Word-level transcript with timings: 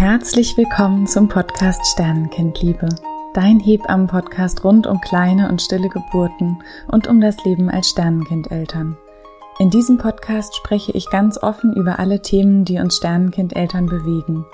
Herzlich 0.00 0.56
willkommen 0.56 1.06
zum 1.06 1.28
Podcast 1.28 1.84
Sternenkindliebe, 1.84 2.88
dein 3.34 3.60
Hebammen-Podcast 3.60 4.64
rund 4.64 4.86
um 4.86 4.98
kleine 5.02 5.50
und 5.50 5.60
stille 5.60 5.90
Geburten 5.90 6.56
und 6.86 7.06
um 7.06 7.20
das 7.20 7.36
Leben 7.44 7.68
als 7.68 7.90
Sternenkindeltern. 7.90 8.96
In 9.58 9.68
diesem 9.68 9.98
Podcast 9.98 10.56
spreche 10.56 10.90
ich 10.92 11.10
ganz 11.10 11.36
offen 11.42 11.74
über 11.74 11.98
alle 11.98 12.22
Themen, 12.22 12.64
die 12.64 12.78
uns 12.78 12.96
Sternenkindeltern 12.96 13.84
bewegen. 13.84 14.46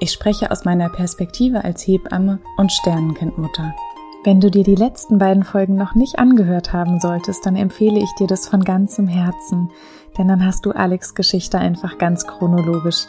Ich 0.00 0.10
spreche 0.10 0.50
aus 0.50 0.64
meiner 0.64 0.88
Perspektive 0.88 1.62
als 1.62 1.86
Hebamme 1.86 2.40
und 2.56 2.72
Sternenkindmutter. 2.72 3.76
Wenn 4.24 4.40
du 4.40 4.50
dir 4.50 4.64
die 4.64 4.74
letzten 4.74 5.18
beiden 5.18 5.44
Folgen 5.44 5.76
noch 5.76 5.94
nicht 5.94 6.18
angehört 6.18 6.72
haben 6.72 6.98
solltest, 6.98 7.46
dann 7.46 7.54
empfehle 7.54 8.00
ich 8.00 8.12
dir 8.18 8.26
das 8.26 8.48
von 8.48 8.64
ganzem 8.64 9.06
Herzen, 9.06 9.70
denn 10.18 10.26
dann 10.26 10.44
hast 10.44 10.66
du 10.66 10.72
Alex 10.72 11.14
Geschichte 11.14 11.56
einfach 11.60 11.98
ganz 11.98 12.26
chronologisch 12.26 13.06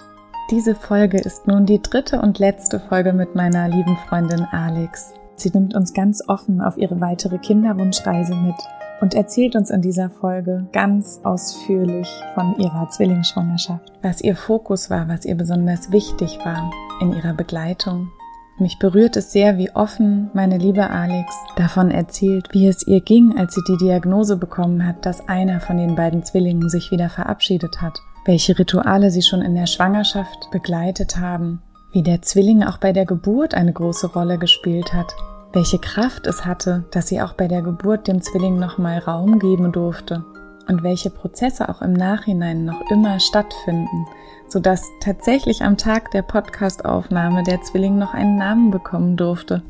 diese 0.51 0.73
Folge 0.73 1.19
ist 1.19 1.47
nun 1.47 1.67
die 1.67 1.81
dritte 1.81 2.21
und 2.21 2.39
letzte 2.39 2.79
Folge 2.79 3.13
mit 3.13 3.35
meiner 3.35 3.67
lieben 3.67 3.95
Freundin 4.07 4.47
Alex. 4.51 5.13
Sie 5.35 5.51
nimmt 5.51 5.75
uns 5.75 5.93
ganz 5.93 6.23
offen 6.27 6.59
auf 6.59 6.75
ihre 6.77 6.99
weitere 6.99 7.37
Kinderwunschreise 7.37 8.33
mit 8.33 8.55
und 8.99 9.13
erzählt 9.13 9.55
uns 9.55 9.69
in 9.69 9.81
dieser 9.81 10.09
Folge 10.09 10.67
ganz 10.71 11.21
ausführlich 11.23 12.09
von 12.33 12.57
ihrer 12.57 12.89
Zwillingsschwangerschaft, 12.89 13.93
was 14.01 14.21
ihr 14.21 14.35
Fokus 14.35 14.89
war, 14.89 15.07
was 15.07 15.23
ihr 15.23 15.35
besonders 15.35 15.91
wichtig 15.91 16.39
war 16.43 16.71
in 16.99 17.13
ihrer 17.13 17.33
Begleitung. 17.33 18.09
Mich 18.57 18.79
berührt 18.79 19.15
es 19.17 19.31
sehr, 19.31 19.57
wie 19.57 19.69
offen 19.71 20.31
meine 20.33 20.57
liebe 20.57 20.89
Alex 20.89 21.33
davon 21.55 21.91
erzählt, 21.91 22.49
wie 22.51 22.67
es 22.67 22.85
ihr 22.87 23.01
ging, 23.01 23.37
als 23.37 23.53
sie 23.53 23.63
die 23.69 23.77
Diagnose 23.77 24.35
bekommen 24.35 24.85
hat, 24.85 25.05
dass 25.05 25.29
einer 25.29 25.61
von 25.61 25.77
den 25.77 25.95
beiden 25.95 26.23
Zwillingen 26.23 26.69
sich 26.69 26.91
wieder 26.91 27.09
verabschiedet 27.09 27.81
hat 27.81 28.01
welche 28.25 28.57
Rituale 28.57 29.11
sie 29.11 29.21
schon 29.21 29.41
in 29.41 29.55
der 29.55 29.67
Schwangerschaft 29.67 30.49
begleitet 30.51 31.17
haben, 31.17 31.61
wie 31.91 32.03
der 32.03 32.21
Zwilling 32.21 32.63
auch 32.63 32.77
bei 32.77 32.93
der 32.93 33.05
Geburt 33.05 33.53
eine 33.55 33.73
große 33.73 34.07
Rolle 34.07 34.37
gespielt 34.37 34.93
hat, 34.93 35.13
welche 35.53 35.79
Kraft 35.79 36.27
es 36.27 36.45
hatte, 36.45 36.85
dass 36.91 37.07
sie 37.07 37.21
auch 37.21 37.33
bei 37.33 37.47
der 37.47 37.61
Geburt 37.61 38.07
dem 38.07 38.21
Zwilling 38.21 38.59
nochmal 38.59 38.99
Raum 38.99 39.39
geben 39.39 39.71
durfte 39.71 40.23
und 40.67 40.83
welche 40.83 41.09
Prozesse 41.09 41.67
auch 41.69 41.81
im 41.81 41.93
Nachhinein 41.93 42.65
noch 42.65 42.79
immer 42.91 43.19
stattfinden, 43.19 44.05
sodass 44.47 44.83
tatsächlich 45.01 45.63
am 45.63 45.77
Tag 45.77 46.11
der 46.11 46.21
Podcastaufnahme 46.21 47.43
der 47.43 47.61
Zwilling 47.61 47.97
noch 47.97 48.13
einen 48.13 48.37
Namen 48.37 48.69
bekommen 48.69 49.17
durfte. 49.17 49.63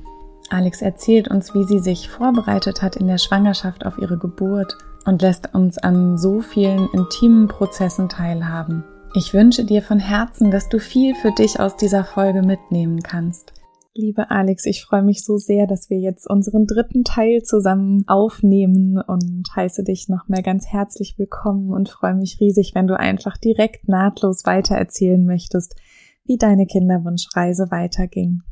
Alex 0.50 0.82
erzählt 0.82 1.30
uns, 1.30 1.54
wie 1.54 1.64
sie 1.64 1.80
sich 1.80 2.10
vorbereitet 2.10 2.82
hat 2.82 2.96
in 2.96 3.08
der 3.08 3.20
Schwangerschaft 3.20 3.86
auf 3.86 3.98
ihre 4.00 4.18
Geburt 4.18 4.78
und 5.06 5.22
lässt 5.22 5.54
uns 5.54 5.78
an 5.78 6.18
so 6.18 6.42
vielen 6.42 6.90
intimen 6.94 7.48
Prozessen 7.48 8.10
teilhaben. 8.10 8.84
Ich 9.16 9.34
wünsche 9.34 9.66
dir 9.66 9.82
von 9.82 10.00
Herzen, 10.00 10.52
dass 10.52 10.70
du 10.70 10.80
viel 10.80 11.16
für 11.16 11.32
dich 11.32 11.60
aus 11.60 11.76
dieser 11.76 12.04
Folge 12.04 12.44
mitnehmen 12.44 13.02
kannst. 13.02 13.54
Liebe 13.96 14.30
Alex, 14.30 14.66
ich 14.66 14.86
freue 14.86 15.02
mich 15.02 15.26
so 15.26 15.38
sehr, 15.38 15.66
dass 15.66 15.90
wir 15.90 15.98
jetzt 15.98 16.30
unseren 16.30 16.68
dritten 16.68 17.04
Teil 17.04 17.42
zusammen 17.42 18.04
aufnehmen 18.08 19.02
und 19.02 19.50
heiße 19.56 19.84
dich 19.84 20.08
nochmal 20.10 20.44
ganz 20.44 20.68
herzlich 20.68 21.16
willkommen 21.18 21.72
und 21.72 21.90
freue 21.90 22.14
mich 22.14 22.40
riesig, 22.40 22.76
wenn 22.76 22.88
du 22.88 22.98
einfach 22.98 23.36
direkt 23.38 23.90
nahtlos 23.90 24.46
weitererzählen 24.46 25.26
möchtest, 25.26 25.76
wie 26.24 26.38
deine 26.38 26.68
Kinderwunschreise 26.68 27.72
weiterging. 27.72 28.44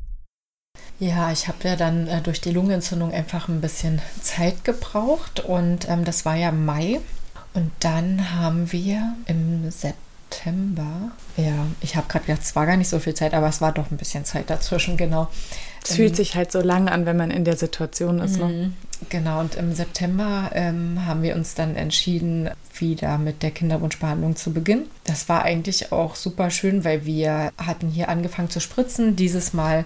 Ja, 1.00 1.30
ich 1.30 1.46
habe 1.46 1.68
ja 1.68 1.76
dann 1.76 2.08
äh, 2.08 2.20
durch 2.20 2.40
die 2.40 2.50
Lungenentzündung 2.50 3.12
einfach 3.12 3.48
ein 3.48 3.60
bisschen 3.60 4.00
Zeit 4.20 4.64
gebraucht 4.64 5.40
und 5.40 5.88
ähm, 5.88 6.04
das 6.04 6.24
war 6.24 6.34
ja 6.34 6.50
Mai. 6.50 7.00
Und 7.54 7.70
dann 7.80 8.34
haben 8.34 8.72
wir 8.72 9.14
im 9.26 9.70
September, 9.70 10.07
ja, 11.36 11.66
ich 11.80 11.96
habe 11.96 12.08
gerade 12.08 12.26
gedacht, 12.26 12.42
es 12.42 12.56
war 12.56 12.66
gar 12.66 12.76
nicht 12.76 12.88
so 12.88 12.98
viel 12.98 13.14
Zeit, 13.14 13.34
aber 13.34 13.48
es 13.48 13.60
war 13.60 13.72
doch 13.72 13.90
ein 13.90 13.96
bisschen 13.96 14.24
Zeit 14.24 14.50
dazwischen, 14.50 14.96
genau. 14.96 15.28
Es 15.84 15.94
fühlt 15.94 16.10
ähm, 16.10 16.16
sich 16.16 16.34
halt 16.34 16.52
so 16.52 16.60
lang 16.60 16.88
an, 16.88 17.06
wenn 17.06 17.16
man 17.16 17.30
in 17.30 17.44
der 17.44 17.56
Situation 17.56 18.18
ist. 18.18 18.38
Ne? 18.38 18.44
Mhm. 18.44 18.76
Genau, 19.08 19.40
und 19.40 19.54
im 19.54 19.72
September 19.72 20.50
ähm, 20.54 21.06
haben 21.06 21.22
wir 21.22 21.36
uns 21.36 21.54
dann 21.54 21.76
entschieden, 21.76 22.50
wieder 22.78 23.18
mit 23.18 23.42
der 23.42 23.52
Kinderwunschbehandlung 23.52 24.36
zu 24.36 24.52
beginnen. 24.52 24.90
Das 25.04 25.28
war 25.28 25.42
eigentlich 25.42 25.92
auch 25.92 26.14
super 26.16 26.50
schön, 26.50 26.84
weil 26.84 27.04
wir 27.04 27.52
hatten 27.56 27.88
hier 27.88 28.08
angefangen 28.08 28.50
zu 28.50 28.60
spritzen. 28.60 29.16
Dieses 29.16 29.52
Mal 29.52 29.84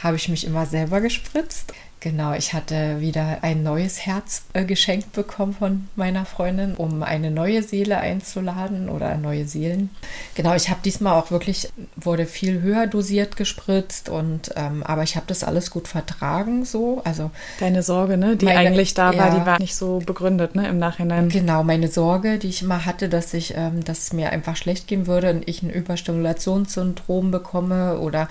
habe 0.00 0.16
ich 0.16 0.28
mich 0.28 0.46
immer 0.46 0.66
selber 0.66 1.00
gespritzt. 1.00 1.72
Genau, 2.00 2.32
ich 2.32 2.54
hatte 2.54 3.00
wieder 3.00 3.38
ein 3.42 3.62
neues 3.62 4.06
Herz 4.06 4.44
äh, 4.54 4.64
geschenkt 4.64 5.12
bekommen 5.12 5.52
von 5.52 5.88
meiner 5.96 6.24
Freundin, 6.24 6.74
um 6.74 7.02
eine 7.02 7.30
neue 7.30 7.62
Seele 7.62 7.98
einzuladen 7.98 8.88
oder 8.88 9.18
neue 9.18 9.44
Seelen. 9.44 9.90
Genau, 10.34 10.54
ich 10.54 10.70
habe 10.70 10.80
diesmal 10.82 11.20
auch 11.20 11.30
wirklich, 11.30 11.68
wurde 11.96 12.24
viel 12.24 12.62
höher 12.62 12.86
dosiert 12.86 13.36
gespritzt 13.36 14.08
und 14.08 14.50
ähm, 14.56 14.82
aber 14.82 15.02
ich 15.02 15.16
habe 15.16 15.26
das 15.26 15.44
alles 15.44 15.70
gut 15.70 15.88
vertragen 15.88 16.64
so. 16.64 17.02
Also 17.04 17.30
Deine 17.58 17.82
Sorge, 17.82 18.16
ne, 18.16 18.34
die 18.34 18.46
meine, 18.46 18.60
eigentlich 18.60 18.94
da 18.94 19.08
war, 19.08 19.28
ja, 19.28 19.38
die 19.38 19.44
war 19.44 19.58
nicht 19.58 19.76
so 19.76 19.98
begründet, 19.98 20.54
ne, 20.54 20.68
im 20.68 20.78
Nachhinein. 20.78 21.28
Genau, 21.28 21.62
meine 21.64 21.88
Sorge, 21.88 22.38
die 22.38 22.48
ich 22.48 22.62
immer 22.62 22.86
hatte, 22.86 23.10
dass 23.10 23.34
ich, 23.34 23.54
ähm, 23.58 23.84
dass 23.84 23.98
es 24.04 24.12
mir 24.14 24.30
einfach 24.30 24.56
schlecht 24.56 24.86
gehen 24.86 25.06
würde 25.06 25.28
und 25.28 25.46
ich 25.46 25.62
ein 25.62 25.68
Überstimulationssyndrom 25.68 27.30
bekomme 27.30 27.98
oder 27.98 28.26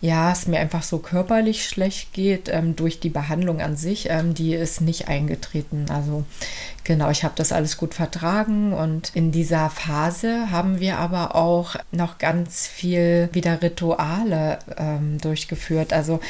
ja, 0.00 0.30
es 0.30 0.46
mir 0.46 0.60
einfach 0.60 0.82
so 0.82 0.98
körperlich 0.98 1.64
schlecht 1.64 2.12
geht 2.12 2.48
ähm, 2.48 2.76
durch 2.76 3.00
die 3.00 3.08
Behandlung 3.08 3.60
an 3.60 3.76
sich, 3.76 4.08
ähm, 4.10 4.34
die 4.34 4.54
ist 4.54 4.80
nicht 4.80 5.08
eingetreten. 5.08 5.86
Also 5.90 6.24
genau, 6.84 7.10
ich 7.10 7.24
habe 7.24 7.34
das 7.36 7.52
alles 7.52 7.76
gut 7.76 7.94
vertragen 7.94 8.72
und 8.72 9.10
in 9.14 9.32
dieser 9.32 9.70
Phase 9.70 10.50
haben 10.50 10.78
wir 10.78 10.98
aber 10.98 11.34
auch 11.34 11.76
noch 11.90 12.18
ganz 12.18 12.68
viel 12.68 13.28
wieder 13.32 13.60
Rituale 13.60 14.60
ähm, 14.76 15.18
durchgeführt. 15.20 15.92
Also 15.92 16.20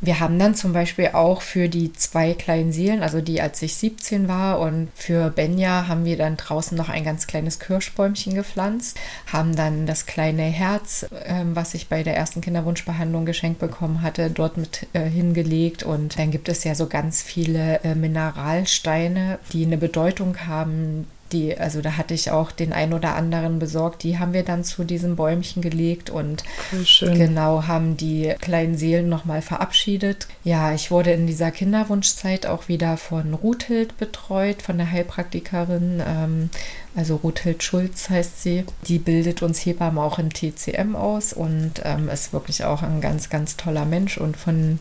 wir 0.00 0.20
haben 0.20 0.38
dann 0.38 0.54
zum 0.54 0.72
Beispiel 0.72 1.10
auch 1.12 1.42
für 1.42 1.68
die 1.68 1.92
zwei 1.92 2.34
kleinen 2.34 2.72
Seelen, 2.72 3.02
also 3.02 3.20
die 3.20 3.40
als 3.40 3.62
ich 3.62 3.76
17 3.76 4.28
war 4.28 4.58
und 4.58 4.88
für 4.94 5.30
Benja 5.30 5.88
haben 5.88 6.04
wir 6.04 6.16
dann 6.16 6.36
draußen 6.36 6.76
noch 6.76 6.88
ein 6.88 7.04
ganz 7.04 7.26
kleines 7.26 7.58
Kirschbäumchen 7.58 8.34
gepflanzt, 8.34 8.98
haben 9.32 9.56
dann 9.56 9.86
das 9.86 10.06
kleine 10.06 10.42
Herz, 10.42 11.06
äh, 11.24 11.44
was 11.44 11.74
ich 11.74 11.88
bei 11.88 12.02
der 12.02 12.16
ersten 12.16 12.40
Kinderwunschbehandlung 12.40 13.24
geschenkt 13.24 13.58
bekommen 13.58 14.02
hatte, 14.02 14.30
dort 14.30 14.56
mit 14.56 14.86
äh, 14.92 15.04
hingelegt. 15.04 15.82
Und 15.82 16.18
dann 16.18 16.30
gibt 16.30 16.48
es 16.48 16.64
ja 16.64 16.74
so 16.74 16.86
ganz 16.86 17.22
viele 17.22 17.80
äh, 17.82 17.94
Mineralsteine, 17.94 19.38
die 19.52 19.64
eine 19.64 19.78
Bedeutung 19.78 20.46
haben, 20.46 21.06
die, 21.32 21.58
also 21.58 21.80
da 21.80 21.96
hatte 21.96 22.14
ich 22.14 22.30
auch 22.30 22.52
den 22.52 22.72
ein 22.72 22.92
oder 22.92 23.14
anderen 23.14 23.58
besorgt, 23.58 24.02
die 24.02 24.18
haben 24.18 24.32
wir 24.32 24.42
dann 24.42 24.64
zu 24.64 24.84
diesem 24.84 25.16
Bäumchen 25.16 25.62
gelegt 25.62 26.10
und 26.10 26.44
cool, 26.72 27.14
genau 27.14 27.64
haben 27.66 27.96
die 27.96 28.34
kleinen 28.40 28.76
Seelen 28.76 29.08
nochmal 29.08 29.42
verabschiedet. 29.42 30.28
Ja, 30.44 30.72
ich 30.74 30.90
wurde 30.90 31.12
in 31.12 31.26
dieser 31.26 31.50
Kinderwunschzeit 31.50 32.46
auch 32.46 32.68
wieder 32.68 32.96
von 32.96 33.34
Ruthild 33.34 33.96
betreut, 33.98 34.62
von 34.62 34.78
der 34.78 34.90
Heilpraktikerin, 34.90 36.02
ähm, 36.06 36.50
also 36.96 37.16
Ruthild 37.16 37.62
Schulz 37.62 38.08
heißt 38.08 38.42
sie. 38.42 38.64
Die 38.86 38.98
bildet 38.98 39.42
uns 39.42 39.64
Hebammen 39.64 39.98
auch 39.98 40.18
in 40.18 40.30
TCM 40.30 40.96
aus 40.96 41.34
und 41.34 41.82
ähm, 41.84 42.08
ist 42.08 42.32
wirklich 42.32 42.64
auch 42.64 42.82
ein 42.82 43.02
ganz, 43.02 43.28
ganz 43.28 43.56
toller 43.58 43.84
Mensch 43.84 44.16
und 44.16 44.36
von 44.36 44.78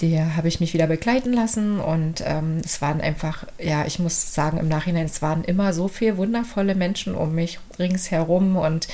der 0.00 0.36
habe 0.36 0.48
ich 0.48 0.60
mich 0.60 0.74
wieder 0.74 0.86
begleiten 0.86 1.32
lassen 1.32 1.80
und 1.80 2.22
ähm, 2.24 2.60
es 2.64 2.82
waren 2.82 3.00
einfach, 3.00 3.44
ja, 3.58 3.86
ich 3.86 3.98
muss 3.98 4.34
sagen, 4.34 4.58
im 4.58 4.68
Nachhinein, 4.68 5.06
es 5.06 5.22
waren 5.22 5.44
immer 5.44 5.72
so 5.72 5.88
viele 5.88 6.16
wundervolle 6.16 6.74
Menschen 6.74 7.14
um 7.14 7.34
mich 7.34 7.58
ringsherum 7.78 8.56
und 8.56 8.88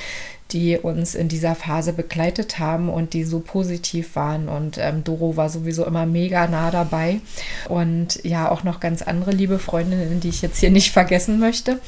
die 0.53 0.77
uns 0.77 1.15
in 1.15 1.27
dieser 1.27 1.55
Phase 1.55 1.93
begleitet 1.93 2.59
haben 2.59 2.89
und 2.89 3.13
die 3.13 3.23
so 3.23 3.39
positiv 3.39 4.15
waren. 4.15 4.47
Und 4.47 4.77
ähm, 4.77 5.03
Doro 5.03 5.35
war 5.35 5.49
sowieso 5.49 5.85
immer 5.85 6.05
mega 6.05 6.47
nah 6.47 6.69
dabei. 6.69 7.21
Und 7.69 8.23
ja, 8.23 8.51
auch 8.51 8.63
noch 8.63 8.79
ganz 8.79 9.01
andere 9.01 9.31
liebe 9.31 9.57
Freundinnen, 9.57 10.19
die 10.19 10.29
ich 10.29 10.41
jetzt 10.41 10.59
hier 10.59 10.69
nicht 10.69 10.91
vergessen 10.91 11.39
möchte. 11.39 11.79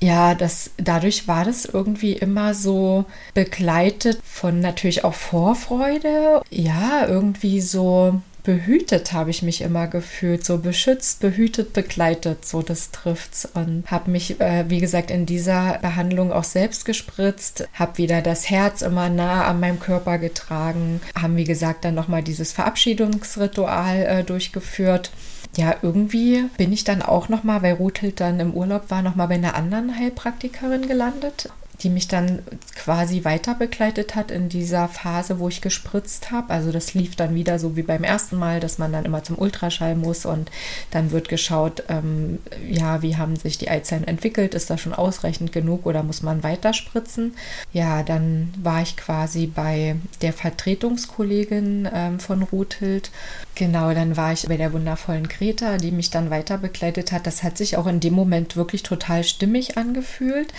Ja, 0.00 0.34
das, 0.34 0.70
dadurch 0.78 1.28
war 1.28 1.44
das 1.44 1.64
irgendwie 1.66 2.12
immer 2.12 2.54
so 2.54 3.04
begleitet 3.34 4.20
von 4.24 4.60
natürlich 4.60 5.04
auch 5.04 5.14
Vorfreude. 5.14 6.40
Ja, 6.50 7.06
irgendwie 7.06 7.60
so 7.60 8.20
behütet 8.48 9.12
habe 9.12 9.28
ich 9.28 9.42
mich 9.42 9.60
immer 9.60 9.88
gefühlt, 9.88 10.42
so 10.42 10.56
beschützt, 10.56 11.20
behütet, 11.20 11.74
begleitet, 11.74 12.46
so 12.46 12.62
das 12.62 12.92
trifft's. 12.92 13.44
Und 13.44 13.84
habe 13.90 14.10
mich, 14.10 14.40
äh, 14.40 14.64
wie 14.70 14.80
gesagt, 14.80 15.10
in 15.10 15.26
dieser 15.26 15.76
Behandlung 15.82 16.32
auch 16.32 16.44
selbst 16.44 16.86
gespritzt, 16.86 17.68
habe 17.74 17.98
wieder 17.98 18.22
das 18.22 18.48
Herz 18.48 18.80
immer 18.80 19.10
nah 19.10 19.44
an 19.44 19.60
meinem 19.60 19.80
Körper 19.80 20.16
getragen, 20.16 21.02
haben 21.14 21.36
wie 21.36 21.44
gesagt 21.44 21.84
dann 21.84 21.94
nochmal 21.94 22.22
dieses 22.22 22.52
Verabschiedungsritual 22.52 24.06
äh, 24.06 24.24
durchgeführt. 24.24 25.10
Ja, 25.58 25.76
irgendwie 25.82 26.44
bin 26.56 26.72
ich 26.72 26.84
dann 26.84 27.02
auch 27.02 27.28
nochmal, 27.28 27.60
weil 27.60 27.74
Ruthild 27.74 28.18
dann 28.18 28.40
im 28.40 28.54
Urlaub 28.54 28.90
war, 28.90 29.02
nochmal 29.02 29.28
bei 29.28 29.34
einer 29.34 29.56
anderen 29.56 29.94
Heilpraktikerin 29.94 30.88
gelandet 30.88 31.50
die 31.82 31.90
mich 31.90 32.08
dann 32.08 32.40
quasi 32.74 33.24
weiter 33.24 33.54
begleitet 33.54 34.14
hat 34.14 34.30
in 34.30 34.48
dieser 34.48 34.88
Phase, 34.88 35.38
wo 35.38 35.48
ich 35.48 35.60
gespritzt 35.60 36.30
habe. 36.30 36.50
Also 36.50 36.72
das 36.72 36.94
lief 36.94 37.14
dann 37.14 37.34
wieder 37.34 37.58
so 37.58 37.76
wie 37.76 37.82
beim 37.82 38.04
ersten 38.04 38.36
Mal, 38.36 38.60
dass 38.60 38.78
man 38.78 38.92
dann 38.92 39.04
immer 39.04 39.22
zum 39.22 39.38
Ultraschall 39.38 39.94
muss 39.94 40.26
und 40.26 40.50
dann 40.90 41.12
wird 41.12 41.28
geschaut, 41.28 41.84
ähm, 41.88 42.38
ja, 42.68 43.02
wie 43.02 43.16
haben 43.16 43.36
sich 43.36 43.58
die 43.58 43.70
Eizellen 43.70 44.06
entwickelt, 44.06 44.54
ist 44.54 44.70
das 44.70 44.80
schon 44.80 44.94
ausreichend 44.94 45.52
genug 45.52 45.86
oder 45.86 46.02
muss 46.02 46.22
man 46.22 46.42
weiter 46.42 46.72
spritzen? 46.72 47.34
Ja, 47.72 48.02
dann 48.02 48.52
war 48.60 48.82
ich 48.82 48.96
quasi 48.96 49.46
bei 49.46 49.96
der 50.20 50.32
Vertretungskollegin 50.32 51.88
ähm, 51.92 52.20
von 52.20 52.42
Rothild. 52.42 53.10
Genau, 53.58 53.92
dann 53.92 54.16
war 54.16 54.32
ich 54.32 54.46
bei 54.46 54.56
der 54.56 54.72
wundervollen 54.72 55.26
Greta, 55.26 55.78
die 55.78 55.90
mich 55.90 56.10
dann 56.10 56.30
weiter 56.30 56.58
begleitet 56.58 57.10
hat. 57.10 57.26
Das 57.26 57.42
hat 57.42 57.58
sich 57.58 57.76
auch 57.76 57.88
in 57.88 57.98
dem 57.98 58.14
Moment 58.14 58.54
wirklich 58.54 58.84
total 58.84 59.24
stimmig 59.24 59.76
angefühlt 59.76 60.54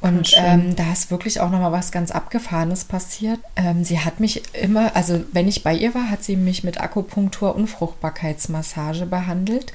und 0.00 0.32
ähm, 0.36 0.76
da 0.76 0.92
ist 0.92 1.10
wirklich 1.10 1.40
auch 1.40 1.50
noch 1.50 1.58
mal 1.58 1.72
was 1.72 1.90
ganz 1.90 2.12
Abgefahrenes 2.12 2.84
passiert. 2.84 3.40
Ähm, 3.56 3.82
sie 3.82 3.98
hat 3.98 4.20
mich 4.20 4.42
immer, 4.54 4.94
also 4.94 5.24
wenn 5.32 5.48
ich 5.48 5.64
bei 5.64 5.74
ihr 5.74 5.96
war, 5.96 6.12
hat 6.12 6.22
sie 6.22 6.36
mich 6.36 6.62
mit 6.62 6.80
Akupunktur 6.80 7.56
und 7.56 7.66
Fruchtbarkeitsmassage 7.66 9.06
behandelt. 9.06 9.72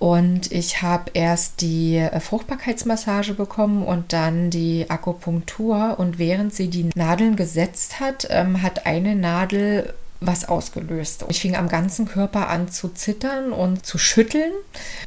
Und 0.00 0.50
ich 0.50 0.82
habe 0.82 1.12
erst 1.14 1.60
die 1.60 1.98
äh, 1.98 2.18
Fruchtbarkeitsmassage 2.18 3.34
bekommen 3.34 3.84
und 3.84 4.12
dann 4.12 4.50
die 4.50 4.90
Akupunktur. 4.90 5.94
Und 5.98 6.18
während 6.18 6.52
sie 6.52 6.68
die 6.68 6.90
Nadeln 6.96 7.36
gesetzt 7.36 8.00
hat, 8.00 8.26
ähm, 8.30 8.62
hat 8.62 8.84
eine 8.84 9.14
Nadel 9.14 9.94
was 10.20 10.48
ausgelöst. 10.48 11.24
Ich 11.28 11.40
fing 11.40 11.56
am 11.56 11.68
ganzen 11.68 12.06
Körper 12.06 12.48
an 12.48 12.68
zu 12.68 12.88
zittern 12.88 13.52
und 13.52 13.84
zu 13.84 13.98
schütteln. 13.98 14.52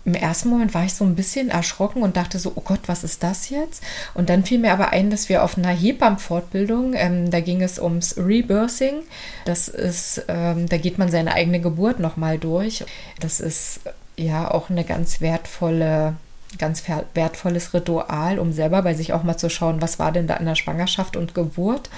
Im 0.06 0.14
ersten 0.14 0.50
Moment 0.50 0.74
war 0.74 0.86
ich 0.86 0.94
so 0.94 1.06
ein 1.06 1.16
bisschen 1.16 1.50
erschrocken 1.50 2.04
und 2.04 2.18
dachte 2.18 2.40
so, 2.40 2.52
oh 2.56 2.62
Gott, 2.62 2.82
was 2.88 3.04
ist 3.04 3.24
das 3.24 3.50
jetzt? 3.50 3.84
Und 4.14 4.30
dann 4.30 4.46
fiel 4.46 4.60
mir 4.60 4.74
aber 4.74 4.92
ein, 4.92 5.10
dass 5.10 5.30
wir 5.30 5.44
auf 5.44 5.58
einer 5.58 5.70
Hebammenfortbildung, 5.70 6.94
ähm, 6.96 7.32
da 7.32 7.40
ging 7.40 7.62
es 7.62 7.80
ums 7.80 8.18
Rebirthing. 8.18 9.02
Das 9.46 9.68
ist, 9.68 10.24
ähm, 10.28 10.70
da 10.70 10.78
geht 10.78 10.98
man 10.98 11.10
seine 11.10 11.34
eigene 11.34 11.60
Geburt 11.60 12.00
nochmal 12.00 12.38
durch. 12.38 12.86
Das 13.20 13.40
ist 13.40 13.82
ja 14.16 14.52
auch 14.52 14.70
eine 14.70 14.84
ganz 14.84 15.22
wertvolle 15.22 16.16
ganz 16.58 16.84
wertvolles 17.14 17.74
Ritual, 17.74 18.40
um 18.40 18.52
selber 18.52 18.82
bei 18.82 18.94
sich 18.94 19.14
auch 19.14 19.24
mal 19.24 19.38
zu 19.38 19.50
schauen, 19.50 19.82
was 19.82 20.00
war 20.00 20.12
denn 20.12 20.26
da 20.26 20.36
in 20.38 20.46
der 20.46 20.56
Schwangerschaft 20.56 21.16
und 21.16 21.36
Geburt. 21.36 21.90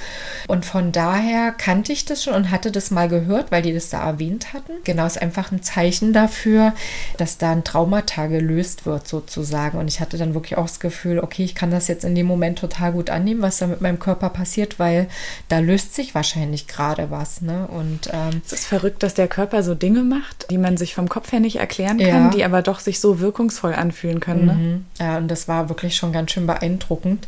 Und 0.48 0.66
von 0.66 0.92
daher 0.92 1.52
kannte 1.52 1.94
ich 1.94 2.06
das 2.06 2.24
schon 2.24 2.34
und 2.34 2.52
hatte 2.52 2.72
das 2.72 2.92
mal 2.92 3.08
gehört, 3.08 3.52
weil 3.52 3.62
die 3.62 3.74
das 3.74 3.90
da 3.90 4.06
erwähnt 4.06 4.54
hatten. 4.54 4.74
Genau, 4.84 5.06
ist 5.06 5.22
einfach 5.22 5.52
ein 5.52 5.64
Zeichen 5.64 6.12
dafür, 6.12 6.74
dass 7.18 7.38
da 7.38 7.52
ein 7.52 7.64
Traumata 7.64 8.28
gelöst 8.28 8.86
wird 8.86 9.08
sozusagen. 9.08 9.78
Und 9.78 9.88
ich 9.88 10.02
hatte 10.02 10.18
dann 10.18 10.34
wirklich 10.34 10.58
auch 10.58 10.68
das 10.68 10.80
Gefühl, 10.82 11.20
okay, 11.20 11.44
ich 11.44 11.56
kann 11.56 11.72
das 11.72 11.88
jetzt 11.88 12.04
in 12.04 12.16
dem 12.16 12.26
Moment 12.26 12.60
total 12.60 12.92
gut 12.92 13.10
annehmen, 13.10 13.42
was 13.42 13.58
da 13.58 13.68
mit 13.68 13.80
meinem 13.80 14.00
Körper 14.00 14.30
passiert, 14.30 14.80
weil 14.80 15.08
da 15.48 15.60
löst 15.60 15.96
sich 15.96 16.14
wahrscheinlich 16.14 16.68
gerade 16.68 17.10
was. 17.10 17.42
Ne? 17.42 17.68
Und 17.68 18.10
ähm, 18.12 18.42
es 18.46 18.52
ist 18.52 18.68
verrückt, 18.68 19.02
dass 19.02 19.14
der 19.14 19.30
Körper 19.30 19.64
so 19.64 19.76
Dinge 19.76 20.04
macht, 20.04 20.48
die 20.50 20.58
man 20.58 20.76
sich 20.76 20.94
vom 20.94 21.08
Kopf 21.08 21.32
her 21.32 21.40
nicht 21.40 21.58
erklären 21.58 21.98
kann, 21.98 22.08
ja. 22.08 22.30
die 22.30 22.44
aber 22.44 22.62
doch 22.62 22.80
sich 22.80 23.00
so 23.00 23.20
wirkungsvoll 23.20 23.74
anfühlen 23.74 24.20
können. 24.20 24.41
Ne? 24.42 24.54
Mhm. 24.54 24.86
Ja, 25.00 25.18
und 25.18 25.28
das 25.28 25.48
war 25.48 25.70
wirklich 25.70 25.96
schon 25.96 26.12
ganz 26.12 26.32
schön 26.32 26.48
beeindruckend. 26.48 27.28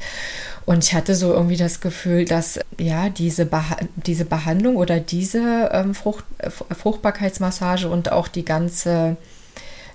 Und 0.66 0.84
ich 0.84 0.94
hatte 0.94 1.16
so 1.16 1.34
irgendwie 1.34 1.58
das 1.58 1.82
Gefühl, 1.82 2.26
dass 2.26 2.60
ja 2.80 3.10
diese, 3.10 3.46
Beha 3.46 3.78
diese 3.96 4.26
Behandlung 4.26 4.78
oder 4.78 5.00
diese 5.00 5.70
ähm, 5.74 5.94
Frucht 5.94 6.26
Fruchtbarkeitsmassage 6.50 7.90
und 7.90 8.12
auch 8.12 8.28
die 8.28 8.46
ganze 8.46 9.18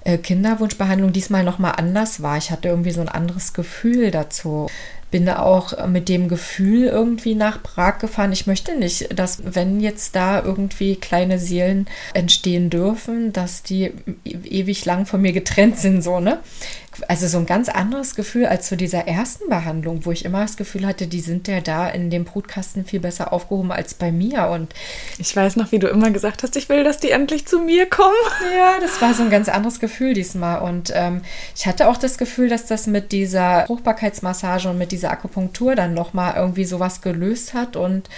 äh, 0.05 0.19
Kinderwunschbehandlung 0.19 1.13
diesmal 1.13 1.43
nochmal 1.43 1.75
anders 1.77 2.23
war. 2.23 2.37
Ich 2.37 2.51
hatte 2.51 2.69
irgendwie 2.69 2.91
so 2.91 3.01
ein 3.01 3.09
anderes 3.09 3.55
Gefühl 3.55 4.11
dazu 4.11 4.69
bin 5.11 5.25
da 5.25 5.39
auch 5.41 5.87
mit 5.87 6.09
dem 6.09 6.29
Gefühl 6.29 6.87
irgendwie 6.87 7.35
nach 7.35 7.63
Prag 7.63 7.99
gefahren. 7.99 8.33
Ich 8.33 8.47
möchte 8.47 8.77
nicht, 8.77 9.19
dass 9.19 9.41
wenn 9.43 9.81
jetzt 9.81 10.15
da 10.15 10.43
irgendwie 10.43 10.97
kleine 10.97 11.39
Seelen 11.39 11.87
entstehen 12.13 12.69
dürfen, 12.69 13.33
dass 13.33 13.63
die 13.63 13.93
ewig 14.25 14.85
lang 14.85 15.07
von 15.07 15.23
mir 15.23 15.33
getrennt 15.33 15.79
sind, 15.79 16.03
so, 16.03 16.21
ne? 16.21 16.39
Also 17.07 17.29
so 17.29 17.39
ein 17.39 17.47
ganz 17.47 17.69
anderes 17.69 18.15
Gefühl 18.15 18.47
als 18.47 18.69
zu 18.69 18.77
dieser 18.77 19.07
ersten 19.07 19.49
Behandlung, 19.49 20.05
wo 20.05 20.13
ich 20.13 20.25
immer 20.25 20.43
das 20.43 20.57
Gefühl 20.57 20.87
hatte, 20.87 21.07
die 21.07 21.21
sind 21.21 21.47
ja 21.47 21.61
da 21.61 21.89
in 21.89 22.11
dem 22.11 22.25
Brutkasten 22.25 22.85
viel 22.85 23.01
besser 23.01 23.33
aufgehoben 23.33 23.71
als 23.71 23.95
bei 23.95 24.11
mir. 24.11 24.49
Und 24.49 24.75
ich 25.19 25.35
weiß 25.35 25.57
noch, 25.57 25.73
wie 25.73 25.79
du 25.79 25.89
immer 25.89 26.11
gesagt 26.11 26.43
hast, 26.43 26.57
ich 26.57 26.69
will, 26.69 26.85
dass 26.85 26.99
die 26.99 27.11
endlich 27.11 27.47
zu 27.47 27.61
mir 27.61 27.87
kommen. 27.87 28.15
Ja, 28.57 28.81
das 28.81 29.01
war 29.01 29.15
so 29.15 29.23
ein 29.23 29.31
ganz 29.31 29.49
anderes 29.49 29.81
Gefühl 29.81 30.15
diesmal. 30.15 30.61
Und 30.63 30.93
ähm, 30.95 31.23
ich 31.55 31.67
hatte 31.67 31.89
auch 31.89 31.97
das 31.97 32.19
Gefühl, 32.19 32.49
dass 32.49 32.67
das 32.67 32.87
mit 32.87 33.13
dieser 33.13 33.67
Fruchtbarkeitsmassage 33.67 34.69
und 34.69 34.79
mit 34.79 34.93
dieser 34.93 35.11
Akupunktur 35.11 35.75
dann 35.75 35.95
nochmal 35.95 36.35
irgendwie 36.37 36.65
sowas 36.65 37.01
gelöst 37.01 37.55
hat 37.55 37.77
und 37.77 38.09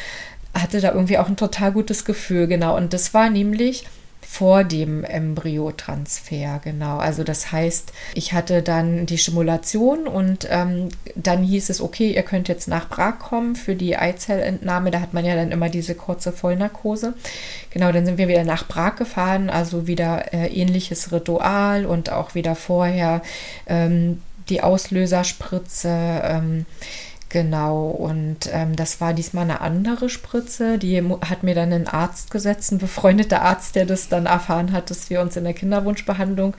hatte 0.55 0.81
da 0.81 0.93
irgendwie 0.93 1.19
auch 1.19 1.29
ein 1.29 1.37
total 1.37 1.73
gutes 1.73 2.05
Gefühl, 2.05 2.47
genau. 2.47 2.77
Und 2.77 2.93
das 2.93 3.15
war 3.15 3.31
nämlich 3.31 3.87
vor 4.33 4.63
dem 4.63 5.03
Embryotransfer, 5.03 6.61
genau. 6.63 6.99
Also 6.99 7.25
das 7.25 7.51
heißt, 7.51 7.93
ich 8.15 8.33
hatte 8.33 8.63
dann 8.63 9.05
die 9.05 9.19
Stimulation 9.19 10.07
und 10.07 10.47
ähm, 10.49 10.91
dann 11.17 11.43
hieß 11.43 11.69
es, 11.69 11.81
okay, 11.81 12.15
ihr 12.15 12.23
könnt 12.23 12.47
jetzt 12.47 12.69
nach 12.69 12.89
Prag 12.89 13.19
kommen 13.19 13.57
für 13.57 13.75
die 13.75 13.97
Eizellentnahme. 13.97 14.93
Da 14.93 15.01
hat 15.01 15.15
man 15.15 15.25
ja 15.25 15.35
dann 15.35 15.51
immer 15.51 15.69
diese 15.69 15.97
kurze 15.97 16.31
Vollnarkose. 16.31 17.15
Genau, 17.71 17.91
dann 17.91 18.07
sind 18.07 18.19
wir 18.19 18.29
wieder 18.29 18.45
nach 18.45 18.69
Prag 18.69 18.95
gefahren, 18.95 19.51
also 19.51 19.89
wieder 19.89 20.33
äh, 20.33 20.47
ähnliches 20.47 21.11
Ritual 21.11 21.85
und 21.85 22.13
auch 22.13 22.37
wieder 22.37 22.55
vorher 22.55 23.23
ähm, 23.67 24.23
die 24.49 24.63
Auslöserspritze. 24.63 26.23
Ähm, 26.23 26.67
Genau, 27.31 27.87
und 27.87 28.51
ähm, 28.53 28.75
das 28.75 29.01
war 29.01 29.15
diesmal 29.15 29.45
eine 29.45 29.61
andere 29.61 30.09
Spritze. 30.09 30.79
Die 30.79 31.01
hat 31.01 31.45
mir 31.45 31.55
dann 31.55 31.73
ein 31.73 31.87
Arzt 31.87 32.33
gesetzt, 32.33 32.73
ein 32.73 32.79
befreundeter 32.79 33.43
Arzt, 33.43 33.77
der 33.77 33.87
das 33.87 34.09
dann 34.09 34.27
erfahren 34.27 34.73
hat, 34.73 34.91
dass 34.91 35.11
wir 35.11 35.21
uns 35.21 35.37
in 35.37 35.45
der 35.45 35.55
Kinderwunschbehandlung 35.55 36.57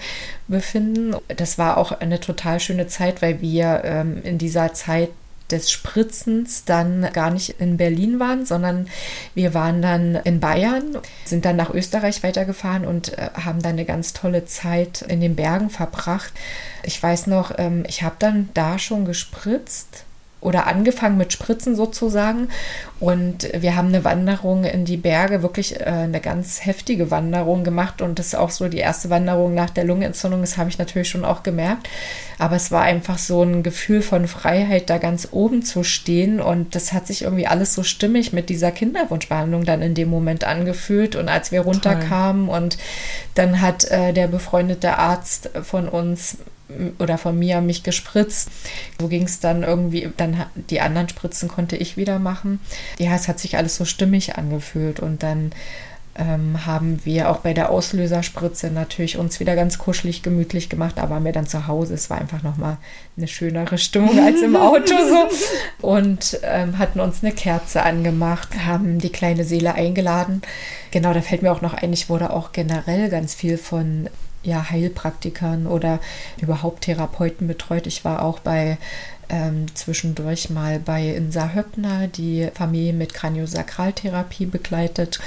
befinden. 0.47 1.13
Das 1.27 1.57
war 1.57 1.75
auch 1.75 1.91
eine 1.91 2.21
total 2.21 2.61
schöne 2.61 2.87
Zeit, 2.87 3.21
weil 3.21 3.41
wir 3.41 3.81
ähm, 3.83 4.23
in 4.23 4.37
dieser 4.37 4.73
Zeit 4.73 5.09
des 5.49 5.69
Spritzens 5.69 6.63
dann 6.63 7.05
gar 7.11 7.31
nicht 7.31 7.59
in 7.59 7.75
Berlin 7.75 8.21
waren, 8.21 8.45
sondern 8.45 8.87
wir 9.35 9.53
waren 9.53 9.81
dann 9.81 10.15
in 10.15 10.39
Bayern, 10.39 10.99
sind 11.25 11.43
dann 11.43 11.57
nach 11.57 11.73
Österreich 11.73 12.23
weitergefahren 12.23 12.85
und 12.85 13.17
äh, 13.17 13.29
haben 13.33 13.61
dann 13.61 13.73
eine 13.73 13.83
ganz 13.83 14.13
tolle 14.13 14.45
Zeit 14.45 15.01
in 15.01 15.19
den 15.19 15.35
Bergen 15.35 15.69
verbracht. 15.69 16.31
Ich 16.83 17.03
weiß 17.03 17.27
noch, 17.27 17.51
ähm, 17.57 17.83
ich 17.89 18.03
habe 18.03 18.15
dann 18.19 18.47
da 18.53 18.79
schon 18.79 19.03
gespritzt 19.03 20.05
oder 20.41 20.65
angefangen 20.65 21.17
mit 21.17 21.31
Spritzen 21.31 21.75
sozusagen. 21.75 22.49
Und 22.99 23.47
wir 23.53 23.75
haben 23.75 23.87
eine 23.87 24.03
Wanderung 24.03 24.63
in 24.63 24.85
die 24.85 24.97
Berge, 24.97 25.43
wirklich 25.43 25.79
äh, 25.79 25.85
eine 25.85 26.19
ganz 26.19 26.65
heftige 26.65 27.11
Wanderung 27.11 27.63
gemacht. 27.63 28.01
Und 28.01 28.19
das 28.19 28.27
ist 28.27 28.35
auch 28.35 28.49
so 28.49 28.67
die 28.67 28.79
erste 28.79 29.11
Wanderung 29.11 29.53
nach 29.53 29.69
der 29.69 29.85
Lungenentzündung. 29.85 30.41
Das 30.41 30.57
habe 30.57 30.69
ich 30.69 30.79
natürlich 30.79 31.09
schon 31.09 31.25
auch 31.25 31.43
gemerkt. 31.43 31.87
Aber 32.39 32.55
es 32.55 32.71
war 32.71 32.81
einfach 32.81 33.19
so 33.19 33.43
ein 33.43 33.61
Gefühl 33.61 34.01
von 34.01 34.27
Freiheit, 34.27 34.89
da 34.89 34.97
ganz 34.97 35.29
oben 35.31 35.61
zu 35.61 35.83
stehen. 35.83 36.41
Und 36.41 36.73
das 36.73 36.91
hat 36.91 37.05
sich 37.05 37.21
irgendwie 37.21 37.47
alles 37.47 37.75
so 37.75 37.83
stimmig 37.83 38.33
mit 38.33 38.49
dieser 38.49 38.71
Kinderwunschbehandlung 38.71 39.63
dann 39.63 39.83
in 39.83 39.93
dem 39.93 40.09
Moment 40.09 40.43
angefühlt. 40.43 41.15
Und 41.15 41.29
als 41.29 41.51
wir 41.51 41.61
runterkamen 41.61 42.47
Toll. 42.47 42.57
und 42.57 42.77
dann 43.35 43.61
hat 43.61 43.85
äh, 43.85 44.11
der 44.11 44.27
befreundete 44.27 44.97
Arzt 44.97 45.51
von 45.61 45.87
uns 45.87 46.37
oder 46.99 47.17
von 47.17 47.37
mir 47.37 47.61
mich 47.61 47.83
gespritzt. 47.83 48.49
So 48.99 49.07
ging 49.07 49.23
es 49.23 49.39
dann 49.39 49.63
irgendwie, 49.63 50.09
dann 50.17 50.45
die 50.69 50.81
anderen 50.81 51.09
Spritzen 51.09 51.49
konnte 51.49 51.75
ich 51.75 51.97
wieder 51.97 52.19
machen. 52.19 52.59
Ja, 52.99 53.15
es 53.15 53.27
hat 53.27 53.39
sich 53.39 53.57
alles 53.57 53.75
so 53.75 53.85
stimmig 53.85 54.35
angefühlt 54.37 54.99
und 54.99 55.23
dann 55.23 55.51
ähm, 56.15 56.65
haben 56.65 56.99
wir 57.05 57.29
auch 57.29 57.37
bei 57.37 57.53
der 57.53 57.69
Auslöserspritze 57.69 58.69
natürlich 58.69 59.17
uns 59.17 59.39
wieder 59.39 59.55
ganz 59.55 59.77
kuschelig, 59.77 60.23
gemütlich 60.23 60.69
gemacht, 60.69 60.99
aber 60.99 61.11
waren 61.11 61.25
wir 61.25 61.31
dann 61.31 61.47
zu 61.47 61.67
Hause. 61.67 61.93
Es 61.93 62.09
war 62.09 62.19
einfach 62.19 62.43
nochmal 62.43 62.77
eine 63.17 63.27
schönere 63.27 63.77
Stimmung 63.77 64.19
als 64.19 64.41
im 64.41 64.55
Auto 64.55 64.93
so. 65.07 65.29
Und 65.87 66.39
ähm, 66.43 66.77
hatten 66.77 66.99
uns 66.99 67.23
eine 67.23 67.33
Kerze 67.33 67.83
angemacht, 67.83 68.49
haben 68.65 68.99
die 68.99 69.11
kleine 69.11 69.45
Seele 69.45 69.75
eingeladen. 69.75 70.41
Genau, 70.91 71.13
da 71.13 71.21
fällt 71.21 71.43
mir 71.43 71.51
auch 71.51 71.61
noch 71.61 71.73
ein, 71.73 71.93
ich 71.93 72.09
wurde 72.09 72.31
auch 72.31 72.51
generell 72.51 73.09
ganz 73.09 73.33
viel 73.33 73.57
von 73.57 74.09
ja, 74.43 74.69
Heilpraktikern 74.69 75.67
oder 75.67 75.99
überhaupt 76.41 76.83
Therapeuten 76.83 77.47
betreut. 77.47 77.87
Ich 77.87 78.03
war 78.05 78.23
auch 78.23 78.39
bei 78.39 78.77
ähm, 79.29 79.65
zwischendurch 79.75 80.49
mal 80.49 80.79
bei 80.79 81.09
Insa 81.09 81.53
Höppner, 81.53 82.07
die 82.07 82.49
Familie 82.53 82.93
mit 82.93 83.13
Kraniosakraltherapie 83.13 84.45
begleitet. 84.45 85.19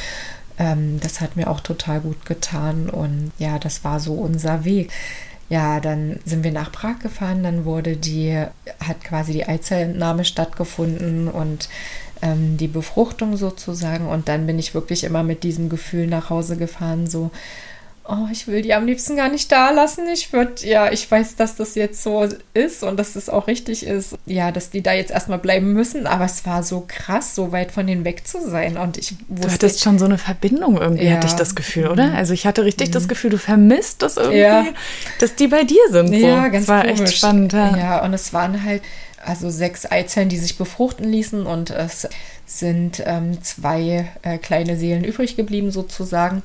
Ähm, 0.58 1.00
das 1.00 1.20
hat 1.20 1.36
mir 1.36 1.48
auch 1.48 1.60
total 1.60 2.00
gut 2.00 2.26
getan 2.26 2.90
und 2.90 3.32
ja, 3.38 3.58
das 3.58 3.84
war 3.84 4.00
so 4.00 4.14
unser 4.14 4.64
Weg. 4.64 4.90
Ja, 5.50 5.78
dann 5.80 6.18
sind 6.24 6.42
wir 6.42 6.52
nach 6.52 6.72
Prag 6.72 7.00
gefahren, 7.00 7.42
dann 7.42 7.64
wurde 7.64 7.96
die, 7.96 8.34
hat 8.80 9.04
quasi 9.04 9.32
die 9.32 9.46
Eizellentnahme 9.46 10.24
stattgefunden 10.24 11.28
und 11.28 11.68
ähm, 12.22 12.56
die 12.56 12.68
Befruchtung 12.68 13.36
sozusagen. 13.36 14.06
Und 14.06 14.28
dann 14.28 14.46
bin 14.46 14.58
ich 14.58 14.74
wirklich 14.74 15.04
immer 15.04 15.22
mit 15.22 15.42
diesem 15.42 15.68
Gefühl 15.68 16.06
nach 16.06 16.30
Hause 16.30 16.56
gefahren, 16.56 17.06
so, 17.06 17.30
oh, 18.06 18.28
ich 18.30 18.46
will 18.46 18.60
die 18.60 18.74
am 18.74 18.86
liebsten 18.86 19.16
gar 19.16 19.28
nicht 19.28 19.50
da 19.50 19.70
lassen. 19.70 20.06
Ich 20.12 20.32
würde, 20.32 20.66
ja, 20.66 20.92
ich 20.92 21.10
weiß, 21.10 21.36
dass 21.36 21.56
das 21.56 21.74
jetzt 21.74 22.02
so 22.02 22.28
ist 22.52 22.82
und 22.82 22.98
dass 22.98 23.08
es 23.08 23.14
das 23.14 23.28
auch 23.28 23.46
richtig 23.46 23.86
ist, 23.86 24.14
ja, 24.26 24.52
dass 24.52 24.70
die 24.70 24.82
da 24.82 24.92
jetzt 24.92 25.10
erstmal 25.10 25.38
bleiben 25.38 25.72
müssen. 25.72 26.06
Aber 26.06 26.24
es 26.26 26.44
war 26.44 26.62
so 26.62 26.84
krass, 26.86 27.34
so 27.34 27.52
weit 27.52 27.72
von 27.72 27.86
denen 27.86 28.04
weg 28.04 28.26
zu 28.26 28.46
sein. 28.48 28.76
Und 28.76 28.98
ich 28.98 29.14
wusste. 29.28 29.46
Du 29.46 29.54
hattest 29.54 29.82
schon 29.82 29.98
so 29.98 30.04
eine 30.04 30.18
Verbindung 30.18 30.76
irgendwie, 30.76 31.06
ja. 31.06 31.16
hatte 31.16 31.26
ich 31.26 31.34
das 31.34 31.54
Gefühl, 31.54 31.88
oder? 31.88 32.08
Mhm. 32.08 32.16
Also 32.16 32.34
ich 32.34 32.46
hatte 32.46 32.64
richtig 32.64 32.88
mhm. 32.88 32.92
das 32.92 33.08
Gefühl, 33.08 33.30
du 33.30 33.38
vermisst 33.38 34.02
das 34.02 34.16
irgendwie, 34.18 34.38
ja. 34.38 34.66
dass 35.18 35.34
die 35.34 35.48
bei 35.48 35.64
dir 35.64 35.82
sind. 35.90 36.08
So. 36.08 36.14
Ja, 36.14 36.48
ganz 36.48 36.66
das 36.66 36.68
war 36.68 36.82
komisch. 36.82 37.00
echt 37.00 37.16
spannend. 37.16 37.52
Ja. 37.54 37.76
ja, 37.76 38.04
und 38.04 38.12
es 38.12 38.32
waren 38.32 38.62
halt 38.62 38.82
also 39.24 39.48
sechs 39.48 39.90
Eizellen, 39.90 40.28
die 40.28 40.36
sich 40.36 40.58
befruchten 40.58 41.08
ließen 41.08 41.46
und 41.46 41.70
es 41.70 42.06
sind 42.44 43.02
ähm, 43.06 43.42
zwei 43.42 44.10
äh, 44.20 44.36
kleine 44.36 44.76
Seelen 44.76 45.02
übrig 45.02 45.36
geblieben 45.36 45.70
sozusagen 45.70 46.42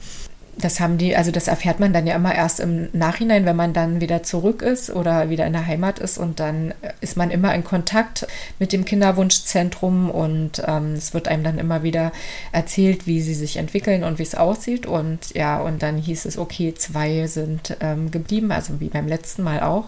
das 0.58 0.80
haben 0.80 0.98
die, 0.98 1.16
also 1.16 1.32
das 1.32 1.48
erfährt 1.48 1.80
man 1.80 1.94
dann 1.94 2.08
ja 2.08 2.16
immer 2.16 2.34
erst 2.34 2.60
im 2.60 2.90
Nachhinein, 2.94 3.46
wenn 3.46 3.56
man 3.56 3.74
dann 3.74 4.02
wieder 4.02 4.24
zurück 4.24 4.62
ist 4.62 4.90
oder 4.90 5.30
wieder 5.30 5.46
in 5.46 5.54
der 5.54 5.66
Heimat 5.66 6.00
ist 6.00 6.18
und 6.18 6.40
dann 6.40 6.74
ist 7.02 7.18
man 7.18 7.32
immer 7.32 7.54
in 7.56 7.64
Kontakt 7.64 8.28
mit 8.60 8.74
dem 8.74 8.86
Kinderwunschzentrum 8.86 10.10
und 10.10 10.62
ähm, 10.66 10.94
es 10.94 11.14
wird 11.14 11.28
einem 11.28 11.44
dann 11.44 11.60
immer 11.60 11.84
wieder 11.84 12.12
erzählt, 12.52 13.08
wie 13.08 13.22
sie 13.22 13.34
sich 13.34 13.58
entwickeln 13.58 14.04
und 14.04 14.20
wie 14.20 14.24
es 14.24 14.36
aussieht 14.36 14.86
und 14.86 15.34
ja, 15.34 15.60
und 15.60 15.82
dann 15.82 15.98
hieß 15.98 16.26
es, 16.26 16.38
okay, 16.38 16.74
zwei 16.74 17.28
sind 17.28 17.78
ähm, 17.80 18.12
geblieben, 18.12 18.52
also 18.52 18.80
wie 18.80 18.90
beim 18.90 19.08
letzten 19.08 19.44
Mal 19.44 19.62
auch. 19.62 19.86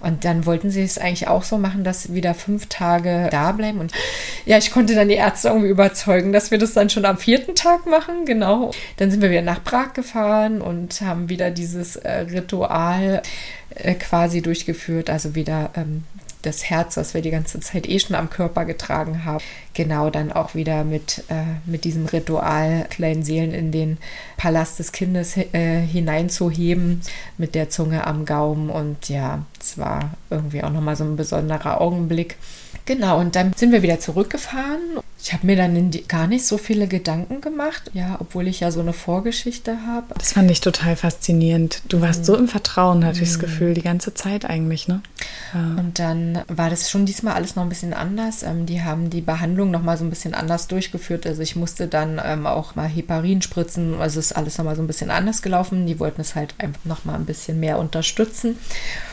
Und 0.00 0.24
dann 0.24 0.46
wollten 0.46 0.70
sie 0.70 0.82
es 0.82 0.98
eigentlich 0.98 1.28
auch 1.28 1.42
so 1.42 1.58
machen, 1.58 1.84
dass 1.84 2.12
wieder 2.14 2.34
fünf 2.34 2.66
Tage 2.66 3.28
da 3.30 3.52
bleiben. 3.52 3.80
Und 3.80 3.92
ja, 4.46 4.58
ich 4.58 4.70
konnte 4.70 4.94
dann 4.94 5.08
die 5.08 5.14
Ärzte 5.14 5.48
irgendwie 5.48 5.68
überzeugen, 5.68 6.32
dass 6.32 6.50
wir 6.50 6.58
das 6.58 6.72
dann 6.72 6.90
schon 6.90 7.04
am 7.04 7.18
vierten 7.18 7.54
Tag 7.54 7.86
machen. 7.86 8.24
Genau. 8.24 8.70
Dann 8.96 9.10
sind 9.10 9.20
wir 9.20 9.30
wieder 9.30 9.42
nach 9.42 9.62
Prag 9.62 9.92
gefahren 9.92 10.62
und 10.62 11.00
haben 11.02 11.28
wieder 11.28 11.50
dieses 11.50 11.96
äh, 11.96 12.20
Ritual 12.20 13.22
äh, 13.74 13.94
quasi 13.94 14.40
durchgeführt. 14.40 15.10
Also 15.10 15.34
wieder 15.34 15.70
ähm, 15.76 16.04
das 16.42 16.64
Herz, 16.64 16.94
das 16.94 17.14
wir 17.14 17.22
die 17.22 17.30
ganze 17.30 17.60
Zeit 17.60 17.88
eh 17.88 17.98
schon 17.98 18.16
am 18.16 18.30
Körper 18.30 18.64
getragen 18.64 19.24
haben, 19.24 19.44
genau 19.74 20.10
dann 20.10 20.32
auch 20.32 20.54
wieder 20.54 20.84
mit, 20.84 21.24
äh, 21.28 21.44
mit 21.66 21.84
diesem 21.84 22.06
Ritual 22.06 22.86
kleinen 22.88 23.22
Seelen 23.22 23.52
in 23.52 23.72
den 23.72 23.98
Palast 24.36 24.78
des 24.78 24.92
Kindes 24.92 25.36
äh, 25.36 25.80
hineinzuheben, 25.80 27.02
mit 27.36 27.54
der 27.54 27.70
Zunge 27.70 28.06
am 28.06 28.24
Gaumen. 28.24 28.70
Und 28.70 29.08
ja, 29.08 29.44
es 29.60 29.78
war 29.78 30.10
irgendwie 30.30 30.62
auch 30.62 30.70
nochmal 30.70 30.96
so 30.96 31.04
ein 31.04 31.16
besonderer 31.16 31.80
Augenblick. 31.80 32.36
Genau, 32.86 33.20
und 33.20 33.36
dann 33.36 33.52
sind 33.54 33.72
wir 33.72 33.82
wieder 33.82 34.00
zurückgefahren. 34.00 34.80
Ich 35.22 35.34
habe 35.34 35.46
mir 35.46 35.54
dann 35.54 35.90
gar 36.08 36.26
nicht 36.26 36.46
so 36.46 36.56
viele 36.56 36.88
Gedanken 36.88 37.42
gemacht, 37.42 37.90
ja, 37.92 38.16
obwohl 38.20 38.48
ich 38.48 38.60
ja 38.60 38.70
so 38.70 38.80
eine 38.80 38.94
Vorgeschichte 38.94 39.86
habe. 39.86 40.14
Das 40.16 40.32
fand 40.32 40.50
ich 40.50 40.62
total 40.62 40.96
faszinierend. 40.96 41.82
Du 41.88 42.00
warst 42.00 42.20
mhm. 42.20 42.24
so 42.24 42.36
im 42.36 42.48
Vertrauen, 42.48 43.04
hatte 43.04 43.20
ich 43.22 43.28
das 43.28 43.36
mhm. 43.36 43.42
Gefühl, 43.42 43.74
die 43.74 43.82
ganze 43.82 44.14
Zeit 44.14 44.46
eigentlich, 44.46 44.88
ne? 44.88 45.02
Ja. 45.52 45.60
Und 45.78 45.98
dann 45.98 46.42
war 46.48 46.70
das 46.70 46.90
schon 46.90 47.04
diesmal 47.04 47.34
alles 47.34 47.54
noch 47.54 47.64
ein 47.64 47.68
bisschen 47.68 47.92
anders. 47.92 48.42
Ähm, 48.42 48.64
die 48.64 48.82
haben 48.82 49.10
die 49.10 49.20
Behandlung 49.20 49.70
noch 49.70 49.82
mal 49.82 49.98
so 49.98 50.04
ein 50.04 50.10
bisschen 50.10 50.32
anders 50.32 50.68
durchgeführt. 50.68 51.26
Also 51.26 51.42
ich 51.42 51.54
musste 51.54 51.86
dann 51.86 52.20
ähm, 52.24 52.46
auch 52.46 52.74
mal 52.74 52.88
Heparin 52.88 53.42
spritzen. 53.42 54.00
Also 54.00 54.20
ist 54.20 54.32
alles 54.32 54.56
noch 54.56 54.64
mal 54.64 54.76
so 54.76 54.82
ein 54.82 54.86
bisschen 54.86 55.10
anders 55.10 55.42
gelaufen. 55.42 55.86
Die 55.86 56.00
wollten 56.00 56.22
es 56.22 56.34
halt 56.34 56.54
einfach 56.58 56.84
noch 56.84 57.04
mal 57.04 57.14
ein 57.14 57.26
bisschen 57.26 57.60
mehr 57.60 57.78
unterstützen. 57.78 58.56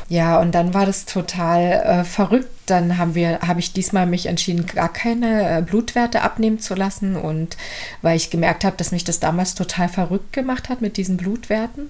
Ja, 0.09 0.39
und 0.39 0.55
dann 0.55 0.73
war 0.73 0.85
das 0.85 1.05
total 1.05 1.61
äh, 1.61 2.03
verrückt. 2.05 2.49
Dann 2.65 2.97
haben 2.97 3.13
wir, 3.13 3.39
habe 3.41 3.59
ich 3.59 3.73
diesmal 3.73 4.05
mich 4.05 4.27
entschieden, 4.27 4.65
gar 4.65 4.91
keine 4.91 5.57
äh, 5.57 5.61
Blutwerte 5.61 6.21
abnehmen 6.21 6.59
zu 6.59 6.75
lassen. 6.75 7.17
Und 7.17 7.57
weil 8.01 8.15
ich 8.15 8.29
gemerkt 8.29 8.63
habe, 8.63 8.77
dass 8.77 8.91
mich 8.91 9.03
das 9.03 9.19
damals 9.19 9.53
total 9.53 9.89
verrückt 9.89 10.31
gemacht 10.31 10.69
hat 10.69 10.81
mit 10.81 10.95
diesen 10.95 11.17
Blutwerten. 11.17 11.89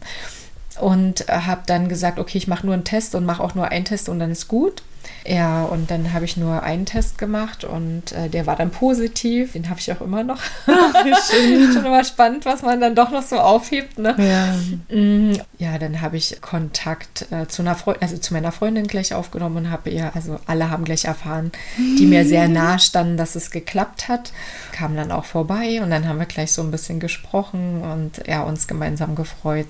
Und 0.79 1.27
habe 1.27 1.61
dann 1.65 1.89
gesagt, 1.89 2.19
okay, 2.19 2.37
ich 2.37 2.47
mache 2.47 2.65
nur 2.65 2.73
einen 2.73 2.83
Test 2.83 3.15
und 3.15 3.25
mache 3.25 3.43
auch 3.43 3.55
nur 3.55 3.67
einen 3.69 3.85
Test 3.85 4.09
und 4.09 4.19
dann 4.19 4.31
ist 4.31 4.47
gut. 4.47 4.83
Ja, 5.25 5.63
und 5.63 5.91
dann 5.91 6.13
habe 6.13 6.23
ich 6.23 6.37
nur 6.37 6.63
einen 6.63 6.85
Test 6.85 7.17
gemacht 7.17 7.65
und 7.65 8.13
äh, 8.13 8.29
der 8.29 8.47
war 8.47 8.55
dann 8.55 8.71
positiv. 8.71 9.53
Den 9.53 9.69
habe 9.69 9.79
ich 9.79 9.91
auch 9.91 9.99
immer 9.99 10.23
noch. 10.23 10.41
Schön. 10.65 11.71
Schon 11.73 11.85
immer 11.85 12.03
spannend, 12.05 12.45
was 12.45 12.61
man 12.61 12.79
dann 12.79 12.95
doch 12.95 13.11
noch 13.11 13.23
so 13.23 13.37
aufhebt. 13.37 13.99
Ne? 13.99 14.15
Ja. 14.17 14.95
Mm, 14.95 15.37
ja, 15.57 15.77
dann 15.79 16.01
habe 16.01 16.15
ich 16.15 16.41
Kontakt 16.41 17.27
äh, 17.31 17.45
zu 17.47 17.61
einer 17.61 17.75
Freundin, 17.75 18.03
also 18.03 18.17
zu 18.17 18.33
meiner 18.33 18.53
Freundin 18.53 18.87
gleich 18.87 19.13
aufgenommen 19.13 19.57
und 19.57 19.71
habe 19.71 19.89
ihr, 19.89 20.11
also 20.15 20.39
alle 20.45 20.69
haben 20.69 20.85
gleich 20.85 21.05
erfahren, 21.05 21.51
die 21.77 22.05
mir 22.05 22.25
sehr 22.25 22.47
nahe 22.47 22.79
standen, 22.79 23.17
dass 23.17 23.35
es 23.35 23.51
geklappt 23.51 24.07
hat. 24.07 24.31
Kam 24.71 24.95
dann 24.95 25.11
auch 25.11 25.25
vorbei 25.25 25.81
und 25.81 25.89
dann 25.89 26.07
haben 26.07 26.19
wir 26.19 26.25
gleich 26.25 26.53
so 26.53 26.61
ein 26.61 26.71
bisschen 26.71 27.01
gesprochen 27.01 27.81
und 27.81 28.25
ja, 28.27 28.43
uns 28.43 28.67
gemeinsam 28.67 29.15
gefreut. 29.15 29.67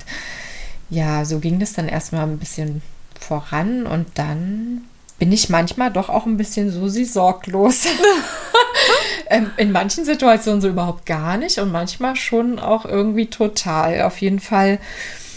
Ja, 0.89 1.25
so 1.25 1.39
ging 1.39 1.59
das 1.59 1.73
dann 1.73 1.87
erstmal 1.87 2.23
ein 2.23 2.37
bisschen 2.37 2.81
voran 3.19 3.85
und 3.85 4.07
dann 4.15 4.83
bin 5.19 5.31
ich 5.31 5.49
manchmal 5.49 5.91
doch 5.91 6.09
auch 6.09 6.25
ein 6.25 6.37
bisschen 6.37 6.71
so 6.71 6.87
sie 6.87 7.05
sorglos. 7.05 7.85
Ähm, 9.29 9.51
in 9.57 9.73
manchen 9.73 10.05
Situationen 10.05 10.61
so 10.61 10.69
überhaupt 10.69 11.05
gar 11.05 11.35
nicht 11.37 11.59
und 11.59 11.69
manchmal 11.69 12.15
schon 12.15 12.59
auch 12.59 12.85
irgendwie 12.85 13.25
total. 13.25 14.03
Auf 14.03 14.21
jeden 14.21 14.39
Fall 14.39 14.79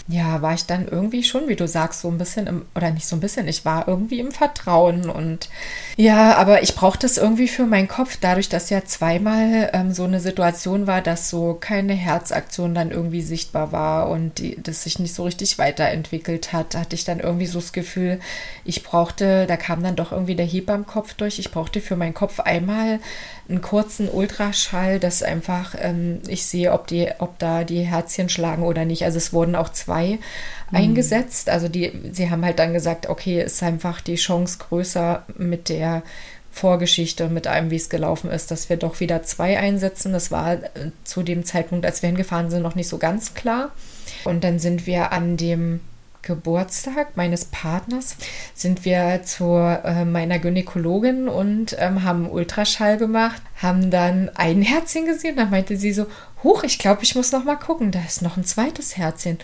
ja, 0.07 0.41
war 0.41 0.53
ich 0.53 0.65
dann 0.65 0.87
irgendwie 0.87 1.23
schon, 1.23 1.47
wie 1.47 1.55
du 1.55 1.67
sagst, 1.67 2.01
so 2.01 2.09
ein 2.09 2.17
bisschen 2.17 2.47
im, 2.47 2.65
oder 2.75 2.91
nicht 2.91 3.07
so 3.07 3.15
ein 3.15 3.19
bisschen, 3.19 3.47
ich 3.47 3.65
war 3.65 3.87
irgendwie 3.87 4.19
im 4.19 4.31
Vertrauen 4.31 5.09
und 5.09 5.49
ja, 5.95 6.35
aber 6.35 6.63
ich 6.63 6.75
brauchte 6.75 7.05
es 7.05 7.17
irgendwie 7.17 7.47
für 7.47 7.65
meinen 7.65 7.87
Kopf, 7.87 8.17
dadurch, 8.19 8.49
dass 8.49 8.69
ja 8.69 8.83
zweimal 8.83 9.69
ähm, 9.73 9.93
so 9.93 10.03
eine 10.03 10.19
Situation 10.19 10.87
war, 10.87 11.01
dass 11.01 11.29
so 11.29 11.55
keine 11.59 11.93
Herzaktion 11.93 12.73
dann 12.73 12.91
irgendwie 12.91 13.21
sichtbar 13.21 13.71
war 13.71 14.09
und 14.09 14.39
die, 14.39 14.61
das 14.61 14.83
sich 14.83 14.99
nicht 14.99 15.13
so 15.13 15.23
richtig 15.23 15.57
weiterentwickelt 15.59 16.51
hat, 16.51 16.75
hatte 16.75 16.95
ich 16.95 17.05
dann 17.05 17.19
irgendwie 17.19 17.47
so 17.47 17.59
das 17.59 17.71
Gefühl, 17.71 18.19
ich 18.65 18.83
brauchte, 18.83 19.45
da 19.45 19.55
kam 19.55 19.83
dann 19.83 19.95
doch 19.95 20.11
irgendwie 20.11 20.35
der 20.35 20.45
Hieb 20.45 20.69
am 20.69 20.85
Kopf 20.85 21.13
durch, 21.13 21.39
ich 21.39 21.51
brauchte 21.51 21.79
für 21.79 21.95
meinen 21.95 22.13
Kopf 22.13 22.39
einmal 22.39 22.99
einen 23.51 23.61
kurzen 23.61 24.09
Ultraschall, 24.09 24.99
dass 24.99 25.21
einfach 25.21 25.75
ähm, 25.77 26.21
ich 26.27 26.45
sehe, 26.45 26.71
ob 26.71 26.87
die, 26.87 27.09
ob 27.19 27.37
da 27.39 27.63
die 27.63 27.81
Herzchen 27.81 28.29
schlagen 28.29 28.63
oder 28.63 28.85
nicht. 28.85 29.03
Also 29.05 29.17
es 29.17 29.33
wurden 29.33 29.55
auch 29.55 29.69
zwei 29.69 30.17
mhm. 30.71 30.77
eingesetzt. 30.77 31.49
Also 31.49 31.67
die, 31.67 31.91
sie 32.11 32.29
haben 32.29 32.43
halt 32.43 32.59
dann 32.59 32.73
gesagt, 32.73 33.09
okay, 33.09 33.41
ist 33.41 33.61
einfach 33.61 34.01
die 34.01 34.15
Chance 34.15 34.57
größer 34.59 35.23
mit 35.37 35.69
der 35.69 36.01
Vorgeschichte 36.51 37.25
und 37.25 37.33
mit 37.33 37.47
allem, 37.47 37.71
wie 37.71 37.77
es 37.77 37.89
gelaufen 37.89 38.29
ist, 38.29 38.51
dass 38.51 38.69
wir 38.69 38.77
doch 38.77 38.99
wieder 38.99 39.23
zwei 39.23 39.57
einsetzen. 39.57 40.11
Das 40.11 40.31
war 40.31 40.53
äh, 40.53 40.91
zu 41.03 41.23
dem 41.23 41.45
Zeitpunkt, 41.45 41.85
als 41.85 42.01
wir 42.01 42.07
hingefahren 42.07 42.49
sind, 42.49 42.63
noch 42.63 42.75
nicht 42.75 42.89
so 42.89 42.97
ganz 42.97 43.33
klar. 43.33 43.71
Und 44.25 44.43
dann 44.43 44.59
sind 44.59 44.85
wir 44.85 45.11
an 45.11 45.37
dem 45.37 45.79
Geburtstag 46.21 47.17
meines 47.17 47.45
Partners 47.45 48.15
sind 48.53 48.85
wir 48.85 49.21
zu 49.23 49.45
äh, 49.55 50.05
meiner 50.05 50.39
Gynäkologin 50.39 51.27
und 51.27 51.75
ähm, 51.79 52.03
haben 52.03 52.29
Ultraschall 52.29 52.97
gemacht, 52.97 53.41
haben 53.61 53.91
dann 53.91 54.29
ein 54.35 54.61
Herzchen 54.61 55.05
gesehen. 55.05 55.35
Da 55.35 55.45
meinte 55.45 55.77
sie 55.77 55.93
so, 55.93 56.05
huch, 56.43 56.63
ich 56.63 56.79
glaube, 56.79 57.03
ich 57.03 57.15
muss 57.15 57.31
noch 57.31 57.43
mal 57.43 57.55
gucken, 57.55 57.91
da 57.91 57.99
ist 57.99 58.21
noch 58.21 58.37
ein 58.37 58.45
zweites 58.45 58.97
Herzchen 58.97 59.39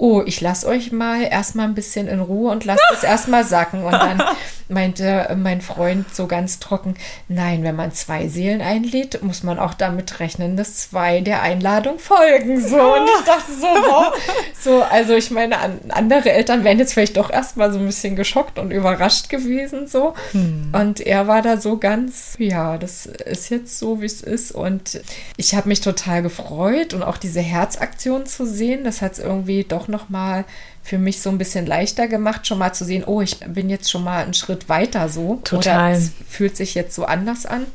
oh, 0.00 0.22
ich 0.24 0.40
lasse 0.40 0.66
euch 0.66 0.92
mal 0.92 1.22
erstmal 1.22 1.66
ein 1.66 1.74
bisschen 1.74 2.08
in 2.08 2.20
Ruhe 2.20 2.50
und 2.50 2.64
lasst 2.64 2.82
es 2.92 3.02
erstmal 3.04 3.44
sacken. 3.44 3.84
Und 3.84 3.92
dann 3.92 4.22
meinte 4.68 5.36
mein 5.36 5.60
Freund 5.60 6.14
so 6.14 6.26
ganz 6.26 6.58
trocken, 6.58 6.94
nein, 7.28 7.62
wenn 7.64 7.76
man 7.76 7.92
zwei 7.92 8.28
Seelen 8.28 8.62
einlädt, 8.62 9.22
muss 9.22 9.42
man 9.42 9.58
auch 9.58 9.74
damit 9.74 10.20
rechnen, 10.20 10.56
dass 10.56 10.76
zwei 10.76 11.20
der 11.20 11.42
Einladung 11.42 11.98
folgen. 11.98 12.60
So, 12.66 12.94
und 12.94 13.06
ich 13.06 13.24
dachte 13.26 13.52
so, 13.52 13.66
wow. 13.66 14.14
So, 14.58 14.82
also 14.82 15.14
ich 15.14 15.30
meine, 15.30 15.56
andere 15.90 16.30
Eltern 16.30 16.64
wären 16.64 16.78
jetzt 16.78 16.94
vielleicht 16.94 17.18
doch 17.18 17.30
erstmal 17.30 17.70
so 17.70 17.78
ein 17.78 17.86
bisschen 17.86 18.16
geschockt 18.16 18.58
und 18.58 18.70
überrascht 18.70 19.28
gewesen. 19.28 19.86
So. 19.86 20.14
Hm. 20.32 20.72
Und 20.72 21.00
er 21.00 21.26
war 21.26 21.42
da 21.42 21.58
so 21.58 21.76
ganz, 21.76 22.36
ja, 22.38 22.78
das 22.78 23.04
ist 23.04 23.50
jetzt 23.50 23.78
so, 23.78 24.00
wie 24.00 24.06
es 24.06 24.22
ist. 24.22 24.52
Und 24.52 25.00
ich 25.36 25.54
habe 25.54 25.68
mich 25.68 25.82
total 25.82 26.22
gefreut 26.22 26.94
und 26.94 27.02
auch 27.02 27.18
diese 27.18 27.40
Herzaktion 27.40 28.24
zu 28.24 28.46
sehen, 28.46 28.84
das 28.84 29.02
hat 29.02 29.12
es 29.12 29.18
irgendwie 29.18 29.64
doch 29.64 29.89
nochmal 29.90 30.44
für 30.82 30.98
mich 30.98 31.20
so 31.20 31.30
ein 31.30 31.38
bisschen 31.38 31.66
leichter 31.66 32.08
gemacht, 32.08 32.46
schon 32.46 32.58
mal 32.58 32.72
zu 32.72 32.84
sehen, 32.84 33.04
oh, 33.06 33.20
ich 33.20 33.40
bin 33.40 33.68
jetzt 33.68 33.90
schon 33.90 34.04
mal 34.04 34.22
einen 34.22 34.34
Schritt 34.34 34.68
weiter 34.68 35.08
so. 35.08 35.40
Total. 35.44 35.90
Oder 35.90 35.98
es 35.98 36.12
fühlt 36.28 36.56
sich 36.56 36.74
jetzt 36.74 36.94
so 36.94 37.04
anders 37.04 37.46
an. 37.46 37.66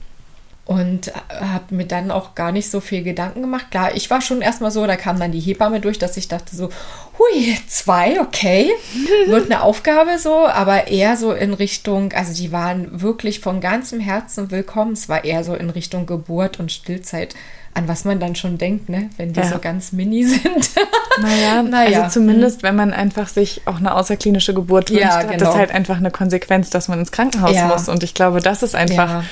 Und 0.65 1.13
habe 1.29 1.75
mir 1.75 1.85
dann 1.85 2.09
auch 2.09 2.33
gar 2.33 2.51
nicht 2.51 2.71
so 2.71 2.79
viel 2.79 3.03
Gedanken 3.03 3.41
gemacht. 3.41 3.69
Klar, 3.69 3.95
ich 3.95 4.09
war 4.09 4.19
schon 4.19 4.41
erstmal 4.41 4.71
so, 4.71 4.87
da 4.87 4.95
kam 4.95 5.19
dann 5.19 5.31
die 5.31 5.39
Hebamme 5.39 5.79
durch, 5.79 5.99
dass 5.99 6.17
ich 6.17 6.27
dachte 6.27 6.55
so, 6.55 6.71
hui, 7.19 7.55
zwei, 7.67 8.19
okay, 8.19 8.71
wird 9.27 9.45
eine 9.45 9.61
Aufgabe 9.61 10.17
so, 10.17 10.47
aber 10.47 10.87
eher 10.87 11.17
so 11.17 11.33
in 11.33 11.53
Richtung, 11.53 12.13
also 12.13 12.33
die 12.33 12.51
waren 12.51 12.99
wirklich 12.99 13.41
von 13.41 13.61
ganzem 13.61 13.99
Herzen 13.99 14.49
willkommen. 14.49 14.93
Es 14.93 15.07
war 15.07 15.23
eher 15.23 15.43
so 15.43 15.53
in 15.53 15.69
Richtung 15.69 16.07
Geburt 16.07 16.59
und 16.59 16.71
Stillzeit 16.71 17.35
an 17.75 17.87
was 17.87 18.05
man 18.05 18.19
dann 18.19 18.35
schon 18.35 18.57
denkt, 18.57 18.89
ne? 18.89 19.09
wenn 19.17 19.33
die 19.33 19.39
ja. 19.41 19.47
so 19.47 19.59
ganz 19.59 19.91
mini 19.91 20.23
sind. 20.25 20.71
naja, 21.21 21.61
naja, 21.61 22.03
also 22.03 22.19
zumindest, 22.19 22.63
wenn 22.63 22.75
man 22.75 22.93
einfach 22.93 23.27
sich 23.27 23.61
auch 23.65 23.77
eine 23.77 23.93
außerklinische 23.93 24.53
Geburt 24.53 24.89
wünscht, 24.89 25.03
ja, 25.03 25.21
genau. 25.21 25.33
hat 25.33 25.41
das 25.41 25.49
genau. 25.49 25.59
halt 25.59 25.71
einfach 25.71 25.97
eine 25.97 26.09
Konsequenz, 26.09 26.69
dass 26.69 26.87
man 26.87 26.99
ins 26.99 27.11
Krankenhaus 27.11 27.53
ja. 27.53 27.67
muss. 27.67 27.89
Und 27.89 28.01
ich 28.01 28.13
glaube, 28.13 28.39
das 28.39 28.63
ist 28.63 28.75
einfach 28.75 29.23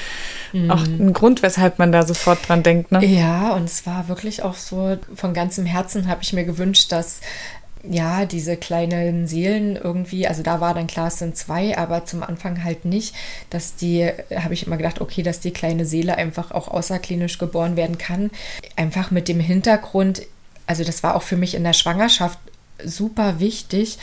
auch 0.70 0.86
mhm. 0.86 1.08
ein 1.08 1.14
Grund, 1.14 1.42
weshalb 1.42 1.80
man 1.80 1.92
da 1.92 2.04
sofort 2.04 2.48
dran 2.48 2.62
denkt. 2.62 2.92
Ne? 2.92 3.04
Ja, 3.04 3.54
und 3.54 3.64
es 3.64 3.88
war 3.88 4.08
wirklich 4.08 4.44
auch 4.44 4.54
so, 4.54 4.98
von 5.16 5.34
ganzem 5.34 5.66
Herzen 5.66 6.08
habe 6.08 6.22
ich 6.22 6.32
mir 6.34 6.44
gewünscht, 6.44 6.92
dass 6.92 7.22
ja, 7.84 8.26
diese 8.26 8.56
kleinen 8.56 9.28
Seelen 9.28 9.76
irgendwie, 9.76 10.28
also 10.28 10.42
da 10.42 10.62
war 10.62 10.74
dann 10.74 10.88
klar, 10.88 11.08
es 11.08 11.20
sind 11.20 11.36
zwei, 11.36 11.78
aber 11.78 12.06
zum 12.06 12.24
Anfang 12.24 12.64
halt 12.64 12.86
nicht, 12.86 13.14
dass 13.50 13.76
die, 13.76 14.10
habe 14.34 14.54
ich 14.54 14.66
immer 14.66 14.78
gedacht, 14.78 15.02
okay, 15.02 15.22
dass 15.22 15.42
die 15.42 15.52
kleine 15.52 15.86
Seele 15.86 16.16
einfach 16.16 16.52
auch 16.52 16.70
außerklinisch 16.70 17.38
geboren 17.38 17.76
werden 17.76 17.98
kann. 17.98 18.32
Einfach 18.78 19.12
mit 19.12 19.28
dem 19.28 19.42
Hintergrund, 19.42 20.22
also 20.66 20.84
das 20.86 21.04
war 21.04 21.16
auch 21.16 21.24
für 21.24 21.36
mich 21.36 21.56
in 21.56 21.64
der 21.64 21.74
Schwangerschaft 21.74 22.40
super 22.84 23.40
wichtig, 23.40 23.98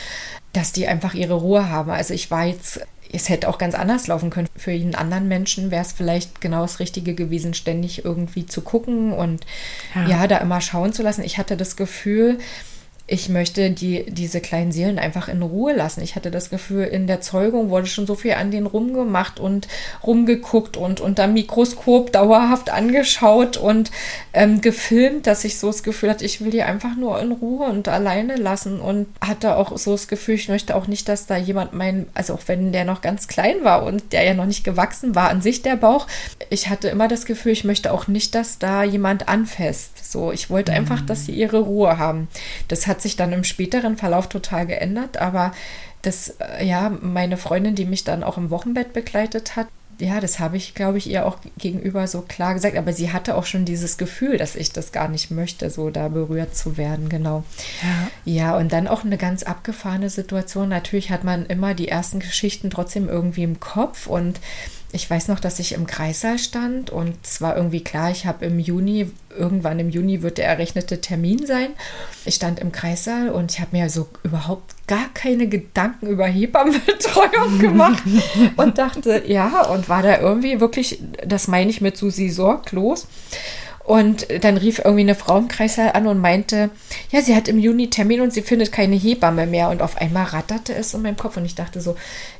dass 0.53 0.73
die 0.73 0.87
einfach 0.87 1.15
ihre 1.15 1.35
Ruhe 1.35 1.71
haben. 1.71 1.91
Also 1.91 2.13
ich 2.13 2.31
war 2.31 2.45
jetzt 2.45 2.81
es 3.13 3.29
hätte 3.29 3.49
auch 3.49 3.59
ganz 3.59 3.75
anders 3.75 4.07
laufen 4.07 4.31
können. 4.31 4.49
Für 4.57 4.71
jeden 4.71 4.95
anderen 4.95 5.29
Menschen 5.29 5.71
wäre 5.71 5.83
es 5.83 5.93
vielleicht 5.93 6.41
genau 6.41 6.63
das 6.63 6.79
Richtige 6.79 7.15
gewesen, 7.15 7.55
ständig 7.55 8.05
irgendwie 8.05 8.47
zu 8.47 8.61
gucken 8.61 9.13
und 9.13 9.45
ja. 9.95 10.09
ja. 10.09 10.27
da 10.27 10.39
immer 10.39 10.61
schauen 10.61 10.93
zu 10.93 11.03
lassen. 11.03 11.25
Ich 11.25 11.39
hatte 11.39 11.57
das 11.57 11.77
Gefühl, 11.77 12.39
ich 13.11 13.29
möchte 13.29 13.73
die, 13.73 14.05
diese 14.09 14.40
kleinen 14.40 14.71
Seelen 14.71 15.00
einfach 15.00 15.26
in 15.26 15.43
Ruhe 15.43 15.73
lassen. 15.73 16.00
Ich 16.00 16.14
hatte 16.14 16.31
das 16.31 16.49
Gefühl, 16.49 16.85
in 16.85 17.09
der 17.09 17.21
Zeugung 17.21 17.69
wurde 17.69 17.88
schon 17.88 18.07
so 18.07 18.14
viel 18.14 18.35
an 18.35 18.52
denen 18.52 18.67
rumgemacht 18.67 19.40
und 19.40 19.67
rumgeguckt 20.05 20.76
und 20.76 21.00
unter 21.00 21.26
Mikroskop 21.26 22.12
dauerhaft 22.12 22.71
angeschaut 22.71 23.57
und 23.57 23.90
ähm, 24.33 24.61
gefilmt, 24.61 25.26
dass 25.26 25.43
ich 25.43 25.59
so 25.59 25.67
das 25.67 25.83
Gefühl 25.83 26.09
hatte, 26.09 26.25
ich 26.25 26.40
will 26.40 26.52
die 26.52 26.62
einfach 26.62 26.95
nur 26.95 27.21
in 27.21 27.33
Ruhe 27.33 27.67
und 27.67 27.88
alleine 27.88 28.37
lassen 28.37 28.81
und 28.81 29.09
hatte 29.21 29.57
auch 29.57 29.76
so 29.76 29.90
das 29.90 30.07
Gefühl, 30.07 30.37
ich 30.37 30.49
möchte 30.49 30.76
auch 30.76 30.87
nicht, 30.87 31.09
dass 31.09 31.26
da 31.26 31.37
jemand 31.37 31.73
mein, 31.73 32.07
also 32.14 32.35
auch 32.35 32.43
wenn 32.47 32.71
der 32.71 32.85
noch 32.85 33.00
ganz 33.00 33.26
klein 33.26 33.64
war 33.64 33.83
und 33.83 34.12
der 34.12 34.23
ja 34.23 34.35
noch 34.35 34.47
nicht 34.47 34.62
gewachsen 34.62 35.17
war 35.17 35.31
an 35.31 35.43
sich 35.43 35.62
der 35.62 35.75
Bauch, 35.75 36.07
ich 36.49 36.69
hatte 36.69 36.88
immer 36.88 37.09
das 37.09 37.25
Gefühl, 37.25 37.50
ich 37.50 37.64
möchte 37.64 37.93
auch 37.93 38.07
nicht, 38.07 38.37
dass 38.37 38.61
da 38.61 38.85
jemand 38.85 39.29
anfasst. 39.29 40.12
So, 40.12 40.31
ich 40.31 40.49
wollte 40.49 40.73
einfach, 40.73 41.00
dass 41.05 41.26
sie 41.26 41.33
ihre 41.33 41.59
Ruhe 41.59 41.99
haben. 41.99 42.29
Das 42.69 42.87
hat 42.87 43.00
sich 43.02 43.16
dann 43.16 43.33
im 43.33 43.45
späteren 43.45 43.97
Verlauf 43.97 44.28
total 44.28 44.66
geändert, 44.66 45.16
aber 45.19 45.52
das, 46.02 46.37
äh, 46.40 46.64
ja, 46.64 46.90
meine 47.00 47.37
Freundin, 47.37 47.75
die 47.75 47.85
mich 47.85 48.04
dann 48.04 48.23
auch 48.23 48.38
im 48.38 48.50
Wochenbett 48.50 48.92
begleitet 48.92 49.57
hat, 49.57 49.66
ja, 50.00 50.21
das 50.21 50.38
habe 50.38 50.57
ich, 50.57 50.75
glaube 50.75 50.99
ich, 50.99 51.09
ihr 51.09 51.26
auch 51.26 51.38
gegenüber 51.59 52.07
so 52.07 52.23
klar 52.23 52.54
gesagt. 52.54 52.76
Aber 52.76 52.92
sie 52.92 53.12
hatte 53.12 53.37
auch 53.37 53.45
schon 53.45 53.64
dieses 53.64 53.99
Gefühl, 53.99 54.38
dass 54.38 54.57
ich 54.57 54.73
das 54.73 54.92
gar 54.92 55.09
nicht 55.09 55.30
möchte, 55.30 55.71
so 55.71 55.90
da 55.90 56.09
berührt 56.09 56.57
zu 56.57 56.76
werden, 56.76 57.09
genau. 57.09 57.45
Ja. 57.83 58.09
ja, 58.25 58.57
und 58.57 58.73
dann 58.73 58.88
auch 58.88 59.04
eine 59.04 59.19
ganz 59.19 59.42
abgefahrene 59.42 60.11
Situation. 60.11 60.69
Natürlich 60.69 61.11
hat 61.11 61.23
man 61.25 61.47
immer 61.47 61.75
die 61.75 61.88
ersten 61.88 62.21
Geschichten 62.21 62.71
trotzdem 62.71 63.09
irgendwie 63.09 63.42
im 63.42 63.61
Kopf 63.61 64.07
und 64.07 64.40
ich 64.93 65.09
weiß 65.09 65.29
noch, 65.29 65.41
dass 65.41 65.59
ich 65.59 65.73
im 65.73 65.87
Kreissaal 65.87 66.39
stand 66.39 66.91
und 66.91 67.17
es 67.23 67.41
war 67.41 67.57
irgendwie 67.57 67.83
klar, 67.83 68.11
ich 68.11 68.27
habe 68.27 68.47
im 68.47 68.59
Juni, 68.59 69.11
irgendwann 69.37 69.79
im 69.79 69.91
Juni 69.91 70.23
wird 70.23 70.39
der 70.39 70.47
errechnete 70.47 71.01
Termin 71.01 71.47
sein. 71.47 71.71
Ich 72.25 72.35
stand 72.35 72.59
im 72.59 72.73
Kreissaal 72.73 73.29
und 73.29 73.53
ich 73.53 73.61
habe 73.61 73.77
mir 73.77 73.89
so 73.89 74.09
überhaupt 74.25 74.75
gar 74.87 75.09
keine 75.15 75.49
Gedanken 75.49 76.09
über 76.09 76.27
Hebammenbetreuung 76.27 77.59
gemacht 77.61 78.03
und 78.57 78.79
dachte, 78.79 79.23
ja, 79.27 79.67
und 79.67 79.89
war 79.89 80.03
da 80.03 80.19
irgendwie 80.19 80.61
wirklich, 80.61 81.01
das 81.25 81.47
meine 81.47 81.71
ich 81.71 81.81
mit 81.81 81.97
Susi 81.97 82.29
sorglos. 82.29 83.07
Und 83.91 84.29
dann 84.45 84.57
rief 84.57 84.79
irgendwie 84.79 85.01
eine 85.01 85.17
Frau 85.17 85.37
im 85.37 85.49
Kreißsaal 85.49 85.91
an 85.95 86.07
und 86.07 86.21
meinte, 86.21 86.71
ja, 87.11 87.23
sie 87.23 87.35
hat 87.35 87.49
im 87.49 87.59
Juni 87.59 87.91
Termin 87.91 88.21
und 88.21 88.33
sie 88.33 88.43
findet 88.43 88.71
keine 88.71 88.95
Hebamme 88.95 89.49
mehr. 89.49 89.69
Und 89.69 89.83
auf 89.83 89.97
einmal 89.97 90.27
ratterte 90.27 90.73
es 90.73 90.95
in 90.95 91.03
meinem 91.03 91.17
Kopf 91.17 91.37
und 91.37 91.45
ich 91.45 91.57
dachte 91.57 91.81
so, 91.81 91.97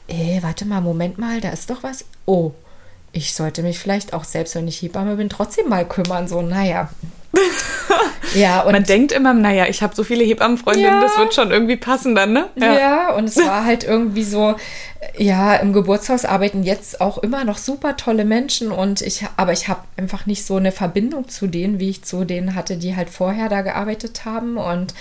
ey, 0.07 0.39
äh, 0.39 0.43
warte 0.45 0.65
mal, 0.65 0.81
Moment 0.81 1.19
mal, 1.19 1.41
da 1.41 1.49
ist 1.51 1.69
doch 1.69 1.83
was. 1.83 2.05
Oh, 2.25 2.53
ich 3.13 3.35
sollte 3.35 3.63
mich 3.63 3.79
vielleicht 3.79 4.13
auch 4.13 4.25
selbst, 4.25 4.55
wenn 4.55 4.69
ich 4.69 4.83
Hebamme 4.83 5.17
bin, 5.17 5.29
trotzdem 5.29 5.69
mal 5.69 5.87
kümmern. 5.87 6.29
So, 6.29 6.43
naja, 6.43 6.91
ja, 8.35 8.63
und 8.63 8.73
man 8.73 8.85
denkt 8.85 9.13
immer, 9.13 9.35
naja, 9.35 9.67
ich 9.67 9.83
habe 9.83 9.95
so 9.95 10.05
viele 10.05 10.25
Hebammenfreundinnen, 10.25 10.95
ja, 10.95 11.01
das 11.01 11.17
wird 11.17 11.35
schon 11.35 11.51
irgendwie 11.51 11.77
passen 11.77 12.15
dann, 12.15 12.33
ne? 12.33 12.49
Ja. 12.57 12.79
ja, 12.79 13.13
und 13.15 13.25
es 13.25 13.37
war 13.37 13.65
halt 13.65 13.85
irgendwie 13.85 14.25
so, 14.25 14.57
ja, 15.17 15.55
im 15.57 15.73
Geburtshaus 15.73 16.25
arbeiten 16.25 16.63
jetzt 16.63 17.01
auch 17.01 17.19
immer 17.19 17.45
noch 17.45 17.59
super 17.59 17.97
tolle 17.97 18.25
Menschen 18.25 18.73
und 18.73 19.01
ich, 19.01 19.25
aber 19.37 19.53
ich 19.53 19.69
habe 19.69 19.83
einfach 19.97 20.27
nicht 20.27 20.45
so 20.45 20.57
eine 20.57 20.73
Verbindung 20.73 21.29
zu 21.29 21.47
denen, 21.47 21.79
wie 21.79 21.91
ich 21.91 22.05
zu 22.05 22.25
denen 22.25 22.55
hatte, 22.55 22.77
die 22.77 22.97
halt 22.97 23.11
vorher 23.11 23.49
da 23.49 23.63
gearbeitet 23.63 24.25
haben 24.25 24.57
und 24.57 24.95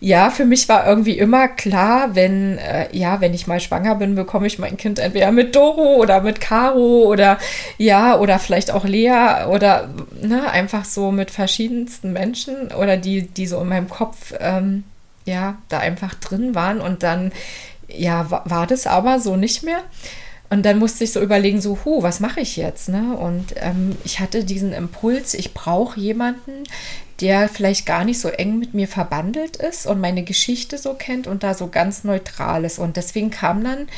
ja, 0.00 0.30
für 0.30 0.44
mich 0.44 0.68
war 0.68 0.86
irgendwie 0.86 1.18
immer 1.18 1.48
klar, 1.48 2.14
wenn, 2.14 2.58
äh, 2.58 2.88
ja, 2.96 3.20
wenn 3.20 3.34
ich 3.34 3.46
mal 3.46 3.60
schwanger 3.60 3.94
bin, 3.94 4.14
bekomme 4.14 4.46
ich 4.46 4.58
mein 4.58 4.76
Kind 4.76 4.98
entweder 4.98 5.32
mit 5.32 5.56
Doro 5.56 5.96
oder 5.96 6.20
mit 6.20 6.40
Caro 6.40 7.04
oder 7.04 7.38
ja, 7.78 8.18
oder 8.18 8.38
vielleicht 8.38 8.70
auch 8.70 8.84
Lea 8.84 9.46
oder 9.48 9.88
ne, 10.20 10.50
einfach 10.50 10.84
so 10.84 11.10
mit 11.12 11.30
verschiedensten 11.30 12.12
Menschen 12.12 12.72
oder 12.72 12.96
die, 12.96 13.22
die 13.22 13.46
so 13.46 13.60
in 13.60 13.68
meinem 13.68 13.88
Kopf 13.88 14.34
ähm, 14.38 14.84
ja, 15.24 15.56
da 15.68 15.78
einfach 15.78 16.14
drin 16.14 16.54
waren 16.54 16.80
und 16.80 17.02
dann 17.02 17.32
ja, 17.88 18.30
war, 18.30 18.42
war 18.44 18.66
das 18.66 18.86
aber 18.86 19.20
so 19.20 19.36
nicht 19.36 19.62
mehr. 19.62 19.80
Und 20.48 20.64
dann 20.64 20.78
musste 20.78 21.04
ich 21.04 21.12
so 21.12 21.20
überlegen, 21.20 21.60
so, 21.60 21.78
hu, 21.84 22.02
was 22.02 22.20
mache 22.20 22.40
ich 22.40 22.56
jetzt? 22.56 22.88
Ne? 22.88 23.16
Und 23.16 23.54
ähm, 23.56 23.96
ich 24.04 24.20
hatte 24.20 24.44
diesen 24.44 24.72
Impuls, 24.72 25.34
ich 25.34 25.54
brauche 25.54 25.98
jemanden, 25.98 26.64
der 27.20 27.48
vielleicht 27.48 27.86
gar 27.86 28.04
nicht 28.04 28.20
so 28.20 28.28
eng 28.28 28.58
mit 28.58 28.74
mir 28.74 28.88
verbandelt 28.88 29.56
ist 29.56 29.86
und 29.86 30.00
meine 30.00 30.22
Geschichte 30.22 30.78
so 30.78 30.94
kennt 30.94 31.26
und 31.26 31.42
da 31.42 31.54
so 31.54 31.68
ganz 31.68 32.04
neutral 32.04 32.64
ist. 32.64 32.78
Und 32.78 32.96
deswegen 32.96 33.30
kam 33.30 33.64
dann, 33.64 33.88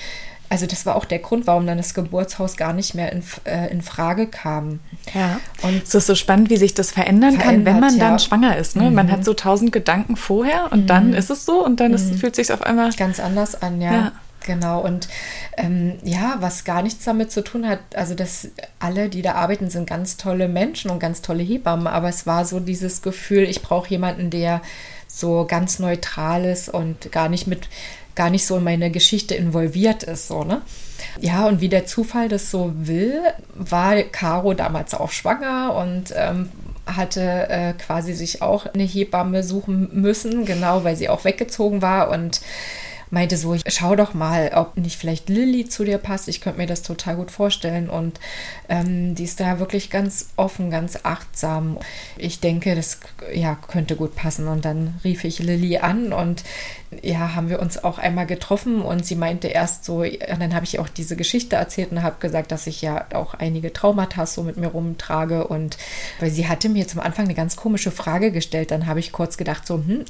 also 0.48 0.66
das 0.66 0.86
war 0.86 0.96
auch 0.96 1.04
der 1.04 1.18
Grund, 1.18 1.46
warum 1.46 1.66
dann 1.66 1.76
das 1.76 1.94
Geburtshaus 1.94 2.56
gar 2.56 2.72
nicht 2.72 2.94
mehr 2.94 3.12
in, 3.12 3.22
äh, 3.44 3.70
in 3.70 3.82
Frage 3.82 4.28
kam. 4.28 4.80
Ja. 5.14 5.40
Und 5.62 5.82
es 5.82 5.94
ist 5.94 6.06
so 6.06 6.14
spannend, 6.14 6.48
wie 6.48 6.56
sich 6.56 6.74
das 6.74 6.92
verändern 6.92 7.38
kann, 7.38 7.64
wenn 7.64 7.80
man 7.80 7.98
dann 7.98 8.18
schwanger 8.18 8.56
ist. 8.56 8.76
Ne? 8.76 8.84
Mhm. 8.84 8.94
Man 8.94 9.12
hat 9.12 9.24
so 9.24 9.34
tausend 9.34 9.72
Gedanken 9.72 10.16
vorher 10.16 10.72
und 10.72 10.82
mhm. 10.82 10.86
dann 10.86 11.12
ist 11.12 11.28
es 11.28 11.44
so 11.44 11.64
und 11.64 11.80
dann 11.80 11.92
ist, 11.92 12.12
mhm. 12.12 12.18
fühlt 12.18 12.36
sich 12.36 12.52
auf 12.52 12.62
einmal 12.62 12.90
ganz 12.92 13.20
anders 13.20 13.60
an, 13.60 13.80
ja. 13.80 13.92
ja. 13.92 14.12
Genau, 14.44 14.80
und 14.80 15.08
ähm, 15.56 15.98
ja, 16.04 16.36
was 16.40 16.64
gar 16.64 16.82
nichts 16.82 17.04
damit 17.04 17.30
zu 17.30 17.42
tun 17.42 17.68
hat, 17.68 17.80
also 17.94 18.14
dass 18.14 18.48
alle, 18.78 19.08
die 19.08 19.20
da 19.20 19.32
arbeiten, 19.32 19.68
sind 19.68 19.88
ganz 19.88 20.16
tolle 20.16 20.48
Menschen 20.48 20.90
und 20.90 21.00
ganz 21.00 21.22
tolle 21.22 21.42
Hebammen, 21.42 21.86
aber 21.86 22.08
es 22.08 22.26
war 22.26 22.44
so 22.44 22.60
dieses 22.60 23.02
Gefühl, 23.02 23.42
ich 23.44 23.62
brauche 23.62 23.90
jemanden, 23.90 24.30
der 24.30 24.62
so 25.06 25.44
ganz 25.46 25.78
neutral 25.80 26.44
ist 26.44 26.68
und 26.68 27.10
gar 27.10 27.28
nicht 27.28 27.46
mit, 27.46 27.68
gar 28.14 28.30
nicht 28.30 28.46
so 28.46 28.56
in 28.56 28.64
meine 28.64 28.90
Geschichte 28.90 29.34
involviert 29.34 30.02
ist, 30.02 30.28
so, 30.28 30.44
ne? 30.44 30.62
Ja, 31.20 31.46
und 31.46 31.60
wie 31.60 31.68
der 31.68 31.86
Zufall 31.86 32.28
das 32.28 32.50
so 32.50 32.72
will, 32.74 33.20
war 33.54 34.02
Caro 34.02 34.54
damals 34.54 34.94
auch 34.94 35.10
schwanger 35.10 35.74
und 35.74 36.12
ähm, 36.16 36.50
hatte 36.86 37.48
äh, 37.48 37.72
quasi 37.74 38.14
sich 38.14 38.42
auch 38.42 38.66
eine 38.66 38.84
Hebamme 38.84 39.42
suchen 39.42 39.90
müssen, 39.92 40.44
genau, 40.44 40.84
weil 40.84 40.96
sie 40.96 41.08
auch 41.08 41.24
weggezogen 41.24 41.82
war 41.82 42.10
und 42.10 42.40
meinte 43.10 43.36
so, 43.36 43.56
schau 43.66 43.96
doch 43.96 44.14
mal, 44.14 44.52
ob 44.54 44.76
nicht 44.76 44.98
vielleicht 44.98 45.28
Lilly 45.28 45.68
zu 45.68 45.84
dir 45.84 45.98
passt. 45.98 46.28
Ich 46.28 46.40
könnte 46.40 46.58
mir 46.58 46.66
das 46.66 46.82
total 46.82 47.16
gut 47.16 47.30
vorstellen. 47.30 47.88
Und 47.88 48.20
ähm, 48.68 49.14
die 49.14 49.24
ist 49.24 49.40
da 49.40 49.58
wirklich 49.58 49.90
ganz 49.90 50.30
offen, 50.36 50.70
ganz 50.70 50.98
achtsam. 51.02 51.78
Ich 52.16 52.40
denke, 52.40 52.74
das 52.74 53.00
ja, 53.32 53.56
könnte 53.56 53.96
gut 53.96 54.14
passen. 54.14 54.48
Und 54.48 54.64
dann 54.64 54.94
rief 55.04 55.24
ich 55.24 55.38
Lilly 55.38 55.78
an 55.78 56.12
und 56.12 56.44
ja, 57.02 57.34
haben 57.34 57.50
wir 57.50 57.60
uns 57.60 57.82
auch 57.84 57.98
einmal 57.98 58.26
getroffen 58.26 58.80
und 58.80 59.04
sie 59.04 59.14
meinte 59.14 59.48
erst 59.48 59.84
so, 59.84 60.04
dann 60.04 60.54
habe 60.54 60.64
ich 60.64 60.78
auch 60.78 60.88
diese 60.88 61.16
Geschichte 61.16 61.56
erzählt 61.56 61.92
und 61.92 62.02
habe 62.02 62.16
gesagt, 62.18 62.50
dass 62.50 62.66
ich 62.66 62.80
ja 62.80 63.06
auch 63.12 63.34
einige 63.34 63.72
Traumata 63.72 64.24
so 64.24 64.42
mit 64.42 64.56
mir 64.56 64.68
rumtrage 64.68 65.46
und 65.46 65.76
weil 66.18 66.30
sie 66.30 66.48
hatte 66.48 66.68
mir 66.68 66.88
zum 66.88 67.00
Anfang 67.00 67.26
eine 67.26 67.34
ganz 67.34 67.56
komische 67.56 67.90
Frage 67.90 68.32
gestellt, 68.32 68.70
dann 68.70 68.86
habe 68.86 69.00
ich 69.00 69.12
kurz 69.12 69.36
gedacht 69.36 69.66
so, 69.66 69.74
hm, 69.74 70.04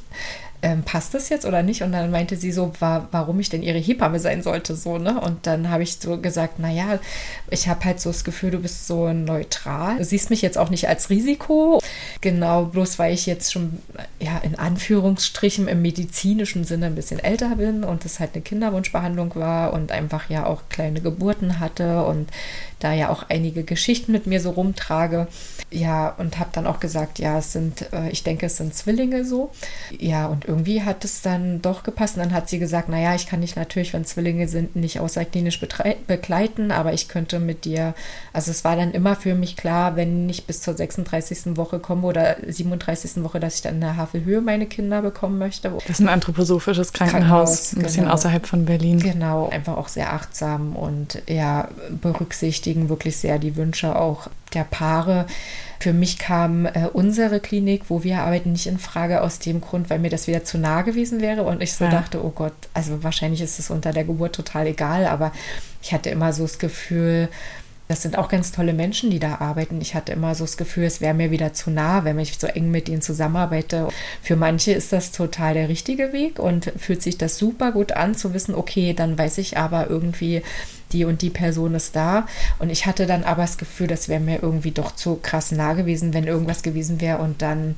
ähm, 0.63 0.83
passt 0.83 1.15
das 1.15 1.29
jetzt 1.29 1.47
oder 1.47 1.63
nicht? 1.63 1.83
Und 1.83 1.93
dann 1.93 2.11
meinte 2.11 2.37
sie 2.37 2.51
so, 2.51 2.73
war, 2.81 3.09
warum 3.13 3.39
ich 3.39 3.49
denn 3.49 3.63
ihre 3.63 3.79
Hebamme 3.79 4.19
sein 4.19 4.43
sollte, 4.43 4.75
so, 4.75 4.99
ne? 4.99 5.21
Und 5.21 5.47
dann 5.47 5.71
habe 5.71 5.83
ich 5.83 5.99
so 5.99 6.19
gesagt, 6.19 6.59
naja, 6.59 6.99
ich 7.51 7.69
habe 7.69 7.85
halt 7.85 8.01
so 8.01 8.11
das 8.11 8.25
Gefühl, 8.25 8.51
du 8.51 8.59
bist 8.59 8.87
so 8.87 9.13
neutral. 9.13 9.99
Du 9.99 10.05
siehst 10.05 10.31
mich 10.31 10.43
jetzt 10.43 10.59
auch 10.59 10.71
nicht 10.71 10.89
als 10.89 11.11
Risiko. 11.11 11.81
Genau, 12.21 12.65
bloß 12.65 12.99
weil 12.99 13.15
ich 13.15 13.27
jetzt 13.27 13.53
schon, 13.53 13.79
ja, 14.19 14.39
in 14.39 14.59
Anführungsstrichen 14.59 15.69
im 15.69 15.83
medizinischen 15.83 16.65
Sinne 16.65 16.87
ein 16.87 16.95
bisschen 16.95 17.21
älter 17.21 17.57
bin 17.57 17.85
und 17.85 18.05
es 18.05 18.19
halt 18.19 18.31
eine 18.35 18.43
Kinderwunschbehandlung 18.43 19.35
war 19.37 19.73
und 19.73 19.93
einfach 19.93 20.29
ja 20.29 20.47
auch 20.47 20.63
kleine 20.69 21.01
Geburten 21.01 21.61
hatte 21.61 22.05
und 22.05 22.29
da 22.79 22.93
ja 22.93 23.11
auch 23.11 23.25
einige 23.29 23.65
Geschichten 23.65 24.13
mit 24.13 24.27
mir 24.27 24.41
so 24.41 24.51
rumtrage. 24.51 25.27
Ja, 25.71 26.15
und 26.17 26.39
habe 26.39 26.49
dann 26.53 26.67
auch 26.67 26.81
gesagt, 26.81 27.19
ja, 27.19 27.39
es 27.39 27.53
sind, 27.53 27.93
äh, 27.93 28.09
ich 28.09 28.23
denke, 28.23 28.47
es 28.47 28.57
sind 28.57 28.75
Zwillinge 28.75 29.27
so. 29.27 29.51
Ja, 29.99 30.27
und 30.27 30.47
irgendwie 30.47 30.83
hat 30.83 31.05
es 31.05 31.21
dann 31.21 31.61
doch 31.61 31.83
gepasst. 31.83 32.17
Und 32.17 32.23
dann 32.23 32.33
hat 32.33 32.49
sie 32.49 32.59
gesagt, 32.59 32.89
naja, 32.89 33.15
ich 33.15 33.27
kann 33.27 33.43
dich 33.43 33.55
natürlich, 33.55 33.93
wenn 33.93 34.07
Zwillinge 34.07 34.49
sind, 34.49 34.77
nicht 34.77 34.99
außerklinisch 35.01 35.61
begleiten, 36.07 36.73
aber 36.73 36.95
ich 36.95 37.09
könnte 37.09 37.39
mit 37.39 37.67
dir, 37.67 37.95
also 38.33 38.51
es 38.51 38.65
war 38.65 38.77
dann 38.77 38.93
immer 38.93 39.15
für 39.15 39.35
mich 39.35 39.57
klar, 39.57 39.97
wenn 39.97 40.29
ich 40.31 40.47
bis 40.47 40.63
zur 40.63 40.75
36. 40.75 41.57
Woche 41.57 41.81
komme 41.81 42.07
oder 42.07 42.37
37. 42.47 43.23
Woche, 43.23 43.39
dass 43.39 43.57
ich 43.57 43.63
dann 43.63 43.75
in 43.75 43.81
der 43.83 43.97
Havelhöhe 43.97 44.41
meine 44.41 44.67
Kinder 44.67 45.03
bekommen 45.03 45.39
möchte. 45.39 45.71
Das 45.71 45.99
ist 45.99 46.01
ein 46.01 46.09
anthroposophisches 46.09 46.95
Krankenhaus, 46.95 47.29
Krankenhaus 47.29 47.73
ein 47.75 47.83
bisschen 47.83 48.03
genau. 48.05 48.15
außerhalb 48.15 48.47
von 48.47 48.65
Berlin. 48.65 49.01
Genau, 49.01 49.51
einfach 49.51 49.77
auch 49.77 49.89
sehr 49.89 50.15
achtsam 50.15 50.77
und 50.77 51.23
ja, 51.29 51.69
berücksichtigen 52.69 52.89
wirklich 52.89 53.17
sehr 53.17 53.39
die 53.39 53.57
Wünsche 53.57 53.97
auch 53.97 54.29
der 54.55 54.65
Paare. 54.65 55.27
Für 55.81 55.93
mich 55.93 56.19
kam 56.19 56.67
äh, 56.67 56.89
unsere 56.93 57.41
Klinik, 57.41 57.85
wo 57.89 58.03
wir 58.03 58.21
arbeiten, 58.21 58.53
nicht 58.53 58.67
in 58.67 58.79
Frage 58.79 59.23
aus 59.23 59.39
dem 59.39 59.61
Grund, 59.61 59.91
weil 59.91 59.99
mir 59.99 60.11
das 60.11 60.27
wieder 60.27 60.45
zu 60.45 60.59
nah 60.59 60.83
gewesen 60.83 61.21
wäre 61.21 61.43
und 61.45 61.63
ich 61.63 61.73
so 61.75 61.85
ja. 61.85 61.91
dachte, 61.91 62.25
oh 62.25 62.33
Gott, 62.35 62.55
also 62.75 63.03
wahrscheinlich 63.03 63.41
ist 63.41 63.59
es 63.59 63.71
unter 63.71 63.93
der 63.93 64.05
Geburt 64.05 64.35
total 64.35 64.67
egal, 64.67 65.07
aber 65.07 65.33
ich 65.83 65.93
hatte 65.93 66.11
immer 66.11 66.33
so 66.33 66.43
das 66.43 66.59
Gefühl, 66.59 67.29
das 67.89 68.03
sind 68.03 68.19
auch 68.19 68.29
ganz 68.29 68.53
tolle 68.53 68.75
Menschen, 68.75 69.11
die 69.11 69.19
da 69.19 69.37
arbeiten. 69.37 69.81
Ich 69.81 69.95
hatte 69.95 70.13
immer 70.13 70.35
so 70.35 70.45
das 70.45 70.59
Gefühl, 70.59 70.85
es 70.85 71.01
wäre 71.01 71.15
mir 71.15 71.31
wieder 71.31 71.55
zu 71.55 71.71
nah, 71.71 72.05
wenn 72.05 72.19
ich 72.19 72.39
so 72.39 72.47
eng 72.47 72.71
mit 72.71 72.89
ihnen 72.89 73.01
zusammenarbeite. 73.01 73.89
Für 74.23 74.37
manche 74.37 74.73
ist 74.73 74.93
das 74.93 75.11
total 75.11 75.55
der 75.55 75.71
richtige 75.71 76.13
Weg 76.13 76.39
und 76.39 76.71
fühlt 76.77 77.03
sich 77.03 77.17
das 77.17 77.39
super 77.39 77.73
gut 77.73 77.93
an 77.93 78.15
zu 78.15 78.35
wissen, 78.35 78.55
okay, 78.55 78.93
dann 78.93 79.17
weiß 79.17 79.39
ich 79.39 79.57
aber 79.57 79.89
irgendwie, 79.89 80.43
die 80.93 81.07
und 81.07 81.23
die 81.23 81.31
Person 81.31 81.75
ist 81.75 81.97
da. 81.97 82.27
Und 82.59 82.69
ich 82.71 82.85
hatte 82.85 83.07
dann 83.07 83.25
aber 83.25 83.43
das 83.43 83.57
Gefühl, 83.57 83.87
das 83.87 84.09
wäre 84.09 84.21
mir 84.21 84.43
irgendwie 84.43 84.71
doch 84.71 84.95
zu 84.95 85.19
krass 85.23 85.51
nah 85.51 85.73
gewesen, 85.73 86.13
wenn 86.13 86.25
irgendwas 86.25 86.63
gewesen 86.63 87.01
wäre 87.01 87.19
und 87.19 87.41
dann 87.41 87.77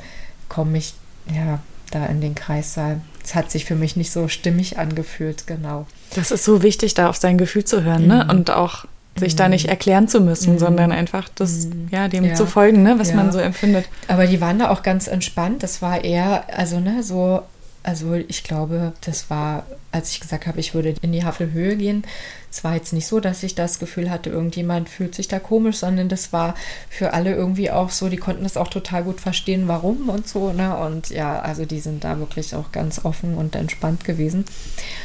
komme 0.49 0.79
ich, 0.79 0.94
ja, 1.33 1.61
da 1.92 2.07
in 2.07 2.20
den 2.20 2.35
Kreissaal. 2.35 3.01
Es 3.23 3.35
hat 3.37 3.51
sich 3.51 3.64
für 3.64 3.77
mich 3.77 3.96
nicht 3.96 4.11
so 4.11 4.27
stimmig 4.27 4.79
angefühlt, 4.79 5.46
genau. 5.46 5.87
Das 6.14 6.33
ist 6.33 6.44
so 6.44 6.62
wichtig, 6.62 6.94
da 6.94 7.09
auf 7.09 7.16
sein 7.16 7.38
Gefühl 7.38 7.64
zu 7.64 7.85
hören, 7.85 8.07
ne? 8.07 8.23
mhm. 8.23 8.27
ne? 8.27 8.35
Und 8.35 8.51
auch 8.51 8.87
sich 9.21 9.37
da 9.37 9.49
nicht 9.49 9.65
mhm. 9.65 9.71
erklären 9.71 10.09
zu 10.09 10.21
müssen, 10.21 10.55
mhm. 10.55 10.59
sondern 10.59 10.93
einfach 10.93 11.29
das, 11.35 11.67
mhm. 11.67 11.89
ja, 11.91 12.09
dem 12.09 12.25
ja. 12.25 12.35
zu 12.35 12.47
folgen, 12.47 12.83
ne, 12.83 12.99
was 12.99 13.11
ja. 13.11 13.17
man 13.17 13.33
so 13.33 13.39
empfindet. 13.39 13.87
Aber 14.09 14.27
die 14.27 14.41
waren 14.41 14.59
da 14.59 14.71
auch 14.71 14.83
ganz 14.83 15.07
entspannt. 15.07 15.63
Das 15.63 15.81
war 15.83 16.05
eher, 16.05 16.45
also, 16.57 16.81
ne, 16.81 17.03
so 17.03 17.43
also 17.83 18.14
ich 18.14 18.45
glaube, 18.45 18.93
das 19.01 19.31
war, 19.31 19.64
als 19.90 20.11
ich 20.11 20.21
gesagt 20.21 20.47
habe, 20.47 20.61
ich 20.61 20.75
würde 20.75 20.95
in 21.01 21.12
die 21.12 21.25
Havelhöhe 21.25 21.77
gehen, 21.77 22.05
es 22.51 22.62
war 22.62 22.75
jetzt 22.75 22.93
nicht 22.93 23.07
so, 23.07 23.21
dass 23.21 23.43
ich 23.43 23.55
das 23.55 23.79
Gefühl 23.79 24.11
hatte, 24.11 24.29
irgendjemand 24.29 24.88
fühlt 24.88 25.14
sich 25.14 25.29
da 25.29 25.38
komisch, 25.38 25.77
sondern 25.77 26.09
das 26.09 26.33
war 26.33 26.55
für 26.88 27.14
alle 27.14 27.35
irgendwie 27.35 27.71
auch 27.71 27.90
so, 27.90 28.09
die 28.09 28.16
konnten 28.16 28.43
das 28.43 28.57
auch 28.57 28.69
total 28.69 29.05
gut 29.05 29.21
verstehen, 29.21 29.69
warum 29.69 30.09
und 30.09 30.29
so, 30.29 30.53
ne? 30.53 30.77
Und 30.77 31.11
ja, 31.11 31.40
also 31.40 31.64
die 31.64 31.81
sind 31.81 32.05
da 32.05 32.19
wirklich 32.19 32.55
auch 32.55 32.73
ganz 32.73 33.05
offen 33.05 33.35
und 33.37 33.55
entspannt 33.55 34.05
gewesen. 34.05 34.45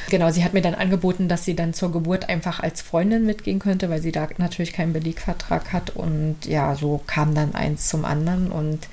Genau, 0.09 0.31
sie 0.31 0.43
hat 0.43 0.53
mir 0.53 0.61
dann 0.61 0.75
angeboten, 0.75 1.29
dass 1.29 1.45
sie 1.45 1.55
dann 1.55 1.73
zur 1.73 1.91
Geburt 1.91 2.27
einfach 2.27 2.59
als 2.59 2.81
Freundin 2.81 3.25
mitgehen 3.25 3.59
könnte, 3.59 3.89
weil 3.89 4.01
sie 4.01 4.11
da 4.11 4.27
natürlich 4.37 4.73
keinen 4.73 4.93
Belegvertrag 4.93 5.71
hat 5.71 5.91
und 5.91 6.37
ja, 6.45 6.75
so 6.75 6.99
kam 7.05 7.35
dann 7.35 7.53
eins 7.55 7.87
zum 7.87 8.05
anderen 8.05 8.51
und 8.51 8.87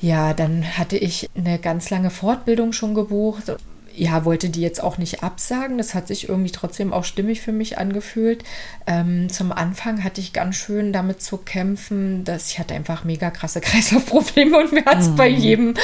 ja, 0.00 0.32
dann 0.32 0.78
hatte 0.78 0.96
ich 0.96 1.28
eine 1.36 1.58
ganz 1.58 1.90
lange 1.90 2.10
Fortbildung 2.10 2.72
schon 2.72 2.94
gebucht. 2.94 3.52
Ja, 3.94 4.24
wollte 4.24 4.48
die 4.48 4.60
jetzt 4.60 4.80
auch 4.80 4.96
nicht 4.96 5.24
absagen. 5.24 5.76
Das 5.76 5.92
hat 5.92 6.06
sich 6.06 6.28
irgendwie 6.28 6.52
trotzdem 6.52 6.92
auch 6.92 7.02
stimmig 7.02 7.40
für 7.40 7.50
mich 7.50 7.78
angefühlt. 7.78 8.44
Ähm, 8.86 9.28
zum 9.28 9.50
Anfang 9.50 10.04
hatte 10.04 10.20
ich 10.20 10.32
ganz 10.32 10.54
schön 10.54 10.92
damit 10.92 11.20
zu 11.20 11.36
kämpfen, 11.36 12.22
dass 12.22 12.48
ich 12.48 12.60
hatte 12.60 12.74
einfach 12.74 13.02
mega 13.02 13.30
krasse 13.30 13.60
Kreislaufprobleme 13.62 14.56
und 14.56 14.72
mir 14.72 14.84
hat 14.84 15.00
es 15.00 15.08
mhm. 15.08 15.16
bei 15.16 15.28
jedem, 15.28 15.74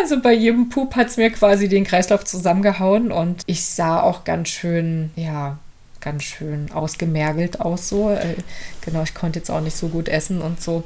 also 0.00 0.18
bei 0.22 0.32
jedem 0.32 0.70
Pup 0.70 0.96
hat 0.96 1.08
es 1.08 1.18
mir 1.18 1.30
quasi 1.30 1.68
den 1.68 1.84
Kreislauf 1.84 2.24
zusammengehauen 2.24 3.12
und 3.12 3.42
ich 3.44 3.66
sah 3.66 4.00
auch 4.00 4.24
ganz 4.24 4.48
schön, 4.48 5.10
ja, 5.14 5.58
ganz 6.02 6.24
schön 6.24 6.70
ausgemergelt 6.72 7.60
aus 7.60 7.88
so. 7.88 8.10
Äh, 8.10 8.36
genau, 8.84 9.02
ich 9.02 9.14
konnte 9.14 9.38
jetzt 9.38 9.50
auch 9.50 9.60
nicht 9.60 9.76
so 9.76 9.88
gut 9.88 10.08
essen 10.08 10.42
und 10.42 10.60
so. 10.60 10.84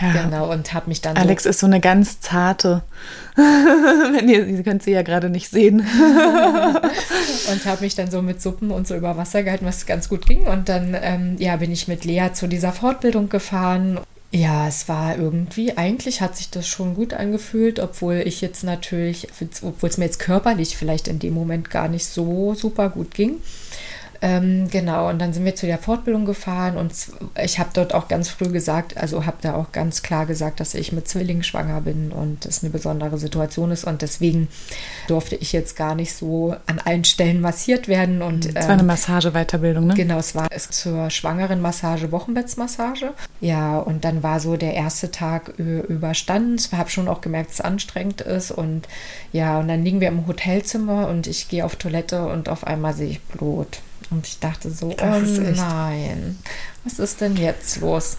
Ja. 0.00 0.24
Genau, 0.24 0.52
und 0.52 0.74
habe 0.74 0.88
mich 0.88 1.00
dann. 1.00 1.16
Alex 1.16 1.44
so 1.44 1.50
ist 1.50 1.60
so 1.60 1.66
eine 1.66 1.80
ganz 1.80 2.20
zarte. 2.20 2.82
Wenn 3.36 4.28
ihr, 4.28 4.46
ihr 4.46 4.62
könnt 4.62 4.82
sie 4.82 4.90
ja 4.90 5.02
gerade 5.02 5.30
nicht 5.30 5.50
sehen. 5.50 5.80
und 7.50 7.64
habe 7.64 7.80
mich 7.80 7.94
dann 7.94 8.10
so 8.10 8.20
mit 8.20 8.42
Suppen 8.42 8.70
und 8.70 8.86
so 8.86 8.94
über 8.94 9.16
Wasser 9.16 9.42
gehalten, 9.42 9.64
was 9.64 9.86
ganz 9.86 10.08
gut 10.08 10.26
ging. 10.26 10.46
Und 10.46 10.68
dann 10.68 10.96
ähm, 11.00 11.36
ja, 11.38 11.56
bin 11.56 11.70
ich 11.70 11.88
mit 11.88 12.04
Lea 12.04 12.30
zu 12.34 12.46
dieser 12.46 12.72
Fortbildung 12.72 13.28
gefahren. 13.28 14.00
Ja, 14.32 14.66
es 14.66 14.88
war 14.88 15.16
irgendwie, 15.16 15.78
eigentlich 15.78 16.20
hat 16.20 16.36
sich 16.36 16.50
das 16.50 16.66
schon 16.66 16.94
gut 16.94 17.14
angefühlt, 17.14 17.78
obwohl 17.78 18.16
ich 18.16 18.40
jetzt 18.40 18.64
natürlich, 18.64 19.28
obwohl 19.62 19.88
es 19.88 19.98
mir 19.98 20.04
jetzt 20.06 20.18
körperlich 20.18 20.76
vielleicht 20.76 21.08
in 21.08 21.20
dem 21.20 21.32
Moment 21.32 21.70
gar 21.70 21.88
nicht 21.88 22.06
so 22.06 22.54
super 22.54 22.90
gut 22.90 23.14
ging. 23.14 23.36
Ähm, 24.22 24.68
genau, 24.70 25.08
und 25.08 25.18
dann 25.18 25.32
sind 25.32 25.44
wir 25.44 25.54
zu 25.54 25.66
der 25.66 25.78
Fortbildung 25.78 26.24
gefahren 26.24 26.76
und 26.76 26.92
ich 27.42 27.58
habe 27.58 27.70
dort 27.72 27.94
auch 27.94 28.08
ganz 28.08 28.28
früh 28.28 28.48
gesagt, 28.48 28.96
also 28.96 29.26
habe 29.26 29.36
da 29.40 29.54
auch 29.54 29.72
ganz 29.72 30.02
klar 30.02 30.26
gesagt, 30.26 30.60
dass 30.60 30.74
ich 30.74 30.92
mit 30.92 31.08
Zwillingen 31.08 31.42
schwanger 31.42 31.80
bin 31.82 32.12
und 32.12 32.44
das 32.44 32.62
eine 32.62 32.70
besondere 32.70 33.18
Situation 33.18 33.70
ist 33.70 33.84
und 33.84 34.02
deswegen 34.02 34.48
durfte 35.08 35.36
ich 35.36 35.52
jetzt 35.52 35.76
gar 35.76 35.94
nicht 35.94 36.14
so 36.14 36.56
an 36.66 36.78
allen 36.78 37.04
Stellen 37.04 37.40
massiert 37.40 37.88
werden. 37.88 38.22
Und, 38.22 38.46
es 38.46 38.54
war 38.54 38.70
eine 38.70 38.80
ähm, 38.80 38.86
Massage-Weiterbildung, 38.86 39.86
ne? 39.86 39.94
Genau, 39.94 40.18
es 40.18 40.34
war 40.34 40.48
es 40.50 40.70
zur 40.70 41.10
schwangeren 41.10 41.60
Massage, 41.60 42.12
Wochenbettsmassage. 42.12 43.12
Ja, 43.40 43.78
und 43.78 44.04
dann 44.04 44.22
war 44.22 44.40
so 44.40 44.56
der 44.56 44.74
erste 44.74 45.10
Tag 45.10 45.54
überstanden. 45.58 46.56
Ich 46.56 46.72
habe 46.72 46.90
schon 46.90 47.08
auch 47.08 47.20
gemerkt, 47.20 47.50
dass 47.50 47.56
es 47.56 47.64
anstrengend 47.64 48.20
ist 48.20 48.50
und 48.50 48.88
ja, 49.32 49.58
und 49.58 49.68
dann 49.68 49.84
liegen 49.84 50.00
wir 50.00 50.08
im 50.08 50.26
Hotelzimmer 50.26 51.08
und 51.08 51.26
ich 51.26 51.48
gehe 51.48 51.64
auf 51.64 51.76
Toilette 51.76 52.26
und 52.26 52.48
auf 52.48 52.66
einmal 52.66 52.94
sehe 52.94 53.10
ich 53.10 53.20
Blut. 53.20 53.80
Und 54.10 54.26
ich 54.26 54.38
dachte 54.38 54.70
so, 54.70 54.92
das 54.92 55.38
oh 55.38 55.40
nein, 55.40 56.38
was 56.84 56.98
ist 56.98 57.20
denn 57.20 57.36
jetzt 57.36 57.80
los? 57.80 58.18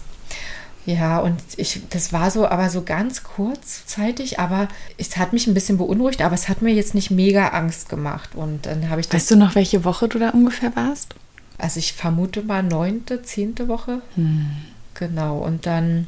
Ja, 0.88 1.18
und 1.18 1.38
ich, 1.58 1.82
das 1.90 2.14
war 2.14 2.30
so, 2.30 2.46
aber 2.46 2.70
so 2.70 2.82
ganz 2.82 3.22
kurzzeitig, 3.22 4.38
aber 4.38 4.68
es 4.96 5.18
hat 5.18 5.34
mich 5.34 5.46
ein 5.46 5.52
bisschen 5.52 5.76
beunruhigt, 5.76 6.22
aber 6.22 6.34
es 6.34 6.48
hat 6.48 6.62
mir 6.62 6.72
jetzt 6.72 6.94
nicht 6.94 7.10
mega 7.10 7.48
Angst 7.48 7.90
gemacht. 7.90 8.34
Und 8.34 8.64
dann 8.64 8.88
habe 8.88 9.02
ich 9.02 9.12
Weißt 9.12 9.30
du 9.30 9.36
noch, 9.36 9.54
welche 9.54 9.84
Woche 9.84 10.08
du 10.08 10.18
da 10.18 10.30
ungefähr 10.30 10.74
warst? 10.76 11.14
Also 11.58 11.78
ich 11.78 11.92
vermute 11.92 12.42
mal 12.42 12.62
neunte, 12.62 13.22
zehnte 13.22 13.68
Woche. 13.68 14.00
Hm. 14.14 14.46
Genau. 14.94 15.38
Und 15.40 15.66
dann, 15.66 16.06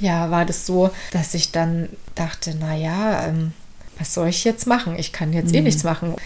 ja, 0.00 0.28
war 0.30 0.44
das 0.44 0.66
so, 0.66 0.90
dass 1.12 1.34
ich 1.34 1.52
dann 1.52 1.88
dachte, 2.16 2.56
naja, 2.56 3.28
ähm, 3.28 3.52
was 3.96 4.12
soll 4.12 4.28
ich 4.28 4.42
jetzt 4.42 4.66
machen? 4.66 4.96
Ich 4.98 5.12
kann 5.12 5.32
jetzt 5.32 5.50
eh 5.50 5.58
hm. 5.58 5.66
eh 5.66 5.68
nichts 5.68 5.84
machen. 5.84 6.16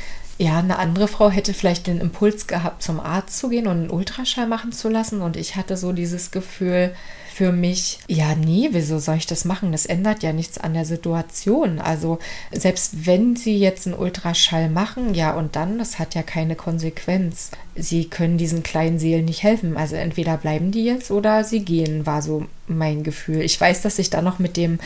Ja, 0.40 0.59
eine 0.59 0.79
andere 0.79 1.07
Frau 1.07 1.29
hätte 1.29 1.53
vielleicht 1.53 1.87
den 1.87 2.00
Impuls 2.00 2.46
gehabt, 2.46 2.83
zum 2.83 2.98
Arzt 2.98 3.38
zu 3.38 3.50
gehen 3.50 3.66
und 3.66 3.76
einen 3.76 3.90
Ultraschall 3.90 4.46
machen 4.46 4.72
zu 4.72 4.88
lassen. 4.88 5.20
Und 5.20 5.37
ich 5.37 5.55
hatte 5.55 5.76
so 5.76 5.92
dieses 5.92 6.31
Gefühl, 6.31 6.94
für 7.35 7.53
mich, 7.53 7.98
ja, 8.09 8.35
nee, 8.35 8.70
wieso 8.72 8.98
soll 8.98 9.16
ich 9.16 9.26
das 9.26 9.44
machen? 9.44 9.70
Das 9.70 9.85
ändert 9.85 10.22
ja 10.22 10.33
nichts 10.33 10.57
an 10.57 10.72
der 10.72 10.87
Situation. 10.87 11.79
Also 11.79 12.20
selbst 12.53 13.07
wenn 13.07 13.37
Sie 13.37 13.59
jetzt 13.59 13.87
einen 13.87 13.94
Ultraschall 13.94 14.70
machen, 14.70 15.14
ja, 15.14 15.35
und 15.35 15.57
dann, 15.57 15.79
das 15.79 15.98
hat 15.98 16.14
ja 16.14 16.22
keine 16.22 16.57
Konsequenz. 16.57 17.50
Sie 17.76 18.09
können 18.09 18.38
diesen 18.38 18.62
kleinen 18.62 18.98
Seelen 18.98 19.26
nicht 19.26 19.42
helfen. 19.42 19.76
Also 19.76 19.96
entweder 19.96 20.38
bleiben 20.38 20.70
die 20.70 20.85
jetzt 20.85 21.11
oder 21.11 21.44
sie 21.44 21.66
gehen, 21.66 22.07
war 22.07 22.22
so 22.22 22.46
mein 22.70 23.02
Gefühl. 23.02 23.42
Ich 23.42 23.61
weiß, 23.61 23.83
dass 23.83 23.98
ich 23.98 24.11
da 24.11 24.22
noch 24.22 24.38
mit 24.38 24.56
dem 24.56 24.78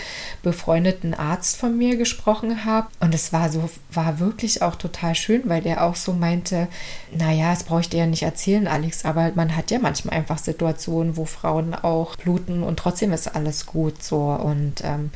befreundeten 0.42 1.14
Arzt 1.14 1.56
von 1.56 1.76
mir 1.76 1.96
gesprochen 1.96 2.64
habe. 2.64 2.88
Und 3.00 3.14
es 3.14 3.32
war 3.32 3.50
so, 3.50 3.68
war 3.92 4.18
wirklich 4.18 4.62
auch 4.62 4.76
total 4.76 5.14
schön, 5.14 5.42
weil 5.44 5.62
der 5.62 5.84
auch 5.84 5.96
so 5.96 6.12
meinte, 6.12 6.68
naja, 7.16 7.50
das 7.50 7.64
brauche 7.64 7.80
ich 7.80 7.88
dir 7.88 8.00
ja 8.00 8.06
nicht 8.06 8.22
erzählen, 8.22 8.66
Alex, 8.66 9.04
aber 9.04 9.32
man 9.34 9.56
hat 9.56 9.70
ja 9.70 9.78
manchmal 9.78 10.16
einfach 10.16 10.38
Situationen, 10.38 11.16
wo 11.16 11.24
Frauen 11.24 11.74
auch 11.74 12.16
bluten 12.16 12.62
und 12.62 12.78
trotzdem 12.78 13.12
ist 13.12 13.34
alles 13.34 13.66
gut 13.66 14.02
so. 14.02 14.20
Und 14.20 14.82
ähm, 14.84 15.10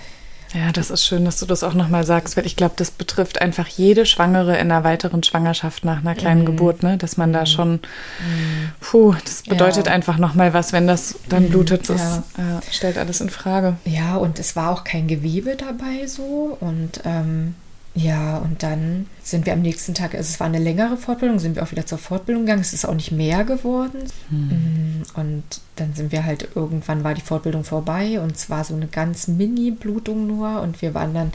ja, 0.55 0.73
das 0.73 0.91
ist 0.91 1.05
schön, 1.05 1.25
dass 1.25 1.39
du 1.39 1.47
das 1.47 1.63
auch 1.63 1.75
nochmal 1.75 2.05
sagst, 2.05 2.37
weil 2.37 2.47
ich 2.47 2.57
glaube, 2.57 2.75
das 2.77 2.91
betrifft 2.91 3.41
einfach 3.41 3.69
jede 3.69 4.07
Schwangere 4.07 4.57
in 4.57 4.71
einer 4.73 4.83
weiteren 4.83 5.23
Schwangerschaft 5.23 5.85
nach 5.85 5.99
einer 5.99 6.15
kleinen 6.15 6.45
mm. 6.45 6.47
Geburt, 6.47 6.83
ne? 6.83 6.97
dass 6.97 7.19
man 7.19 7.33
da 7.33 7.41
mhm. 7.41 7.47
schon, 7.47 7.75
mm. 7.75 7.81
puh, 8.81 9.15
das 9.25 9.43
bedeutet 9.43 9.87
ja. 9.87 9.93
einfach 9.93 10.17
nochmal 10.17 10.55
was, 10.55 10.73
wenn 10.73 10.87
das 10.87 11.17
dann 11.29 11.45
mm. 11.45 11.51
blutet, 11.51 11.91
das 11.91 12.01
ja. 12.01 12.23
Ja, 12.39 12.61
stellt 12.71 12.97
alles 12.97 13.21
in 13.21 13.29
Frage. 13.29 13.77
Ja, 13.85 14.17
und 14.17 14.39
es 14.39 14.57
war 14.57 14.71
auch 14.71 14.85
kein 14.85 15.07
Gewebe 15.07 15.55
dabei 15.57 16.07
so 16.07 16.57
und 16.61 17.03
ähm, 17.05 17.55
ja, 17.99 18.39
und 18.39 18.63
dann 18.63 19.07
sind 19.25 19.45
wir 19.45 19.53
am 19.53 19.61
nächsten 19.61 19.93
Tag, 19.93 20.15
also 20.15 20.29
es 20.29 20.39
war 20.39 20.47
eine 20.47 20.61
längere 20.61 20.97
Fortbildung, 20.97 21.41
sind 21.41 21.57
wir 21.57 21.65
auch 21.65 21.73
wieder 21.73 21.85
zur 21.85 21.99
Fortbildung 21.99 22.45
gegangen. 22.45 22.61
Es 22.61 22.73
ist 22.73 22.85
auch 22.85 22.95
nicht 22.95 23.11
mehr 23.11 23.43
geworden. 23.45 24.05
Hm. 24.29 25.03
Und 25.15 25.43
dann 25.75 25.95
sind 25.95 26.13
wir 26.13 26.25
halt, 26.25 26.51
irgendwann 26.55 27.03
war 27.03 27.15
die 27.15 27.23
Fortbildung 27.23 27.65
vorbei 27.65 28.21
und 28.21 28.39
zwar 28.39 28.63
so 28.63 28.75
eine 28.75 28.87
ganz 28.87 29.27
Mini-Blutung 29.27 30.29
nur. 30.29 30.61
Und 30.61 30.81
wir 30.81 30.95
waren 30.95 31.13
dann 31.13 31.33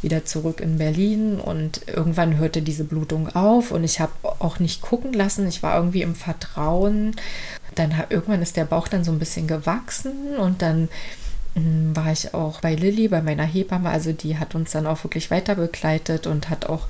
wieder 0.00 0.24
zurück 0.24 0.62
in 0.62 0.78
Berlin 0.78 1.40
und 1.40 1.82
irgendwann 1.86 2.38
hörte 2.38 2.62
diese 2.62 2.84
Blutung 2.84 3.28
auf 3.34 3.70
und 3.70 3.84
ich 3.84 4.00
habe 4.00 4.12
auch 4.22 4.60
nicht 4.60 4.80
gucken 4.80 5.12
lassen. 5.12 5.46
Ich 5.46 5.62
war 5.62 5.76
irgendwie 5.76 6.02
im 6.02 6.14
Vertrauen. 6.14 7.16
Dann 7.74 7.92
irgendwann 8.08 8.40
ist 8.40 8.56
der 8.56 8.64
Bauch 8.64 8.88
dann 8.88 9.04
so 9.04 9.12
ein 9.12 9.18
bisschen 9.18 9.46
gewachsen 9.46 10.38
und 10.38 10.62
dann 10.62 10.88
war 11.94 12.12
ich 12.12 12.34
auch 12.34 12.60
bei 12.60 12.74
Lilly, 12.74 13.08
bei 13.08 13.22
meiner 13.22 13.44
Hebamme. 13.44 13.88
Also 13.90 14.12
die 14.12 14.38
hat 14.38 14.54
uns 14.54 14.72
dann 14.72 14.86
auch 14.86 15.04
wirklich 15.04 15.30
weiter 15.30 15.54
begleitet 15.54 16.26
und 16.26 16.50
hat 16.50 16.66
auch 16.66 16.86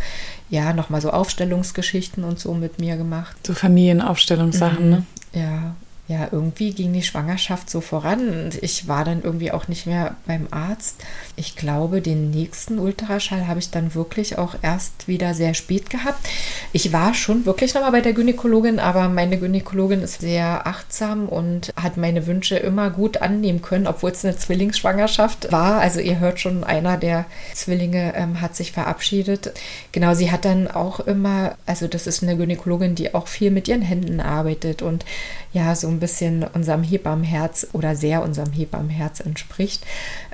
ja 0.50 0.72
nochmal 0.72 1.00
so 1.00 1.11
Aufstellungsgeschichten 1.11 2.24
und 2.24 2.38
so 2.38 2.54
mit 2.54 2.78
mir 2.78 2.96
gemacht. 2.96 3.37
So 3.46 3.54
Familienaufstellungssachen, 3.54 4.85
mhm. 4.85 4.90
ne? 4.90 5.07
Ja. 5.33 5.76
Ja, 6.09 6.27
irgendwie 6.33 6.73
ging 6.73 6.94
die 6.94 7.03
Schwangerschaft 7.03 7.68
so 7.68 7.83
voran 7.83 8.31
und 8.31 8.62
ich 8.62 8.88
war 8.88 9.05
dann 9.05 9.23
irgendwie 9.23 9.53
auch 9.53 9.68
nicht 9.68 9.87
mehr 9.87 10.16
beim 10.27 10.49
Arzt. 10.51 10.97
Ich 11.37 11.55
glaube, 11.55 12.01
den 12.01 12.31
nächsten 12.31 12.79
Ultraschall 12.79 13.47
habe 13.47 13.59
ich 13.59 13.71
dann 13.71 13.94
wirklich 13.94 14.38
auch 14.38 14.55
erst 14.62 15.07
wieder 15.07 15.35
sehr 15.35 15.53
spät 15.53 15.90
gehabt. 15.90 16.27
Ich 16.73 16.94
war 16.94 17.12
schon 17.12 17.44
wirklich 17.44 17.75
nochmal 17.75 17.92
bei 17.92 18.01
der 18.01 18.14
Gynäkologin, 18.14 18.79
aber 18.79 19.11
meine 19.11 19.38
Gynäkologin 19.38 20.01
ist 20.01 20.23
sehr 20.23 20.66
achtsam 20.66 21.29
und 21.29 21.75
hat 21.77 21.99
meine 21.99 22.27
Wünsche 22.27 22.57
immer 22.57 22.88
gut 22.88 23.18
annehmen 23.18 23.61
können, 23.61 23.87
obwohl 23.87 24.12
es 24.12 24.25
eine 24.25 24.35
Zwillingsschwangerschaft 24.38 25.53
war. 25.53 25.79
Also 25.79 26.01
ihr 26.01 26.21
hört 26.21 26.40
schon, 26.40 26.64
einer 26.64 26.97
der 26.97 27.27
Zwillinge 27.53 28.14
ähm, 28.16 28.40
hat 28.40 28.57
sich 28.57 28.73
verabschiedet. 28.73 29.53
Genau, 29.92 30.14
sie 30.14 30.31
hat 30.33 30.47
dann 30.47 30.68
auch 30.68 31.01
immer, 31.01 31.57
also 31.66 31.87
das 31.87 32.07
ist 32.07 32.23
eine 32.23 32.38
Gynäkologin, 32.38 32.94
die 32.94 33.14
auch 33.14 33.29
viel 33.29 33.51
mit 33.51 33.68
ihren 33.68 33.83
Händen 33.83 34.21
arbeitet 34.21 34.81
und 34.81 35.05
ja, 35.53 35.75
so 35.75 35.88
ein 35.88 35.98
bisschen 36.01 36.45
unserem 36.45 36.83
Hebammenherz 36.83 37.69
oder 37.73 37.97
sehr 37.97 38.23
unserem 38.23 38.53
Hebammenherz 38.53 39.21
entspricht. 39.21 39.85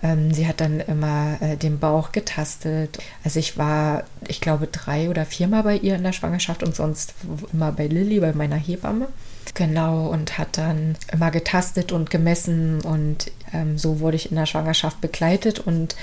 Ähm, 0.03 0.33
sie 0.33 0.46
hat 0.46 0.61
dann 0.61 0.81
immer 0.81 1.38
äh, 1.40 1.57
den 1.57 1.79
Bauch 1.79 2.12
getastet. 2.12 2.98
Also 3.24 3.38
ich 3.38 3.59
war, 3.59 4.05
ich 4.29 4.40
glaube, 4.40 4.66
drei 4.66 5.11
oder 5.11 5.24
viermal 5.24 5.62
bei 5.62 5.77
ihr 5.77 5.96
in 5.96 6.03
der 6.03 6.12
Schwangerschaft 6.12 6.62
und 6.62 6.74
sonst 6.74 7.14
immer 7.53 7.72
bei 7.72 7.87
Lilly, 7.87 8.20
bei 8.20 8.33
meiner 8.33 8.57
Hebamme. 8.57 9.09
Genau, 9.55 10.09
und 10.09 10.38
hat 10.38 10.59
dann 10.59 10.96
immer 11.12 11.31
getastet 11.31 11.92
und 11.92 12.11
gemessen 12.11 12.81
und 12.81 13.31
ähm, 13.53 13.79
so 13.79 14.00
wurde 14.00 14.16
ich 14.16 14.31
in 14.31 14.37
der 14.37 14.46
Schwangerschaft 14.46 15.00
begleitet 15.00 15.61
und 15.61 15.94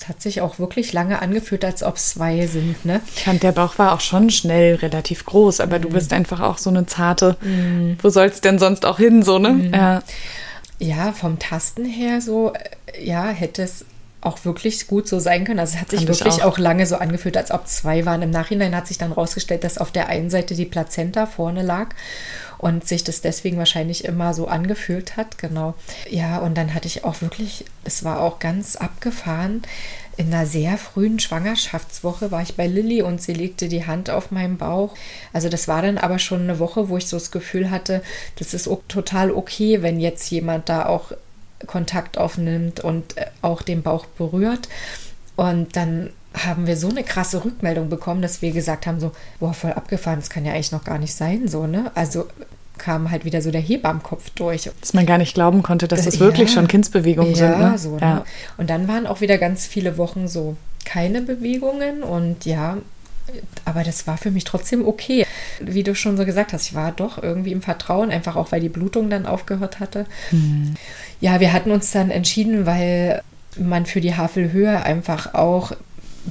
es 0.00 0.08
hat 0.08 0.22
sich 0.22 0.40
auch 0.40 0.58
wirklich 0.58 0.92
lange 0.94 1.20
angefühlt, 1.20 1.64
als 1.64 1.82
ob 1.82 1.96
es 1.96 2.10
zwei 2.10 2.46
sind. 2.46 2.84
Ne? 2.86 3.02
Ich 3.14 3.24
fand, 3.24 3.42
der 3.42 3.52
Bauch 3.52 3.78
war 3.78 3.92
auch 3.92 4.00
schon 4.00 4.30
schnell 4.30 4.76
relativ 4.76 5.26
groß, 5.26 5.60
aber 5.60 5.78
mm. 5.78 5.82
du 5.82 5.88
mhm. 5.88 5.92
bist 5.92 6.12
einfach 6.12 6.40
auch 6.40 6.56
so 6.56 6.70
eine 6.70 6.86
zarte. 6.86 7.36
Mm. 7.42 7.96
Wo 8.00 8.08
soll 8.08 8.26
es 8.26 8.40
denn 8.40 8.58
sonst 8.58 8.86
auch 8.86 8.96
hin, 8.96 9.22
so, 9.22 9.38
ne? 9.38 9.50
Mm. 9.50 9.74
Ja. 9.74 10.02
ja, 10.78 11.12
vom 11.12 11.38
Tasten 11.38 11.84
her 11.84 12.22
so, 12.22 12.54
ja, 12.98 13.28
hätte 13.28 13.62
es 13.62 13.84
auch 14.22 14.44
wirklich 14.44 14.86
gut 14.86 15.06
so 15.06 15.18
sein 15.18 15.44
können. 15.44 15.58
Also 15.58 15.74
es 15.74 15.80
hat 15.80 15.90
sich 15.90 16.00
Fand 16.00 16.08
wirklich 16.08 16.42
auch. 16.42 16.52
auch. 16.52 16.58
lange 16.58 16.86
so 16.86 16.96
angefühlt, 16.96 17.36
als 17.36 17.50
ob 17.50 17.66
zwei 17.68 18.06
waren. 18.06 18.22
Im 18.22 18.30
Nachhinein 18.30 18.74
hat 18.74 18.86
sich 18.86 18.96
dann 18.96 19.12
rausgestellt, 19.12 19.64
dass 19.64 19.76
auf 19.76 19.90
der 19.90 20.08
einen 20.08 20.30
Seite 20.30 20.54
die 20.54 20.66
Plazenta 20.66 21.26
vorne 21.26 21.62
lag 21.62 21.88
und 22.60 22.86
sich 22.86 23.02
das 23.04 23.22
deswegen 23.22 23.56
wahrscheinlich 23.56 24.04
immer 24.04 24.34
so 24.34 24.46
angefühlt 24.46 25.16
hat, 25.16 25.38
genau. 25.38 25.74
Ja, 26.10 26.38
und 26.38 26.58
dann 26.58 26.74
hatte 26.74 26.88
ich 26.88 27.04
auch 27.04 27.22
wirklich, 27.22 27.64
es 27.84 28.04
war 28.04 28.20
auch 28.20 28.38
ganz 28.38 28.76
abgefahren, 28.76 29.62
in 30.18 30.26
einer 30.26 30.44
sehr 30.44 30.76
frühen 30.76 31.18
Schwangerschaftswoche 31.18 32.30
war 32.30 32.42
ich 32.42 32.56
bei 32.56 32.66
Lilly 32.66 33.00
und 33.00 33.22
sie 33.22 33.32
legte 33.32 33.68
die 33.68 33.86
Hand 33.86 34.10
auf 34.10 34.30
meinen 34.30 34.58
Bauch. 34.58 34.94
Also 35.32 35.48
das 35.48 35.68
war 35.68 35.80
dann 35.80 35.96
aber 35.96 36.18
schon 36.18 36.42
eine 36.42 36.58
Woche, 36.58 36.90
wo 36.90 36.98
ich 36.98 37.06
so 37.06 37.16
das 37.16 37.30
Gefühl 37.30 37.70
hatte, 37.70 38.02
das 38.38 38.52
ist 38.52 38.68
total 38.88 39.30
okay, 39.30 39.80
wenn 39.80 39.98
jetzt 39.98 40.30
jemand 40.30 40.68
da 40.68 40.84
auch 40.84 41.12
Kontakt 41.66 42.18
aufnimmt 42.18 42.80
und 42.80 43.16
äh, 43.16 43.26
auch 43.40 43.62
den 43.62 43.82
Bauch 43.82 44.04
berührt. 44.04 44.68
Und 45.36 45.76
dann 45.76 46.10
haben 46.34 46.66
wir 46.66 46.76
so 46.76 46.88
eine 46.88 47.02
krasse 47.02 47.44
Rückmeldung 47.44 47.88
bekommen, 47.88 48.22
dass 48.22 48.40
wir 48.40 48.52
gesagt 48.52 48.86
haben, 48.86 49.00
so, 49.00 49.12
boah, 49.40 49.52
voll 49.52 49.72
abgefahren, 49.72 50.20
das 50.20 50.30
kann 50.30 50.44
ja 50.44 50.52
eigentlich 50.52 50.72
noch 50.72 50.84
gar 50.84 50.98
nicht 50.98 51.14
sein, 51.14 51.48
so, 51.48 51.66
ne? 51.66 51.90
Also 51.94 52.26
kam 52.78 53.10
halt 53.10 53.24
wieder 53.24 53.42
so 53.42 53.50
der 53.50 53.60
Hebammenkopf 53.60 54.30
durch. 54.30 54.70
Dass 54.80 54.94
man 54.94 55.04
gar 55.04 55.18
nicht 55.18 55.34
glauben 55.34 55.62
konnte, 55.62 55.86
dass 55.86 56.04
das, 56.04 56.14
das 56.14 56.20
wirklich 56.20 56.48
ja, 56.48 56.54
schon 56.54 56.68
Kindsbewegungen 56.68 57.34
ja, 57.34 57.36
sind. 57.36 57.58
Ne? 57.58 57.78
So, 57.78 57.94
ne? 57.96 58.00
ja, 58.00 58.24
Und 58.56 58.70
dann 58.70 58.88
waren 58.88 59.06
auch 59.06 59.20
wieder 59.20 59.38
ganz 59.38 59.66
viele 59.66 59.98
Wochen 59.98 60.28
so 60.28 60.56
keine 60.84 61.20
Bewegungen 61.20 62.02
und 62.02 62.46
ja, 62.46 62.78
aber 63.64 63.84
das 63.84 64.06
war 64.06 64.16
für 64.16 64.30
mich 64.30 64.44
trotzdem 64.44 64.86
okay. 64.86 65.26
Wie 65.60 65.82
du 65.82 65.94
schon 65.94 66.16
so 66.16 66.24
gesagt 66.24 66.52
hast, 66.52 66.66
ich 66.66 66.74
war 66.74 66.90
doch 66.90 67.22
irgendwie 67.22 67.52
im 67.52 67.62
Vertrauen, 67.62 68.10
einfach 68.10 68.36
auch 68.36 68.50
weil 68.50 68.60
die 68.60 68.68
Blutung 68.68 69.10
dann 69.10 69.26
aufgehört 69.26 69.78
hatte. 69.78 70.06
Hm. 70.30 70.74
Ja, 71.20 71.38
wir 71.38 71.52
hatten 71.52 71.70
uns 71.70 71.90
dann 71.92 72.10
entschieden, 72.10 72.66
weil 72.66 73.22
man 73.58 73.86
für 73.86 74.00
die 74.00 74.14
Havelhöhe 74.14 74.82
einfach 74.82 75.34
auch 75.34 75.72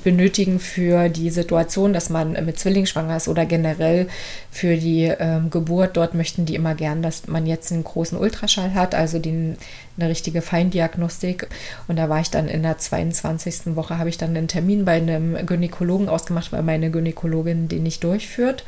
benötigen 0.04 0.60
für 0.60 1.10
die 1.10 1.30
Situation, 1.30 1.94
dass 1.94 2.10
man 2.10 2.34
mit 2.46 2.60
Zwillingsschwanger 2.60 3.18
ist 3.18 3.28
oder 3.28 3.46
generell 3.46 4.08
für 4.52 4.78
die 4.78 5.06
ähm, 5.06 5.50
Geburt. 5.50 5.98
Dort 5.98 6.14
möchten 6.14 6.46
die 6.46 6.56
immer 6.56 6.76
gern, 6.76 7.02
dass 7.02 7.28
man 7.28 7.46
jetzt 7.46 7.72
einen 7.72 7.84
großen 7.84 8.18
Ultraschall 8.18 8.74
hat, 8.74 8.94
also 8.96 9.20
den, 9.20 9.58
eine 9.98 10.10
richtige 10.10 10.42
Feindiagnostik. 10.42 11.48
Und 11.88 11.98
da 11.98 12.10
war 12.10 12.22
ich 12.22 12.30
dann 12.30 12.48
in 12.48 12.64
der 12.64 12.78
22. 12.78 13.76
Woche, 13.76 13.98
habe 13.98 14.10
ich 14.10 14.18
dann 14.18 14.36
einen 14.36 14.48
Termin 14.48 14.86
bei 14.86 14.94
einem 14.94 15.46
Gynäkologen 15.46 16.10
ausgemacht, 16.10 16.52
weil 16.52 16.64
meine 16.64 16.92
Gynäkologin 16.92 17.68
den 17.68 17.84
nicht 17.84 18.04
durchführt. 18.04 18.64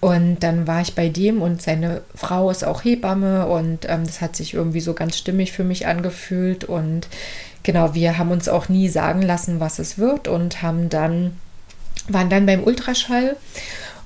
Und 0.00 0.40
dann 0.40 0.66
war 0.66 0.82
ich 0.82 0.94
bei 0.94 1.08
dem 1.08 1.40
und 1.40 1.62
seine 1.62 2.02
Frau 2.14 2.50
ist 2.50 2.64
auch 2.64 2.84
Hebamme 2.84 3.46
und 3.46 3.88
ähm, 3.88 4.04
das 4.04 4.20
hat 4.20 4.36
sich 4.36 4.52
irgendwie 4.52 4.80
so 4.80 4.92
ganz 4.92 5.16
stimmig 5.16 5.52
für 5.52 5.64
mich 5.64 5.86
angefühlt. 5.86 6.64
Und 6.64 7.08
genau, 7.66 7.94
wir 7.94 8.16
haben 8.16 8.30
uns 8.30 8.48
auch 8.48 8.70
nie 8.70 8.88
sagen 8.88 9.20
lassen, 9.20 9.60
was 9.60 9.78
es 9.78 9.98
wird 9.98 10.28
und 10.28 10.62
haben 10.62 10.88
dann, 10.88 11.36
waren 12.08 12.30
dann 12.30 12.46
beim 12.46 12.62
Ultraschall 12.62 13.36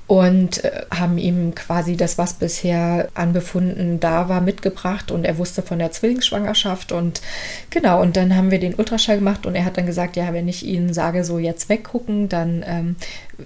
und 0.06 0.64
äh, 0.64 0.86
haben 0.90 1.18
ihm 1.18 1.54
quasi 1.54 1.96
das, 1.96 2.18
was 2.18 2.32
bisher 2.32 3.10
an 3.14 3.32
Befunden 3.32 4.00
da 4.00 4.28
war, 4.28 4.40
mitgebracht 4.40 5.12
und 5.12 5.24
er 5.24 5.38
wusste 5.38 5.62
von 5.62 5.78
der 5.78 5.92
Zwillingsschwangerschaft 5.92 6.90
und 6.90 7.20
genau, 7.68 8.00
und 8.00 8.16
dann 8.16 8.34
haben 8.34 8.50
wir 8.50 8.58
den 8.58 8.74
Ultraschall 8.74 9.18
gemacht 9.18 9.44
und 9.46 9.54
er 9.54 9.66
hat 9.66 9.76
dann 9.76 9.86
gesagt, 9.86 10.16
ja, 10.16 10.32
wenn 10.32 10.48
ich 10.48 10.64
Ihnen 10.64 10.92
sage, 10.94 11.22
so 11.22 11.38
jetzt 11.38 11.68
weggucken, 11.68 12.30
dann 12.30 12.64
ähm, 12.66 12.96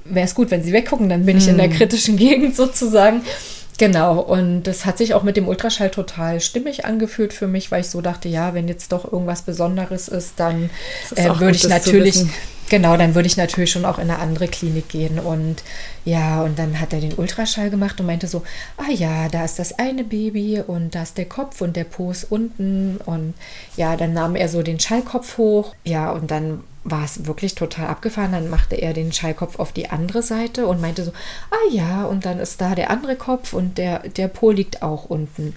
wäre 0.04 0.26
es 0.26 0.34
gut, 0.34 0.52
wenn 0.52 0.62
Sie 0.62 0.72
weggucken, 0.72 1.08
dann 1.08 1.26
bin 1.26 1.36
ich 1.36 1.48
in 1.48 1.58
der 1.58 1.68
hm. 1.68 1.74
kritischen 1.74 2.16
Gegend 2.16 2.56
sozusagen. 2.56 3.22
Genau, 3.78 4.20
und 4.20 4.64
das 4.64 4.86
hat 4.86 4.98
sich 4.98 5.14
auch 5.14 5.24
mit 5.24 5.36
dem 5.36 5.48
Ultraschall 5.48 5.90
total 5.90 6.40
stimmig 6.40 6.84
angefühlt 6.84 7.32
für 7.32 7.48
mich, 7.48 7.72
weil 7.72 7.80
ich 7.80 7.88
so 7.88 8.00
dachte, 8.00 8.28
ja, 8.28 8.54
wenn 8.54 8.68
jetzt 8.68 8.92
doch 8.92 9.10
irgendwas 9.10 9.42
Besonderes 9.42 10.06
ist, 10.06 10.34
dann 10.36 10.70
äh, 11.16 11.28
würde 11.40 11.56
ich 11.56 11.68
natürlich 11.68 12.24
Genau, 12.70 12.96
dann 12.96 13.14
würde 13.14 13.26
ich 13.26 13.36
natürlich 13.36 13.70
schon 13.70 13.84
auch 13.84 13.98
in 13.98 14.10
eine 14.10 14.18
andere 14.18 14.48
Klinik 14.48 14.88
gehen. 14.88 15.18
Und 15.18 15.62
ja, 16.04 16.42
und 16.42 16.58
dann 16.58 16.80
hat 16.80 16.92
er 16.92 17.00
den 17.00 17.14
Ultraschall 17.14 17.70
gemacht 17.70 18.00
und 18.00 18.06
meinte 18.06 18.26
so, 18.26 18.42
ah 18.78 18.90
ja, 18.90 19.28
da 19.28 19.44
ist 19.44 19.58
das 19.58 19.78
eine 19.78 20.02
Baby 20.02 20.62
und 20.66 20.94
da 20.94 21.02
ist 21.02 21.18
der 21.18 21.26
Kopf 21.26 21.60
und 21.60 21.76
der 21.76 21.84
Po 21.84 22.10
ist 22.10 22.24
unten. 22.24 22.96
Und 23.04 23.34
ja, 23.76 23.96
dann 23.96 24.14
nahm 24.14 24.34
er 24.34 24.48
so 24.48 24.62
den 24.62 24.80
Schallkopf 24.80 25.36
hoch. 25.36 25.74
Ja, 25.84 26.10
und 26.10 26.30
dann 26.30 26.64
war 26.84 27.04
es 27.04 27.26
wirklich 27.26 27.54
total 27.54 27.86
abgefahren. 27.86 28.32
Dann 28.32 28.50
machte 28.50 28.76
er 28.76 28.92
den 28.92 29.12
Schallkopf 29.12 29.58
auf 29.58 29.72
die 29.72 29.90
andere 29.90 30.22
Seite 30.22 30.66
und 30.66 30.80
meinte 30.80 31.04
so, 31.04 31.12
ah 31.50 31.72
ja, 31.72 32.04
und 32.04 32.26
dann 32.26 32.38
ist 32.38 32.60
da 32.60 32.74
der 32.74 32.90
andere 32.90 33.16
Kopf 33.16 33.52
und 33.52 33.78
der, 33.78 34.00
der 34.00 34.28
Po 34.28 34.50
liegt 34.50 34.82
auch 34.82 35.06
unten. 35.06 35.54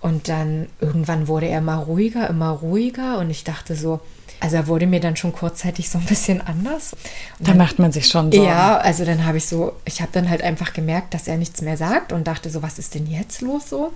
Und 0.00 0.28
dann 0.28 0.66
irgendwann 0.80 1.26
wurde 1.28 1.46
er 1.46 1.58
immer 1.58 1.76
ruhiger, 1.76 2.28
immer 2.28 2.50
ruhiger 2.50 3.18
und 3.18 3.30
ich 3.30 3.44
dachte 3.44 3.74
so, 3.74 4.00
also 4.38 4.56
er 4.56 4.66
wurde 4.66 4.86
mir 4.86 5.00
dann 5.00 5.16
schon 5.16 5.32
kurzzeitig 5.32 5.88
so 5.88 5.98
ein 5.98 6.04
bisschen 6.04 6.40
anders. 6.40 6.94
Und 7.38 7.48
da 7.48 7.54
macht 7.54 7.78
man 7.78 7.90
sich 7.92 8.06
schon 8.06 8.30
so. 8.30 8.44
Ja, 8.44 8.76
also 8.76 9.04
dann 9.04 9.24
habe 9.24 9.38
ich 9.38 9.46
so, 9.46 9.72
ich 9.84 10.02
habe 10.02 10.12
dann 10.12 10.28
halt 10.28 10.42
einfach 10.42 10.74
gemerkt, 10.74 11.14
dass 11.14 11.26
er 11.26 11.38
nichts 11.38 11.62
mehr 11.62 11.76
sagt 11.76 12.12
und 12.12 12.26
dachte 12.26 12.50
so, 12.50 12.62
was 12.62 12.78
ist 12.78 12.94
denn 12.94 13.06
jetzt 13.06 13.40
los 13.40 13.70
so? 13.70 13.92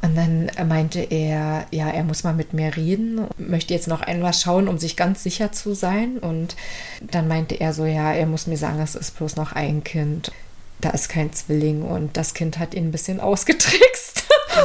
Und 0.00 0.16
dann 0.16 0.50
meinte 0.68 1.00
er, 1.00 1.66
ja, 1.72 1.90
er 1.90 2.04
muss 2.04 2.22
mal 2.22 2.34
mit 2.34 2.52
mir 2.52 2.76
reden, 2.76 3.26
möchte 3.36 3.74
jetzt 3.74 3.88
noch 3.88 4.00
ein 4.00 4.22
was 4.22 4.42
schauen, 4.42 4.68
um 4.68 4.78
sich 4.78 4.96
ganz 4.96 5.24
sicher 5.24 5.50
zu 5.50 5.74
sein. 5.74 6.18
Und 6.18 6.56
dann 7.00 7.26
meinte 7.26 7.56
er 7.56 7.72
so, 7.72 7.84
ja, 7.84 8.12
er 8.12 8.26
muss 8.26 8.46
mir 8.46 8.56
sagen, 8.56 8.80
es 8.80 8.94
ist 8.94 9.16
bloß 9.16 9.36
noch 9.36 9.52
ein 9.52 9.82
Kind. 9.82 10.30
Da 10.80 10.90
ist 10.90 11.08
kein 11.08 11.32
Zwilling 11.32 11.82
und 11.82 12.16
das 12.16 12.34
Kind 12.34 12.60
hat 12.60 12.74
ihn 12.74 12.88
ein 12.88 12.92
bisschen 12.92 13.18
ausgetrickst. 13.20 14.07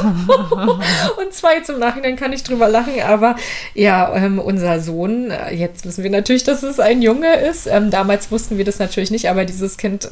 und 1.18 1.32
zwei 1.32 1.60
zum 1.60 1.78
Nachhinein 1.78 2.16
kann 2.16 2.32
ich 2.32 2.42
drüber 2.42 2.68
lachen, 2.68 3.00
aber 3.06 3.36
ja, 3.74 4.14
ähm, 4.14 4.38
unser 4.38 4.80
Sohn, 4.80 5.30
äh, 5.30 5.54
jetzt 5.54 5.84
wissen 5.84 6.04
wir 6.04 6.10
natürlich, 6.10 6.44
dass 6.44 6.62
es 6.62 6.80
ein 6.80 7.02
Junge 7.02 7.34
ist. 7.36 7.66
Ähm, 7.66 7.90
damals 7.90 8.30
wussten 8.30 8.58
wir 8.58 8.64
das 8.64 8.78
natürlich 8.78 9.10
nicht, 9.10 9.28
aber 9.28 9.44
dieses 9.44 9.76
Kind 9.76 10.08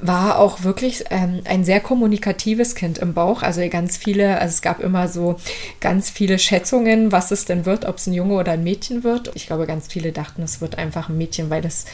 war 0.00 0.38
auch 0.38 0.62
wirklich 0.62 1.04
ähm, 1.10 1.40
ein 1.44 1.64
sehr 1.64 1.80
kommunikatives 1.80 2.74
Kind 2.74 2.98
im 2.98 3.14
Bauch. 3.14 3.42
Also 3.42 3.66
ganz 3.68 3.96
viele, 3.96 4.38
also 4.38 4.52
es 4.52 4.62
gab 4.62 4.80
immer 4.80 5.08
so 5.08 5.36
ganz 5.80 6.10
viele 6.10 6.38
Schätzungen, 6.38 7.12
was 7.12 7.30
es 7.30 7.44
denn 7.44 7.66
wird, 7.66 7.84
ob 7.84 7.96
es 7.96 8.06
ein 8.06 8.12
Junge 8.12 8.34
oder 8.34 8.52
ein 8.52 8.64
Mädchen 8.64 9.04
wird. 9.04 9.30
Ich 9.34 9.46
glaube, 9.46 9.66
ganz 9.66 9.86
viele 9.86 10.12
dachten, 10.12 10.42
es 10.42 10.60
wird 10.60 10.78
einfach 10.78 11.08
ein 11.08 11.18
Mädchen, 11.18 11.50
weil 11.50 11.62
das 11.62 11.86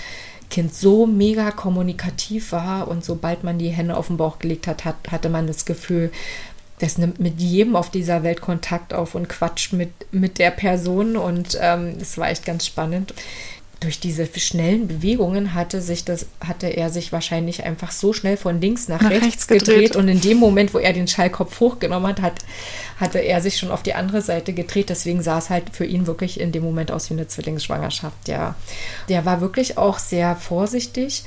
Kind 0.50 0.74
so 0.74 1.06
mega 1.06 1.50
kommunikativ 1.50 2.52
war 2.52 2.88
und 2.88 3.02
sobald 3.02 3.42
man 3.42 3.56
die 3.56 3.70
Hände 3.70 3.96
auf 3.96 4.08
den 4.08 4.18
Bauch 4.18 4.38
gelegt 4.38 4.66
hat, 4.66 4.84
hat 4.84 4.96
hatte 5.10 5.30
man 5.30 5.46
das 5.46 5.64
Gefühl, 5.64 6.10
das 6.82 6.98
nimmt 6.98 7.20
mit 7.20 7.40
jedem 7.40 7.76
auf 7.76 7.90
dieser 7.90 8.24
Welt 8.24 8.40
Kontakt 8.40 8.92
auf 8.92 9.14
und 9.14 9.28
quatscht 9.28 9.72
mit, 9.72 9.90
mit 10.10 10.40
der 10.40 10.50
Person 10.50 11.16
und 11.16 11.56
ähm, 11.60 11.96
das 11.96 12.18
war 12.18 12.28
echt 12.28 12.44
ganz 12.44 12.66
spannend. 12.66 13.14
Durch 13.78 14.00
diese 14.00 14.26
schnellen 14.36 14.88
Bewegungen 14.88 15.54
hatte 15.54 15.80
sich 15.80 16.04
das, 16.04 16.26
hatte 16.40 16.66
er 16.66 16.90
sich 16.90 17.12
wahrscheinlich 17.12 17.62
einfach 17.62 17.92
so 17.92 18.12
schnell 18.12 18.36
von 18.36 18.60
links 18.60 18.88
nach, 18.88 19.00
nach 19.00 19.10
rechts, 19.10 19.26
rechts 19.26 19.46
gedreht. 19.46 19.68
gedreht. 19.68 19.96
und 19.96 20.08
in 20.08 20.20
dem 20.20 20.38
Moment, 20.38 20.74
wo 20.74 20.78
er 20.78 20.92
den 20.92 21.06
Schallkopf 21.06 21.60
hochgenommen 21.60 22.08
hat, 22.08 22.20
hat, 22.20 22.40
hatte 22.98 23.20
er 23.20 23.40
sich 23.40 23.58
schon 23.58 23.70
auf 23.70 23.84
die 23.84 23.94
andere 23.94 24.20
Seite 24.20 24.52
gedreht. 24.52 24.88
Deswegen 24.88 25.22
sah 25.22 25.38
es 25.38 25.50
halt 25.50 25.64
für 25.72 25.84
ihn 25.84 26.08
wirklich 26.08 26.40
in 26.40 26.50
dem 26.50 26.64
Moment 26.64 26.90
aus 26.90 27.10
wie 27.10 27.14
eine 27.14 27.28
Zwillingsschwangerschaft. 27.28 28.26
Ja, 28.26 28.56
der 29.08 29.24
war 29.24 29.40
wirklich 29.40 29.78
auch 29.78 30.00
sehr 30.00 30.34
vorsichtig 30.34 31.22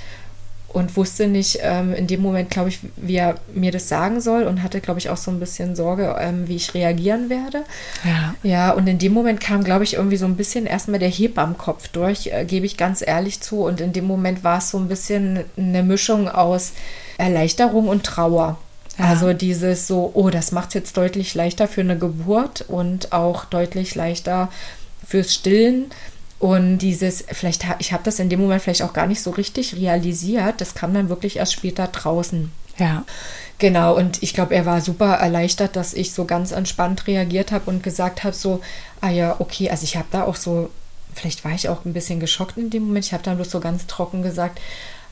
und 0.75 0.97
wusste 0.97 1.27
nicht 1.27 1.59
ähm, 1.61 1.93
in 1.93 2.05
dem 2.05 2.21
Moment, 2.21 2.49
glaube 2.49 2.67
ich, 2.67 2.79
wie 2.97 3.15
er 3.15 3.35
mir 3.53 3.71
das 3.71 3.87
sagen 3.87 4.19
soll 4.19 4.43
und 4.43 4.61
hatte, 4.61 4.81
glaube 4.81 4.99
ich, 4.99 5.09
auch 5.09 5.15
so 5.15 5.31
ein 5.31 5.39
bisschen 5.39 5.73
Sorge, 5.73 6.17
ähm, 6.19 6.49
wie 6.49 6.57
ich 6.57 6.73
reagieren 6.73 7.29
werde. 7.29 7.63
Ja. 8.03 8.35
Ja, 8.43 8.71
und 8.71 8.85
in 8.85 8.97
dem 8.97 9.13
Moment 9.13 9.39
kam, 9.39 9.63
glaube 9.63 9.85
ich, 9.85 9.93
irgendwie 9.93 10.17
so 10.17 10.25
ein 10.25 10.35
bisschen 10.35 10.65
erstmal 10.65 10.99
der 10.99 11.07
Hebammenkopf 11.07 11.87
durch, 11.87 12.27
äh, 12.27 12.43
gebe 12.43 12.65
ich 12.65 12.75
ganz 12.75 13.01
ehrlich 13.01 13.39
zu. 13.39 13.61
Und 13.61 13.79
in 13.79 13.93
dem 13.93 14.03
Moment 14.03 14.43
war 14.43 14.57
es 14.57 14.69
so 14.69 14.77
ein 14.77 14.89
bisschen 14.89 15.45
eine 15.55 15.81
Mischung 15.81 16.27
aus 16.27 16.73
Erleichterung 17.17 17.87
und 17.87 18.03
Trauer. 18.03 18.57
Ja. 18.97 19.05
Also 19.05 19.31
dieses 19.31 19.87
so, 19.87 20.11
oh, 20.13 20.29
das 20.29 20.51
macht 20.51 20.69
es 20.69 20.73
jetzt 20.73 20.97
deutlich 20.97 21.35
leichter 21.35 21.69
für 21.69 21.81
eine 21.81 21.97
Geburt 21.97 22.65
und 22.67 23.13
auch 23.13 23.45
deutlich 23.45 23.95
leichter 23.95 24.51
fürs 25.07 25.33
Stillen. 25.33 25.85
Und 26.45 26.77
dieses, 26.77 27.25
vielleicht, 27.31 27.65
ich 27.79 27.91
habe 27.91 28.03
das 28.03 28.19
in 28.19 28.29
dem 28.29 28.39
Moment 28.39 28.61
vielleicht 28.61 28.83
auch 28.83 28.93
gar 28.93 29.07
nicht 29.07 29.23
so 29.23 29.31
richtig 29.31 29.77
realisiert. 29.77 30.61
Das 30.61 30.75
kam 30.75 30.93
dann 30.93 31.09
wirklich 31.09 31.37
erst 31.37 31.53
später 31.53 31.87
draußen. 31.87 32.51
Ja. 32.77 33.03
Genau, 33.57 33.95
und 33.97 34.21
ich 34.21 34.35
glaube, 34.35 34.53
er 34.53 34.67
war 34.67 34.79
super 34.79 35.15
erleichtert, 35.15 35.75
dass 35.75 35.95
ich 35.95 36.13
so 36.13 36.25
ganz 36.25 36.51
entspannt 36.51 37.07
reagiert 37.07 37.51
habe 37.51 37.71
und 37.71 37.81
gesagt 37.81 38.23
habe, 38.23 38.35
so, 38.35 38.61
ah 39.01 39.09
ja, 39.09 39.37
okay, 39.39 39.71
also 39.71 39.85
ich 39.85 39.97
habe 39.97 40.05
da 40.11 40.25
auch 40.25 40.35
so, 40.35 40.69
vielleicht 41.15 41.43
war 41.45 41.53
ich 41.53 41.67
auch 41.67 41.83
ein 41.83 41.93
bisschen 41.93 42.19
geschockt 42.19 42.59
in 42.59 42.69
dem 42.69 42.85
Moment, 42.85 43.05
ich 43.05 43.13
habe 43.13 43.23
dann 43.23 43.37
bloß 43.37 43.49
so 43.49 43.59
ganz 43.59 43.87
trocken 43.87 44.21
gesagt, 44.21 44.61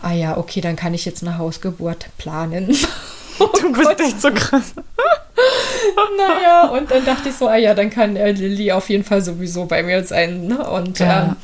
ah 0.03 0.13
ja, 0.13 0.37
okay, 0.37 0.61
dann 0.61 0.75
kann 0.75 0.93
ich 0.93 1.03
jetzt 1.03 1.23
eine 1.23 1.39
Hausgeburt 1.39 2.09
planen. 2.19 2.77
Du 3.39 3.73
bist 3.73 3.99
echt 3.99 4.21
so 4.21 4.29
krass. 4.31 4.73
naja, 6.17 6.67
und 6.69 6.91
dann 6.91 7.05
dachte 7.05 7.29
ich 7.29 7.35
so, 7.35 7.47
ah 7.47 7.55
ja, 7.57 7.73
dann 7.73 7.89
kann 7.89 8.15
äh, 8.15 8.31
Lilly 8.31 8.71
auf 8.71 8.89
jeden 8.89 9.03
Fall 9.03 9.21
sowieso 9.21 9.65
bei 9.65 9.83
mir 9.83 10.03
sein. 10.03 10.47
Ne? 10.47 10.67
Und 10.69 10.99
Ja. 10.99 11.05
ja. 11.05 11.23
Ähm, 11.23 11.35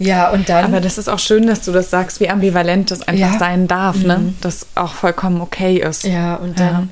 ja, 0.00 0.30
und 0.30 0.48
dann. 0.48 0.64
Aber 0.64 0.80
das 0.80 0.96
ist 0.96 1.08
auch 1.08 1.18
schön, 1.18 1.46
dass 1.48 1.62
du 1.62 1.72
das 1.72 1.90
sagst, 1.90 2.20
wie 2.20 2.28
ambivalent 2.28 2.90
das 2.92 3.02
einfach 3.02 3.32
Ja. 3.32 3.38
sein 3.38 3.66
darf, 3.66 3.96
ne? 3.96 4.32
Das 4.40 4.66
auch 4.76 4.94
vollkommen 4.94 5.40
okay 5.40 5.78
ist. 5.78 6.04
Ja, 6.04 6.36
und 6.36 6.60
dann, 6.60 6.90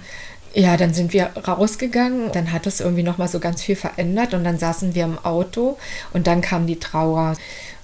ja. 0.54 0.76
dann 0.76 0.92
sind 0.92 1.12
wir 1.12 1.30
rausgegangen. 1.46 2.32
Dann 2.32 2.52
hat 2.52 2.66
es 2.66 2.80
irgendwie 2.80 3.04
nochmal 3.04 3.28
so 3.28 3.38
ganz 3.38 3.62
viel 3.62 3.76
verändert 3.76 4.34
und 4.34 4.42
dann 4.42 4.58
saßen 4.58 4.96
wir 4.96 5.04
im 5.04 5.18
Auto 5.24 5.78
und 6.14 6.26
dann 6.26 6.40
kam 6.40 6.66
die 6.66 6.80
Trauer. 6.80 7.36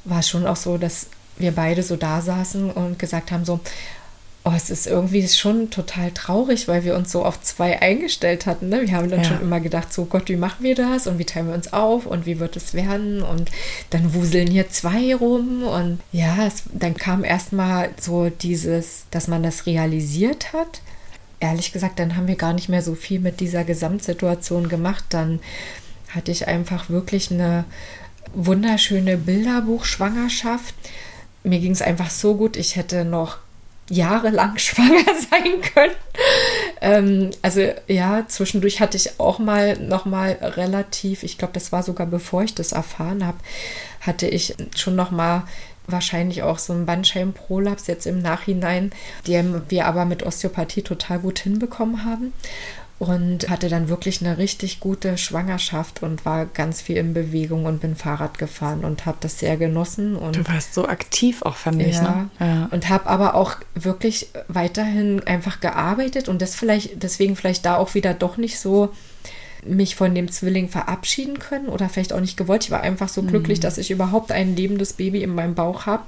War 0.05 0.22
schon 0.24 0.44
auch 0.44 0.57
so, 0.57 0.76
dass 0.76 1.07
wir 1.38 1.52
beide 1.52 1.85
so 1.85 1.94
da 1.94 2.20
saßen 2.20 2.72
und 2.72 2.98
gesagt 2.98 3.31
haben 3.31 3.44
so, 3.44 3.61
oh, 4.44 4.52
es 4.57 4.70
ist 4.70 4.87
irgendwie 4.87 5.26
schon 5.28 5.70
total 5.70 6.11
traurig, 6.11 6.66
weil 6.66 6.85
wir 6.85 6.96
uns 6.96 7.12
so 7.12 7.24
auf 7.24 7.40
zwei 7.42 7.81
eingestellt 7.81 8.46
hatten. 8.46 8.68
Ne? 8.68 8.83
Wir 8.88 8.96
haben 8.96 9.09
dann 9.09 9.20
Ja. 9.22 9.28
schon 9.28 9.40
immer 9.40 9.61
gedacht, 9.61 9.92
so 9.92 10.05
Gott, 10.07 10.28
wie 10.28 10.37
machen 10.37 10.64
wir 10.64 10.74
das 10.74 11.07
und 11.07 11.18
wie 11.18 11.24
teilen 11.24 11.46
wir 11.48 11.55
uns 11.55 11.72
auf 11.72 12.07
und 12.07 12.26
wie 12.26 12.40
wird 12.40 12.57
es 12.57 12.74
werden 12.74 13.22
und 13.22 13.50
dann 13.90 14.14
wuseln 14.14 14.48
hier 14.48 14.68
zwei 14.68 15.14
rum 15.14 15.62
und 15.62 16.00
ja, 16.11 16.46
es, 16.46 16.64
dann 16.72 16.94
kam 16.94 17.22
erstmal 17.24 17.90
so 18.00 18.31
dieses, 18.31 19.05
dass 19.12 19.28
man 19.28 19.42
das 19.44 19.66
realisiert 19.66 20.52
hat. 20.52 20.81
Ehrlich 21.38 21.72
gesagt, 21.72 21.98
dann 21.98 22.16
haben 22.16 22.28
wir 22.28 22.37
gar 22.37 22.52
nicht 22.52 22.68
mehr 22.68 22.83
so 22.83 22.94
viel 22.94 23.20
mit 23.20 23.40
dieser 23.40 23.64
Gesamtsituation 23.64 24.68
gemacht. 24.68 25.05
Dann 25.11 25.40
hatte 26.09 26.31
ich 26.31 26.46
einfach 26.48 26.88
wirklich 26.90 27.31
eine 27.31 27.64
wunderschöne 28.35 29.16
Bilderbuchschwangerschaft. 29.18 30.74
Mir 31.44 31.59
ging 31.61 31.72
es 31.72 31.83
einfach 31.83 32.11
so 32.11 32.35
gut, 32.37 32.57
ich 32.57 32.76
hätte 32.76 33.05
noch 33.05 33.38
jahrelang 33.88 34.59
schwanger 34.59 35.05
sein 35.31 35.61
können. 35.75 35.95
Ähm, 36.81 37.31
also 37.42 37.61
ja, 37.88 38.25
zwischendurch 38.29 38.81
hatte 38.81 38.97
ich 38.97 39.21
auch 39.21 39.38
mal 39.38 39.79
noch 39.79 40.05
mal 40.05 40.33
relativ, 40.40 41.23
ich 41.23 41.38
glaube, 41.38 41.55
das 41.55 41.73
war 41.73 41.83
sogar 41.83 42.07
bevor 42.07 42.42
ich 42.42 42.55
das 42.55 42.73
erfahren 42.73 43.27
habe, 43.27 43.38
hatte 44.01 44.27
ich 44.27 44.55
schon 44.77 44.97
noch 44.97 45.11
mal 45.11 45.45
wahrscheinlich 45.87 46.42
auch 46.42 46.59
so 46.59 46.73
einen 46.73 46.87
Bandscheibenprolaps 46.87 47.88
jetzt 47.88 48.07
im 48.07 48.23
Nachhinein, 48.23 48.92
den 49.27 49.62
wir 49.68 49.87
aber 49.87 50.05
mit 50.05 50.23
Osteopathie 50.23 50.83
total 50.83 51.18
gut 51.18 51.40
hinbekommen 51.40 52.05
haben 52.05 52.33
und 53.03 53.51
hatte 53.51 53.69
dann 53.69 53.88
wirklich 53.88 54.21
eine 54.25 54.38
richtig 54.38 54.79
gute 54.79 55.19
Schwangerschaft 55.19 56.05
und 56.05 56.25
war 56.25 56.47
ganz 56.47 56.81
viel 56.81 56.97
in 56.99 57.15
Bewegung 57.15 57.65
und 57.65 57.81
bin 57.81 57.97
Fahrrad 57.97 58.38
gefahren 58.38 58.85
und 58.85 59.07
habe 59.07 59.17
das 59.19 59.41
sehr 59.41 59.57
genossen 59.57 60.15
und 60.15 60.37
Du 60.37 60.47
warst 60.47 60.73
so 60.73 60.87
aktiv 60.87 61.43
auch, 61.43 61.57
fand 61.57 61.83
ich, 61.83 61.97
ja. 61.97 62.03
ne? 62.03 62.31
Ja. 62.38 62.69
Und 62.71 62.88
habe 62.91 63.09
aber 63.11 63.35
auch 63.35 63.57
wirklich 63.75 64.29
weiterhin 64.47 65.21
einfach 65.27 65.59
gearbeitet 65.59 66.29
und 66.29 66.41
das 66.43 66.55
vielleicht, 66.55 67.03
deswegen 67.03 67.35
vielleicht 67.35 67.65
da 67.65 67.77
auch 67.77 67.95
wieder 67.95 68.15
doch 68.15 68.37
nicht 68.37 68.61
so 68.61 68.93
mich 69.65 69.97
von 69.97 70.15
dem 70.15 70.31
Zwilling 70.31 70.69
verabschieden 70.69 71.41
können 71.41 71.67
oder 71.69 71.88
vielleicht 71.88 72.12
auch 72.12 72.21
nicht 72.21 72.37
gewollt. 72.37 72.65
Ich 72.65 72.71
war 72.71 72.83
einfach 72.83 73.09
so 73.09 73.23
glücklich, 73.23 73.59
dass 73.61 73.79
ich 73.79 73.91
überhaupt 73.91 74.31
ein 74.31 74.55
lebendes 74.55 74.93
Baby 74.93 75.23
in 75.25 75.35
meinem 75.35 75.55
Bauch 75.57 75.87
habe, 75.87 76.05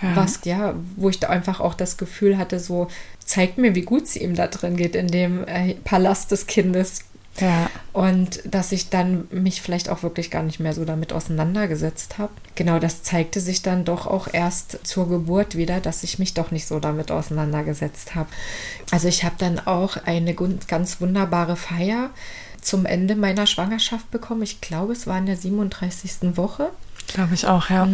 Ja. 0.00 0.16
was 0.16 0.40
ja, 0.44 0.74
wo 0.96 1.10
ich 1.10 1.18
da 1.20 1.28
einfach 1.28 1.60
auch 1.60 1.74
das 1.74 1.96
Gefühl 1.98 2.38
hatte, 2.38 2.58
so 2.58 2.88
zeigt 3.28 3.58
mir, 3.58 3.74
wie 3.74 3.82
gut 3.82 4.04
es 4.04 4.16
ihm 4.16 4.34
da 4.34 4.46
drin 4.46 4.76
geht 4.76 4.96
in 4.96 5.06
dem 5.06 5.46
äh, 5.46 5.74
Palast 5.84 6.32
des 6.32 6.46
Kindes. 6.46 7.04
Ja. 7.38 7.70
Und 7.92 8.40
dass 8.44 8.72
ich 8.72 8.88
dann 8.88 9.28
mich 9.30 9.62
vielleicht 9.62 9.90
auch 9.90 10.02
wirklich 10.02 10.30
gar 10.30 10.42
nicht 10.42 10.58
mehr 10.58 10.72
so 10.72 10.84
damit 10.84 11.12
auseinandergesetzt 11.12 12.18
habe. 12.18 12.32
Genau, 12.56 12.80
das 12.80 13.04
zeigte 13.04 13.40
sich 13.40 13.62
dann 13.62 13.84
doch 13.84 14.08
auch 14.08 14.26
erst 14.32 14.80
zur 14.84 15.08
Geburt 15.08 15.56
wieder, 15.56 15.78
dass 15.78 16.02
ich 16.02 16.18
mich 16.18 16.34
doch 16.34 16.50
nicht 16.50 16.66
so 16.66 16.80
damit 16.80 17.12
auseinandergesetzt 17.12 18.16
habe. 18.16 18.28
Also 18.90 19.06
ich 19.06 19.22
habe 19.22 19.36
dann 19.38 19.60
auch 19.60 19.98
eine 20.04 20.34
ganz 20.34 21.00
wunderbare 21.00 21.54
Feier 21.54 22.10
zum 22.60 22.86
Ende 22.86 23.14
meiner 23.14 23.46
Schwangerschaft 23.46 24.10
bekommen. 24.10 24.42
Ich 24.42 24.60
glaube, 24.60 24.94
es 24.94 25.06
war 25.06 25.18
in 25.18 25.26
der 25.26 25.36
37. 25.36 26.36
Woche. 26.36 26.70
Glaube 27.08 27.34
ich 27.34 27.46
auch, 27.46 27.70
ja. 27.70 27.88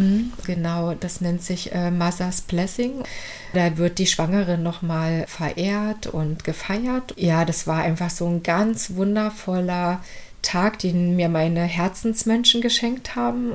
Genau, 0.45 0.93
das 0.93 1.21
nennt 1.21 1.41
sich 1.41 1.73
äh, 1.73 1.89
Mother's 1.89 2.41
Blessing. 2.41 3.03
Da 3.53 3.77
wird 3.77 3.97
die 3.97 4.07
Schwangere 4.07 4.57
nochmal 4.57 5.25
verehrt 5.27 6.07
und 6.07 6.43
gefeiert. 6.43 7.13
Ja, 7.17 7.45
das 7.45 7.65
war 7.65 7.81
einfach 7.81 8.09
so 8.09 8.27
ein 8.27 8.43
ganz 8.43 8.95
wundervoller 8.95 10.01
Tag, 10.41 10.79
den 10.79 11.15
mir 11.15 11.29
meine 11.29 11.63
Herzensmenschen 11.63 12.61
geschenkt 12.61 13.15
haben. 13.15 13.53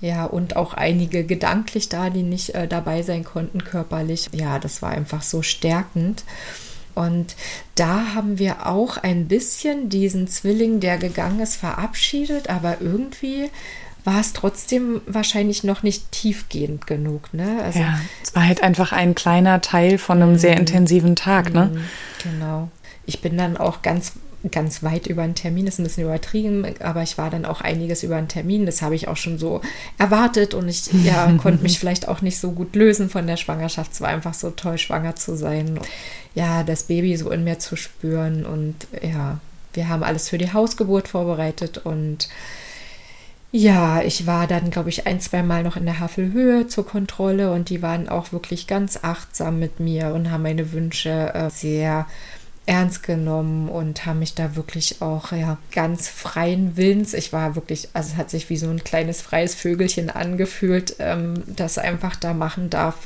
Ja, 0.00 0.24
und 0.24 0.56
auch 0.56 0.74
einige 0.74 1.24
gedanklich 1.24 1.88
da, 1.88 2.10
die 2.10 2.22
nicht 2.22 2.54
äh, 2.54 2.66
dabei 2.66 3.02
sein 3.02 3.24
konnten, 3.24 3.64
körperlich. 3.64 4.28
Ja, 4.32 4.58
das 4.58 4.82
war 4.82 4.90
einfach 4.90 5.22
so 5.22 5.42
stärkend. 5.42 6.24
Und 6.94 7.36
da 7.74 8.14
haben 8.14 8.38
wir 8.38 8.66
auch 8.66 8.96
ein 8.96 9.28
bisschen 9.28 9.90
diesen 9.90 10.28
Zwilling, 10.28 10.80
der 10.80 10.96
gegangen 10.96 11.40
ist, 11.40 11.56
verabschiedet, 11.56 12.48
aber 12.48 12.80
irgendwie 12.80 13.50
war 14.06 14.20
es 14.20 14.32
trotzdem 14.32 15.00
wahrscheinlich 15.06 15.64
noch 15.64 15.82
nicht 15.82 16.12
tiefgehend 16.12 16.86
genug. 16.86 17.34
Ne? 17.34 17.60
Also, 17.62 17.80
Ja, 17.80 17.98
es 18.22 18.34
war 18.36 18.46
halt 18.46 18.62
einfach 18.62 18.92
ein 18.92 19.16
kleiner 19.16 19.60
Teil 19.60 19.98
von 19.98 20.22
einem 20.22 20.38
sehr 20.38 20.56
intensiven 20.56 21.16
Tag, 21.16 21.52
ne? 21.52 21.72
Genau. 22.22 22.70
Ich 23.04 23.20
bin 23.20 23.36
dann 23.36 23.56
auch 23.56 23.82
ganz, 23.82 24.12
ganz 24.52 24.84
weit 24.84 25.08
über 25.08 25.22
einen 25.22 25.34
Termin, 25.34 25.66
ist 25.66 25.80
ein 25.80 25.82
bisschen 25.82 26.04
übertrieben, 26.04 26.64
aber 26.78 27.02
ich 27.02 27.18
war 27.18 27.30
dann 27.30 27.44
auch 27.44 27.60
einiges 27.60 28.04
über 28.04 28.14
einen 28.14 28.28
Termin. 28.28 28.64
Das 28.64 28.80
habe 28.80 28.94
ich 28.94 29.08
auch 29.08 29.16
schon 29.16 29.38
so 29.38 29.60
erwartet 29.98 30.54
und 30.54 30.68
ich 30.68 30.88
ja, 31.04 31.30
konnte 31.42 31.64
mich 31.64 31.80
vielleicht 31.80 32.06
auch 32.06 32.22
nicht 32.22 32.38
so 32.38 32.52
gut 32.52 32.76
lösen 32.76 33.10
von 33.10 33.26
der 33.26 33.36
Schwangerschaft. 33.36 33.92
Es 33.92 34.00
war 34.00 34.08
einfach 34.08 34.34
so 34.34 34.50
toll, 34.50 34.78
schwanger 34.78 35.16
zu 35.16 35.36
sein. 35.36 35.80
Ja, 36.36 36.62
das 36.62 36.84
Baby 36.84 37.16
so 37.16 37.30
in 37.30 37.42
mir 37.42 37.58
zu 37.58 37.74
spüren 37.74 38.46
und 38.46 38.76
ja, 39.02 39.40
wir 39.72 39.88
haben 39.88 40.04
alles 40.04 40.28
für 40.28 40.38
die 40.38 40.52
Hausgeburt 40.52 41.08
vorbereitet 41.08 41.78
und 41.78 42.28
ja, 43.56 44.02
ich 44.02 44.26
war 44.26 44.46
dann, 44.46 44.70
glaube 44.70 44.90
ich, 44.90 45.06
ein, 45.06 45.18
zwei 45.18 45.42
Mal 45.42 45.62
noch 45.62 45.76
in 45.76 45.86
der 45.86 45.98
Havelhöhe 45.98 46.66
zur 46.66 46.86
Kontrolle 46.86 47.52
und 47.52 47.70
die 47.70 47.80
waren 47.80 48.06
auch 48.06 48.32
wirklich 48.32 48.66
ganz 48.66 48.98
achtsam 49.02 49.58
mit 49.58 49.80
mir 49.80 50.12
und 50.12 50.30
haben 50.30 50.42
meine 50.42 50.72
Wünsche 50.72 51.32
äh, 51.32 51.48
sehr 51.48 52.06
ernst 52.68 53.04
genommen 53.04 53.68
und 53.68 54.06
haben 54.06 54.18
mich 54.18 54.34
da 54.34 54.56
wirklich 54.56 55.00
auch 55.00 55.30
ja 55.32 55.56
ganz 55.72 56.08
freien 56.08 56.76
Willens. 56.76 57.14
Ich 57.14 57.32
war 57.32 57.54
wirklich, 57.54 57.88
also 57.92 58.10
es 58.12 58.16
hat 58.16 58.28
sich 58.30 58.50
wie 58.50 58.56
so 58.56 58.68
ein 58.68 58.82
kleines 58.82 59.22
freies 59.22 59.54
Vögelchen 59.54 60.10
angefühlt, 60.10 60.96
ähm, 60.98 61.44
das 61.46 61.78
einfach 61.78 62.16
da 62.16 62.34
machen 62.34 62.68
darf, 62.68 62.96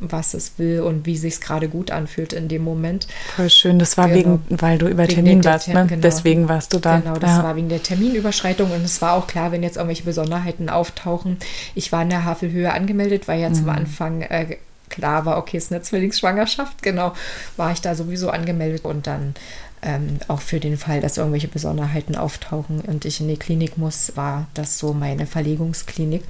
was 0.00 0.34
es 0.34 0.58
will 0.58 0.80
und 0.80 1.06
wie 1.06 1.16
sich 1.16 1.40
gerade 1.40 1.68
gut 1.68 1.90
anfühlt 1.90 2.34
in 2.34 2.48
dem 2.48 2.62
Moment. 2.62 3.06
Voll 3.36 3.48
schön. 3.48 3.78
Das 3.78 3.96
war 3.96 4.08
Genau. 4.08 4.38
wegen, 4.48 4.60
weil 4.60 4.76
du 4.78 4.86
über 4.86 5.04
Wegen 5.04 5.14
Termin 5.14 5.44
warst, 5.44 5.64
Ter- 5.66 5.74
ne? 5.74 5.86
genau. 5.88 6.02
Deswegen 6.02 6.48
warst 6.48 6.74
du 6.74 6.78
da. 6.78 6.98
Genau, 7.00 7.14
das 7.18 7.30
ja. 7.38 7.42
war 7.42 7.56
wegen 7.56 7.70
der 7.70 7.82
Terminüberschreitung 7.82 8.70
und 8.70 8.84
es 8.84 9.00
war 9.00 9.14
auch 9.14 9.26
klar, 9.26 9.50
wenn 9.50 9.62
jetzt 9.62 9.76
irgendwelche 9.76 10.04
Besonderheiten 10.04 10.68
auftauchen. 10.68 11.38
Ich 11.74 11.90
war 11.90 12.02
in 12.02 12.10
der 12.10 12.24
Havelhöhe 12.24 12.72
angemeldet, 12.72 13.28
weil 13.28 13.40
ja 13.40 13.48
Mhm. 13.48 13.54
zum 13.54 13.68
Anfang 13.70 14.20
äh, 14.22 14.56
klar 14.96 15.26
war, 15.26 15.36
okay, 15.38 15.58
es 15.58 15.66
ist 15.66 15.72
eine 15.72 15.82
Zwillingsschwangerschaft, 15.82 16.82
genau, 16.82 17.12
war 17.56 17.70
ich 17.70 17.80
da 17.80 17.94
sowieso 17.94 18.30
angemeldet 18.30 18.84
und 18.84 19.06
dann 19.06 19.34
ähm, 19.82 20.18
auch 20.28 20.40
für 20.40 20.58
den 20.58 20.78
Fall, 20.78 21.00
dass 21.00 21.18
irgendwelche 21.18 21.48
Besonderheiten 21.48 22.16
auftauchen 22.16 22.80
und 22.80 23.04
ich 23.04 23.20
in 23.20 23.28
die 23.28 23.36
Klinik 23.36 23.76
muss, 23.76 24.16
war 24.16 24.46
das 24.54 24.78
so 24.78 24.92
meine 24.92 25.26
Verlegungsklinik. 25.26 26.22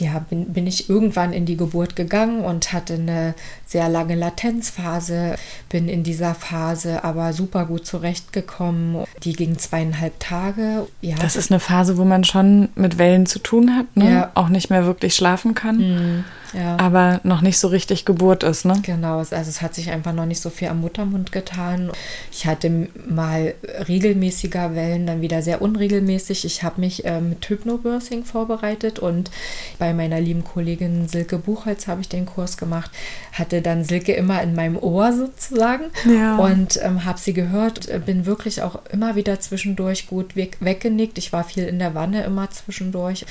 Ja, 0.00 0.24
bin, 0.28 0.52
bin 0.52 0.66
ich 0.66 0.90
irgendwann 0.90 1.32
in 1.32 1.46
die 1.46 1.56
Geburt 1.56 1.94
gegangen 1.94 2.40
und 2.40 2.72
hatte 2.72 2.94
eine 2.94 3.34
sehr 3.64 3.88
lange 3.88 4.16
Latenzphase, 4.16 5.36
bin 5.68 5.88
in 5.88 6.02
dieser 6.02 6.34
Phase 6.34 7.04
aber 7.04 7.32
super 7.32 7.66
gut 7.66 7.86
zurechtgekommen. 7.86 9.04
Die 9.22 9.34
ging 9.34 9.56
zweieinhalb 9.56 10.18
Tage. 10.18 10.88
Ja, 11.00 11.14
Das 11.20 11.36
ist 11.36 11.52
eine 11.52 11.60
Phase, 11.60 11.96
wo 11.96 12.04
man 12.04 12.24
schon 12.24 12.70
mit 12.74 12.98
Wellen 12.98 13.26
zu 13.26 13.38
tun 13.38 13.76
hat, 13.76 13.96
ne? 13.96 14.10
Ja. 14.10 14.30
Auch 14.34 14.48
nicht 14.48 14.68
mehr 14.68 14.84
wirklich 14.84 15.14
schlafen 15.14 15.54
kann. 15.54 16.24
Ja. 16.54 16.76
aber 16.78 17.20
noch 17.24 17.40
nicht 17.40 17.58
so 17.58 17.68
richtig 17.68 18.04
Geburt 18.04 18.42
ist, 18.42 18.64
ne? 18.64 18.78
Genau, 18.82 19.18
also 19.18 19.34
es 19.34 19.60
hat 19.60 19.74
sich 19.74 19.90
einfach 19.90 20.12
noch 20.12 20.26
nicht 20.26 20.40
so 20.40 20.50
viel 20.50 20.68
am 20.68 20.80
Muttermund 20.80 21.32
getan. 21.32 21.90
Ich 22.30 22.46
hatte 22.46 22.88
mal 23.08 23.54
regelmäßiger 23.88 24.74
Wellen, 24.74 25.06
dann 25.06 25.20
wieder 25.20 25.42
sehr 25.42 25.62
unregelmäßig. 25.62 26.44
Ich 26.44 26.62
habe 26.62 26.80
mich 26.80 27.04
äh, 27.04 27.20
mit 27.20 27.48
Hypnobirthing 27.48 28.24
vorbereitet 28.24 28.98
und 28.98 29.30
bei 29.78 29.92
meiner 29.92 30.20
lieben 30.20 30.44
Kollegin 30.44 31.08
Silke 31.08 31.38
Buchholz 31.38 31.86
habe 31.86 32.00
ich 32.00 32.08
den 32.08 32.26
Kurs 32.26 32.56
gemacht, 32.56 32.90
hatte 33.32 33.62
dann 33.62 33.84
Silke 33.84 34.12
immer 34.12 34.42
in 34.42 34.54
meinem 34.54 34.76
Ohr 34.76 35.12
sozusagen 35.12 35.84
ja. 36.04 36.36
und 36.36 36.78
ähm, 36.82 37.04
habe 37.04 37.18
sie 37.18 37.32
gehört, 37.32 37.88
bin 38.06 38.26
wirklich 38.26 38.62
auch 38.62 38.80
immer 38.92 39.16
wieder 39.16 39.40
zwischendurch 39.40 40.06
gut 40.06 40.36
weg, 40.36 40.58
weggenickt. 40.60 41.18
Ich 41.18 41.32
war 41.32 41.44
viel 41.44 41.64
in 41.64 41.78
der 41.78 41.94
Wanne 41.94 42.22
immer 42.24 42.50
zwischendurch. 42.50 43.26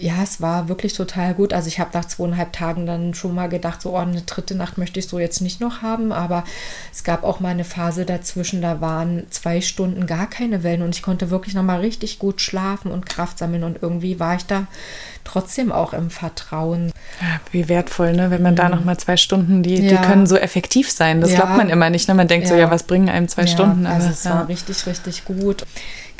Ja, 0.00 0.22
es 0.22 0.40
war 0.40 0.68
wirklich 0.68 0.94
total 0.94 1.34
gut. 1.34 1.52
Also 1.52 1.68
ich 1.68 1.78
habe 1.78 1.90
nach 1.94 2.06
zweieinhalb 2.06 2.52
Tagen 2.52 2.63
dann 2.72 3.14
schon 3.14 3.34
mal 3.34 3.48
gedacht, 3.48 3.82
so 3.82 3.94
oh, 3.94 3.98
eine 3.98 4.22
dritte 4.22 4.54
Nacht 4.54 4.78
möchte 4.78 4.98
ich 4.98 5.08
so 5.08 5.18
jetzt 5.18 5.40
nicht 5.40 5.60
noch 5.60 5.82
haben, 5.82 6.12
aber 6.12 6.44
es 6.92 7.04
gab 7.04 7.24
auch 7.24 7.40
mal 7.40 7.50
eine 7.50 7.64
Phase 7.64 8.04
dazwischen, 8.04 8.62
da 8.62 8.80
waren 8.80 9.26
zwei 9.30 9.60
Stunden 9.60 10.06
gar 10.06 10.28
keine 10.28 10.62
Wellen 10.62 10.82
und 10.82 10.94
ich 10.94 11.02
konnte 11.02 11.30
wirklich 11.30 11.54
noch 11.54 11.62
mal 11.62 11.80
richtig 11.80 12.18
gut 12.18 12.40
schlafen 12.40 12.90
und 12.90 13.06
Kraft 13.06 13.38
sammeln 13.38 13.64
und 13.64 13.82
irgendwie 13.82 14.20
war 14.20 14.36
ich 14.36 14.46
da 14.46 14.66
trotzdem 15.24 15.72
auch 15.72 15.92
im 15.92 16.10
Vertrauen. 16.10 16.92
Ja, 17.20 17.40
wie 17.50 17.68
wertvoll, 17.68 18.12
ne? 18.12 18.30
wenn 18.30 18.42
man 18.42 18.54
mhm. 18.54 18.58
da 18.58 18.68
noch 18.68 18.84
mal 18.84 18.98
zwei 18.98 19.16
Stunden, 19.16 19.62
die, 19.62 19.76
ja. 19.76 19.90
die 19.90 20.06
können 20.06 20.26
so 20.26 20.36
effektiv 20.36 20.90
sein. 20.90 21.20
Das 21.20 21.30
ja. 21.30 21.36
glaubt 21.36 21.56
man 21.56 21.70
immer 21.70 21.90
nicht. 21.90 22.08
Ne? 22.08 22.14
Man 22.14 22.28
denkt 22.28 22.48
so, 22.48 22.54
ja, 22.54 22.70
was 22.70 22.84
bringen 22.84 23.08
einem 23.08 23.28
zwei 23.28 23.46
Stunden? 23.46 23.86
Also 23.86 24.06
aber, 24.06 24.14
es 24.14 24.24
war 24.26 24.48
richtig, 24.48 24.86
richtig 24.86 25.24
gut. 25.24 25.64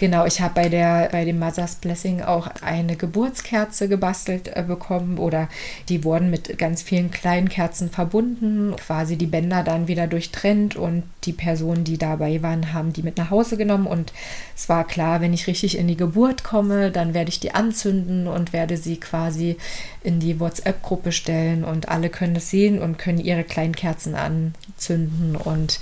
Genau, 0.05 0.26
ich 0.26 0.42
habe 0.42 0.52
bei 0.52 0.68
der 0.68 1.09
bei 1.12 1.24
dem 1.24 1.38
Mother's 1.38 1.76
Blessing 1.76 2.20
auch 2.20 2.46
eine 2.61 2.94
Geburtskerze 2.94 3.88
gebastelt 3.88 4.55
äh, 4.55 4.62
bekommen 4.62 5.16
oder 5.16 5.48
die 5.88 6.05
wurden 6.05 6.28
mit 6.28 6.59
ganz 6.59 6.82
vielen 6.82 7.11
kleinen 7.11 7.48
Kerzen 7.48 7.88
verbunden, 7.88 8.76
quasi 8.76 9.16
die 9.16 9.24
Bänder 9.24 9.62
dann 9.62 9.88
wieder 9.88 10.07
durchtrennt 10.07 10.76
und 10.76 11.05
die 11.24 11.32
Personen, 11.32 11.84
die 11.84 11.96
dabei 11.96 12.42
waren, 12.42 12.74
haben 12.74 12.92
die 12.92 13.02
mit 13.02 13.16
nach 13.16 13.30
Hause 13.30 13.57
genommen 13.57 13.86
und 13.86 14.12
es 14.55 14.68
war 14.68 14.86
klar, 14.86 15.22
wenn 15.22 15.32
ich 15.32 15.46
richtig 15.46 15.78
in 15.78 15.88
die 15.88 15.96
Geburt 15.96 16.44
komme, 16.44 16.90
dann 16.90 17.14
werde 17.14 17.30
ich 17.30 17.40
die 17.40 17.55
anzünden 17.55 18.26
und 18.26 18.52
werde 18.52 18.76
sie 18.76 19.00
quasi 19.00 19.57
in 20.02 20.20
die 20.20 20.38
WhatsApp-Gruppe 20.38 21.12
stellen 21.12 21.64
und 21.64 21.88
alle 21.88 22.11
können 22.11 22.36
es 22.36 22.50
sehen 22.50 22.78
und 22.78 22.98
können 22.98 23.20
ihre 23.20 23.42
kleinen 23.42 23.74
Kerzen 23.74 24.14
anzünden 24.14 25.34
und 25.34 25.80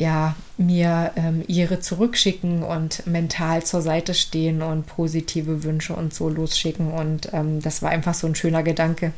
ja, 0.00 0.34
mir 0.56 1.12
ähm, 1.14 1.44
ihre 1.46 1.78
zurückschicken 1.78 2.62
und 2.62 3.06
mental 3.06 3.62
zur 3.64 3.82
Seite 3.82 4.14
stehen 4.14 4.62
und 4.62 4.86
positive 4.86 5.62
Wünsche 5.62 5.94
und 5.94 6.14
so 6.14 6.30
losschicken. 6.30 6.90
Und 6.90 7.28
ähm, 7.34 7.60
das 7.60 7.82
war 7.82 7.90
einfach 7.90 8.14
so 8.14 8.26
ein 8.26 8.34
schöner 8.34 8.62
Gedanke. 8.62 9.12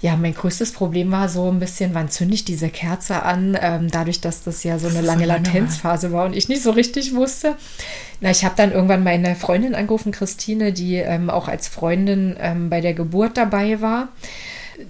Ja, 0.00 0.16
mein 0.16 0.32
größtes 0.32 0.72
Problem 0.72 1.10
war 1.10 1.28
so 1.28 1.50
ein 1.50 1.58
bisschen, 1.58 1.92
wann 1.92 2.08
zünde 2.08 2.34
ich 2.34 2.46
diese 2.46 2.70
Kerze 2.70 3.24
an? 3.24 3.58
Ähm, 3.60 3.90
dadurch, 3.90 4.22
dass 4.22 4.42
das 4.42 4.64
ja 4.64 4.78
so 4.78 4.88
eine 4.88 5.02
lange 5.02 5.24
so 5.24 5.28
Latenzphase 5.28 6.12
war 6.12 6.24
und 6.24 6.34
ich 6.34 6.48
nicht 6.48 6.62
so 6.62 6.70
richtig 6.70 7.14
wusste. 7.14 7.54
Na, 8.22 8.30
ich 8.30 8.42
habe 8.42 8.54
dann 8.56 8.72
irgendwann 8.72 9.04
meine 9.04 9.36
Freundin 9.36 9.74
angerufen, 9.74 10.12
Christine, 10.12 10.72
die 10.72 10.96
ähm, 10.96 11.28
auch 11.28 11.46
als 11.48 11.68
Freundin 11.68 12.36
ähm, 12.40 12.70
bei 12.70 12.80
der 12.80 12.94
Geburt 12.94 13.36
dabei 13.36 13.82
war 13.82 14.08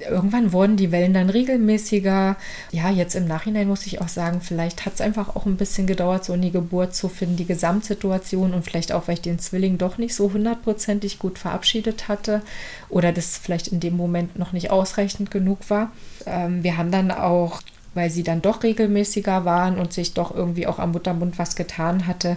irgendwann 0.08 0.52
wurden 0.52 0.76
die 0.76 0.92
Wellen 0.92 1.14
dann 1.14 1.30
regelmäßiger. 1.30 2.36
Ja, 2.72 2.90
jetzt 2.90 3.14
im 3.14 3.26
Nachhinein 3.26 3.68
muss 3.68 3.86
ich 3.86 4.00
auch 4.00 4.08
sagen, 4.08 4.40
vielleicht 4.40 4.84
hat 4.86 4.94
es 4.94 5.00
einfach 5.00 5.36
auch 5.36 5.46
ein 5.46 5.56
bisschen 5.56 5.86
gedauert, 5.86 6.24
so 6.24 6.34
in 6.34 6.42
die 6.42 6.50
Geburt 6.50 6.94
zu 6.94 7.08
finden, 7.08 7.36
die 7.36 7.46
Gesamtsituation 7.46 8.54
und 8.54 8.64
vielleicht 8.64 8.92
auch, 8.92 9.08
weil 9.08 9.14
ich 9.14 9.22
den 9.22 9.38
Zwilling 9.38 9.78
doch 9.78 9.98
nicht 9.98 10.14
so 10.14 10.32
hundertprozentig 10.32 11.18
gut 11.18 11.38
verabschiedet 11.38 12.08
hatte 12.08 12.42
oder 12.88 13.12
das 13.12 13.38
vielleicht 13.38 13.68
in 13.68 13.80
dem 13.80 13.96
Moment 13.96 14.38
noch 14.38 14.52
nicht 14.52 14.70
ausreichend 14.70 15.30
genug 15.30 15.70
war. 15.70 15.92
Ähm, 16.26 16.62
wir 16.62 16.76
haben 16.76 16.90
dann 16.90 17.10
auch 17.10 17.60
weil 17.96 18.10
sie 18.10 18.22
dann 18.22 18.42
doch 18.42 18.62
regelmäßiger 18.62 19.44
waren 19.44 19.78
und 19.78 19.92
sich 19.92 20.14
doch 20.14 20.34
irgendwie 20.34 20.66
auch 20.66 20.78
am 20.78 20.92
Muttermund 20.92 21.38
was 21.38 21.56
getan 21.56 22.06
hatte, 22.06 22.36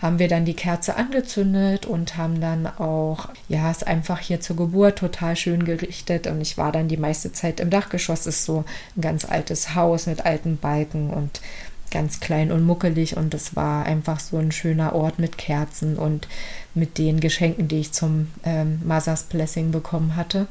haben 0.00 0.18
wir 0.18 0.28
dann 0.28 0.44
die 0.44 0.54
Kerze 0.54 0.96
angezündet 0.96 1.84
und 1.84 2.16
haben 2.16 2.40
dann 2.40 2.66
auch, 2.66 3.28
ja, 3.48 3.70
es 3.70 3.82
einfach 3.82 4.20
hier 4.20 4.40
zur 4.40 4.56
Geburt 4.56 4.98
total 4.98 5.36
schön 5.36 5.64
gerichtet. 5.64 6.26
Und 6.26 6.40
ich 6.40 6.56
war 6.56 6.72
dann 6.72 6.88
die 6.88 6.96
meiste 6.96 7.32
Zeit 7.32 7.60
im 7.60 7.70
Dachgeschoss, 7.70 8.26
ist 8.26 8.44
so 8.44 8.64
ein 8.96 9.00
ganz 9.02 9.24
altes 9.24 9.74
Haus 9.74 10.06
mit 10.06 10.24
alten 10.24 10.56
Balken 10.56 11.10
und 11.10 11.40
ganz 11.92 12.18
klein 12.18 12.50
und 12.50 12.64
muckelig 12.64 13.16
und 13.16 13.34
es 13.34 13.54
war 13.54 13.84
einfach 13.84 14.18
so 14.18 14.38
ein 14.38 14.50
schöner 14.50 14.94
Ort 14.94 15.20
mit 15.20 15.38
Kerzen 15.38 15.96
und 15.96 16.26
mit 16.74 16.98
den 16.98 17.20
Geschenken, 17.20 17.68
die 17.68 17.80
ich 17.80 17.92
zum 17.92 18.28
ähm, 18.44 18.80
Mothers 18.84 19.24
Blessing 19.24 19.70
bekommen 19.70 20.16
hatte 20.16 20.48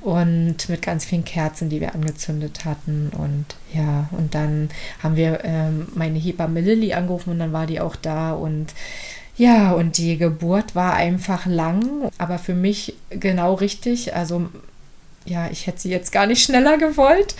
und 0.00 0.68
mit 0.68 0.82
ganz 0.82 1.04
vielen 1.06 1.24
Kerzen, 1.24 1.70
die 1.70 1.80
wir 1.80 1.94
angezündet 1.94 2.64
hatten 2.64 3.10
und 3.16 3.46
ja, 3.72 4.08
und 4.10 4.34
dann 4.34 4.68
haben 5.02 5.16
wir 5.16 5.44
ähm, 5.44 5.86
meine 5.94 6.18
Hebamme 6.18 6.60
Lilly 6.60 6.92
angerufen 6.92 7.30
und 7.30 7.38
dann 7.38 7.52
war 7.52 7.66
die 7.66 7.80
auch 7.80 7.96
da 7.96 8.32
und 8.32 8.74
ja, 9.36 9.72
und 9.72 9.96
die 9.96 10.18
Geburt 10.18 10.74
war 10.74 10.94
einfach 10.94 11.46
lang, 11.46 12.10
aber 12.18 12.38
für 12.38 12.54
mich 12.54 12.94
genau 13.08 13.54
richtig. 13.54 14.14
Also 14.14 14.50
ja, 15.24 15.48
ich 15.50 15.66
hätte 15.66 15.80
sie 15.80 15.90
jetzt 15.90 16.12
gar 16.12 16.26
nicht 16.26 16.42
schneller 16.42 16.78
gewollt. 16.78 17.34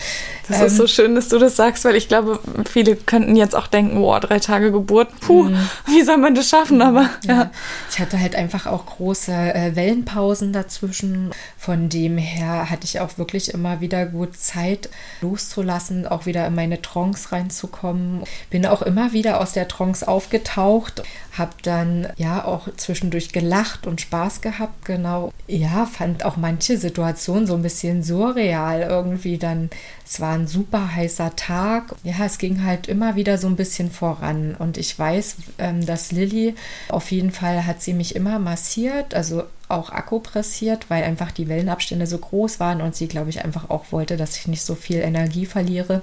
Das 0.47 0.59
ähm, 0.59 0.67
ist 0.67 0.77
so 0.77 0.87
schön, 0.87 1.15
dass 1.15 1.29
du 1.29 1.37
das 1.37 1.55
sagst, 1.55 1.85
weil 1.85 1.95
ich 1.95 2.07
glaube, 2.07 2.39
viele 2.69 2.95
könnten 2.95 3.35
jetzt 3.35 3.55
auch 3.55 3.67
denken, 3.67 3.95
boah, 3.95 4.19
drei 4.19 4.39
Tage 4.39 4.71
Geburt, 4.71 5.09
puh, 5.19 5.43
mm. 5.43 5.69
wie 5.87 6.01
soll 6.03 6.17
man 6.17 6.35
das 6.35 6.49
schaffen? 6.49 6.81
Aber 6.81 7.09
ja. 7.23 7.33
ja. 7.33 7.51
Ich 7.91 7.99
hatte 7.99 8.19
halt 8.19 8.35
einfach 8.35 8.67
auch 8.67 8.85
große 8.85 9.31
äh, 9.31 9.75
Wellenpausen 9.75 10.53
dazwischen. 10.53 11.31
Von 11.57 11.89
dem 11.89 12.17
her 12.17 12.69
hatte 12.69 12.85
ich 12.85 12.99
auch 12.99 13.17
wirklich 13.17 13.53
immer 13.53 13.81
wieder 13.81 14.05
gut 14.05 14.37
Zeit 14.37 14.89
loszulassen, 15.21 16.07
auch 16.07 16.25
wieder 16.25 16.47
in 16.47 16.55
meine 16.55 16.81
Trance 16.81 17.31
reinzukommen. 17.31 18.23
Bin 18.49 18.65
auch 18.65 18.81
immer 18.81 19.13
wieder 19.13 19.41
aus 19.41 19.53
der 19.53 19.67
Trance 19.67 20.07
aufgetaucht, 20.07 21.03
habe 21.37 21.53
dann 21.63 22.07
ja 22.17 22.45
auch 22.45 22.67
zwischendurch 22.77 23.31
gelacht 23.31 23.87
und 23.87 24.01
Spaß 24.01 24.41
gehabt, 24.41 24.85
genau. 24.85 25.33
Ja, 25.47 25.85
fand 25.85 26.25
auch 26.25 26.37
manche 26.37 26.77
Situationen 26.77 27.47
so 27.47 27.55
ein 27.55 27.61
bisschen 27.61 27.72
surreal 28.03 28.81
irgendwie 28.81 29.37
dann. 29.37 29.69
Es 30.05 30.19
war 30.19 30.33
ein 30.33 30.47
super 30.47 30.95
heißer 30.95 31.35
Tag. 31.35 31.95
Ja, 32.03 32.25
es 32.25 32.37
ging 32.37 32.63
halt 32.63 32.87
immer 32.87 33.15
wieder 33.15 33.37
so 33.37 33.47
ein 33.47 33.55
bisschen 33.55 33.91
voran. 33.91 34.55
Und 34.57 34.77
ich 34.77 34.97
weiß, 34.97 35.37
ähm, 35.57 35.85
dass 35.85 36.11
Lilly 36.11 36.55
auf 36.89 37.11
jeden 37.11 37.31
Fall 37.31 37.65
hat 37.65 37.81
sie 37.81 37.93
mich 37.93 38.15
immer 38.15 38.39
massiert, 38.39 39.13
also 39.13 39.43
auch 39.69 39.89
akupressiert, 39.91 40.89
weil 40.89 41.03
einfach 41.03 41.31
die 41.31 41.47
Wellenabstände 41.47 42.05
so 42.05 42.17
groß 42.17 42.59
waren 42.59 42.81
und 42.81 42.95
sie, 42.95 43.07
glaube 43.07 43.29
ich, 43.29 43.43
einfach 43.43 43.69
auch 43.69 43.91
wollte, 43.91 44.17
dass 44.17 44.37
ich 44.37 44.47
nicht 44.47 44.61
so 44.61 44.75
viel 44.75 44.97
Energie 44.97 45.45
verliere 45.45 46.01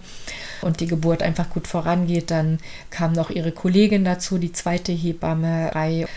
und 0.63 0.81
die 0.81 0.87
Geburt 0.87 1.23
einfach 1.23 1.51
gut 1.51 1.67
vorangeht. 1.67 2.31
Dann 2.31 2.59
kam 2.91 3.13
noch 3.13 3.31
ihre 3.31 3.53
Kollegin 3.53 4.05
dazu, 4.05 4.39
die 4.39 4.53
zweite 4.53 4.93
Hebamme, 4.93 5.71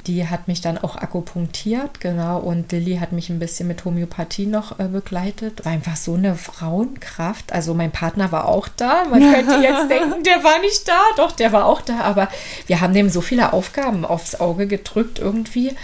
die 0.07 0.27
hat 0.27 0.47
mich 0.47 0.61
dann 0.61 0.77
auch 0.77 0.95
akupunktiert, 0.95 1.99
genau, 1.99 2.39
und 2.39 2.71
Lilly 2.71 2.97
hat 2.97 3.11
mich 3.11 3.29
ein 3.29 3.39
bisschen 3.39 3.67
mit 3.67 3.85
Homöopathie 3.85 4.45
noch 4.45 4.79
äh, 4.79 4.87
begleitet. 4.87 5.65
War 5.65 5.71
einfach 5.71 5.95
so 5.95 6.15
eine 6.15 6.35
Frauenkraft. 6.35 7.53
Also 7.53 7.73
mein 7.73 7.91
Partner 7.91 8.31
war 8.31 8.47
auch 8.47 8.67
da. 8.67 9.05
Man 9.09 9.21
könnte 9.33 9.55
jetzt 9.55 9.89
denken, 9.89 10.23
der 10.23 10.43
war 10.43 10.59
nicht 10.59 10.87
da. 10.87 10.99
Doch, 11.17 11.31
der 11.31 11.51
war 11.51 11.65
auch 11.65 11.81
da, 11.81 12.01
aber 12.01 12.29
wir 12.67 12.81
haben 12.81 12.93
dem 12.93 13.09
so 13.09 13.21
viele 13.21 13.53
Aufgaben 13.53 14.05
aufs 14.05 14.35
Auge 14.39 14.67
gedrückt 14.67 15.19
irgendwie 15.19 15.75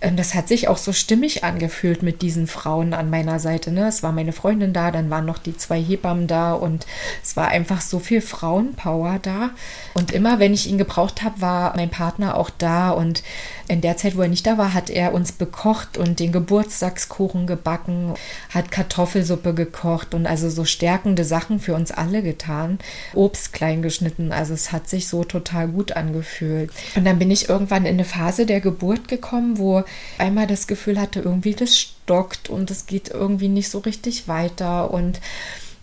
das 0.00 0.34
hat 0.34 0.48
sich 0.48 0.68
auch 0.68 0.76
so 0.76 0.92
stimmig 0.92 1.42
angefühlt 1.42 2.02
mit 2.02 2.20
diesen 2.20 2.46
Frauen 2.46 2.92
an 2.92 3.08
meiner 3.08 3.38
Seite. 3.38 3.72
Ne? 3.72 3.88
Es 3.88 4.02
war 4.02 4.12
meine 4.12 4.32
Freundin 4.32 4.72
da, 4.72 4.90
dann 4.90 5.08
waren 5.08 5.24
noch 5.24 5.38
die 5.38 5.56
zwei 5.56 5.80
Hebammen 5.80 6.26
da 6.26 6.52
und 6.52 6.86
es 7.22 7.36
war 7.36 7.48
einfach 7.48 7.80
so 7.80 7.98
viel 7.98 8.20
Frauenpower 8.20 9.18
da. 9.22 9.50
Und 9.94 10.12
immer, 10.12 10.38
wenn 10.38 10.52
ich 10.52 10.68
ihn 10.68 10.76
gebraucht 10.76 11.22
habe, 11.22 11.40
war 11.40 11.74
mein 11.76 11.88
Partner 11.88 12.36
auch 12.36 12.50
da. 12.50 12.90
Und 12.90 13.22
in 13.68 13.80
der 13.80 13.96
Zeit, 13.96 14.16
wo 14.16 14.22
er 14.22 14.28
nicht 14.28 14.46
da 14.46 14.58
war, 14.58 14.74
hat 14.74 14.90
er 14.90 15.12
uns 15.12 15.32
bekocht 15.32 15.98
und 15.98 16.20
den 16.20 16.32
Geburtstagskuchen 16.32 17.46
gebacken, 17.46 18.14
hat 18.50 18.70
Kartoffelsuppe 18.70 19.54
gekocht 19.54 20.14
und 20.14 20.26
also 20.26 20.48
so 20.50 20.64
stärkende 20.64 21.24
Sachen 21.24 21.58
für 21.58 21.74
uns 21.74 21.90
alle 21.90 22.22
getan. 22.22 22.78
Obst 23.14 23.52
klein 23.52 23.82
geschnitten. 23.82 24.32
Also 24.32 24.54
es 24.54 24.72
hat 24.72 24.88
sich 24.88 25.08
so 25.08 25.24
total 25.24 25.68
gut 25.68 25.92
angefühlt. 25.92 26.70
Und 26.94 27.04
dann 27.04 27.18
bin 27.18 27.30
ich 27.30 27.48
irgendwann 27.48 27.86
in 27.86 27.94
eine 27.94 28.04
Phase 28.04 28.46
der 28.46 28.60
Geburt 28.60 29.08
gekommen, 29.08 29.58
wo 29.58 29.84
einmal 30.18 30.46
das 30.46 30.66
Gefühl 30.66 31.00
hatte, 31.00 31.20
irgendwie 31.20 31.54
das 31.54 31.76
stockt 31.78 32.48
und 32.48 32.70
es 32.70 32.86
geht 32.86 33.08
irgendwie 33.08 33.48
nicht 33.48 33.68
so 33.68 33.78
richtig 33.80 34.28
weiter 34.28 34.92
und 34.92 35.20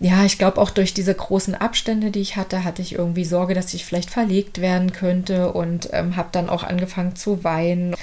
ja, 0.00 0.24
ich 0.24 0.38
glaube 0.38 0.60
auch 0.60 0.70
durch 0.70 0.92
diese 0.92 1.14
großen 1.14 1.54
Abstände, 1.54 2.10
die 2.10 2.20
ich 2.20 2.36
hatte, 2.36 2.64
hatte 2.64 2.82
ich 2.82 2.94
irgendwie 2.94 3.24
Sorge, 3.24 3.54
dass 3.54 3.74
ich 3.74 3.84
vielleicht 3.84 4.10
verlegt 4.10 4.60
werden 4.60 4.92
könnte 4.92 5.52
und 5.52 5.88
ähm, 5.92 6.16
habe 6.16 6.28
dann 6.32 6.48
auch 6.48 6.64
angefangen 6.64 7.16
zu 7.16 7.44
weinen. 7.44 7.94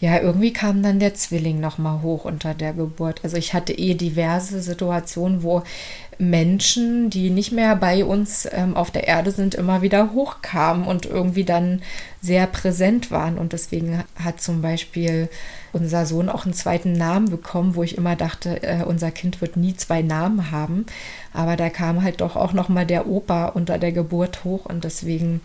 ja, 0.00 0.20
irgendwie 0.20 0.52
kam 0.52 0.82
dann 0.82 1.00
der 1.00 1.14
Zwilling 1.14 1.60
nochmal 1.60 2.02
hoch 2.02 2.24
unter 2.24 2.54
der 2.54 2.72
Geburt. 2.74 3.20
Also 3.24 3.36
ich 3.36 3.54
hatte 3.54 3.72
eh 3.72 3.94
diverse 3.94 4.60
Situationen, 4.60 5.42
wo 5.42 5.62
Menschen, 6.18 7.10
die 7.10 7.30
nicht 7.30 7.52
mehr 7.52 7.76
bei 7.76 8.04
uns 8.04 8.48
ähm, 8.50 8.76
auf 8.76 8.90
der 8.90 9.08
Erde 9.08 9.30
sind, 9.30 9.54
immer 9.54 9.82
wieder 9.82 10.12
hochkamen 10.12 10.86
und 10.86 11.06
irgendwie 11.06 11.44
dann 11.44 11.82
sehr 12.20 12.46
präsent 12.46 13.10
waren. 13.10 13.38
Und 13.38 13.52
deswegen 13.52 14.04
hat 14.22 14.40
zum 14.40 14.62
Beispiel 14.62 15.28
unser 15.72 16.06
Sohn 16.06 16.28
auch 16.28 16.44
einen 16.44 16.54
zweiten 16.54 16.92
Namen 16.92 17.30
bekommen, 17.30 17.74
wo 17.74 17.82
ich 17.82 17.98
immer 17.98 18.16
dachte, 18.16 18.62
äh, 18.62 18.84
unser 18.84 19.10
Kind 19.10 19.40
wird 19.40 19.56
nie 19.56 19.76
zwei 19.76 20.02
Namen 20.02 20.50
haben. 20.50 20.86
Aber 21.32 21.56
da 21.56 21.68
kam 21.68 22.02
halt 22.02 22.20
doch 22.20 22.36
auch 22.36 22.52
nochmal 22.52 22.86
der 22.86 23.06
Opa 23.06 23.46
unter 23.46 23.78
der 23.78 23.92
Geburt 23.92 24.44
hoch 24.44 24.66
und 24.66 24.84
deswegen 24.84 25.40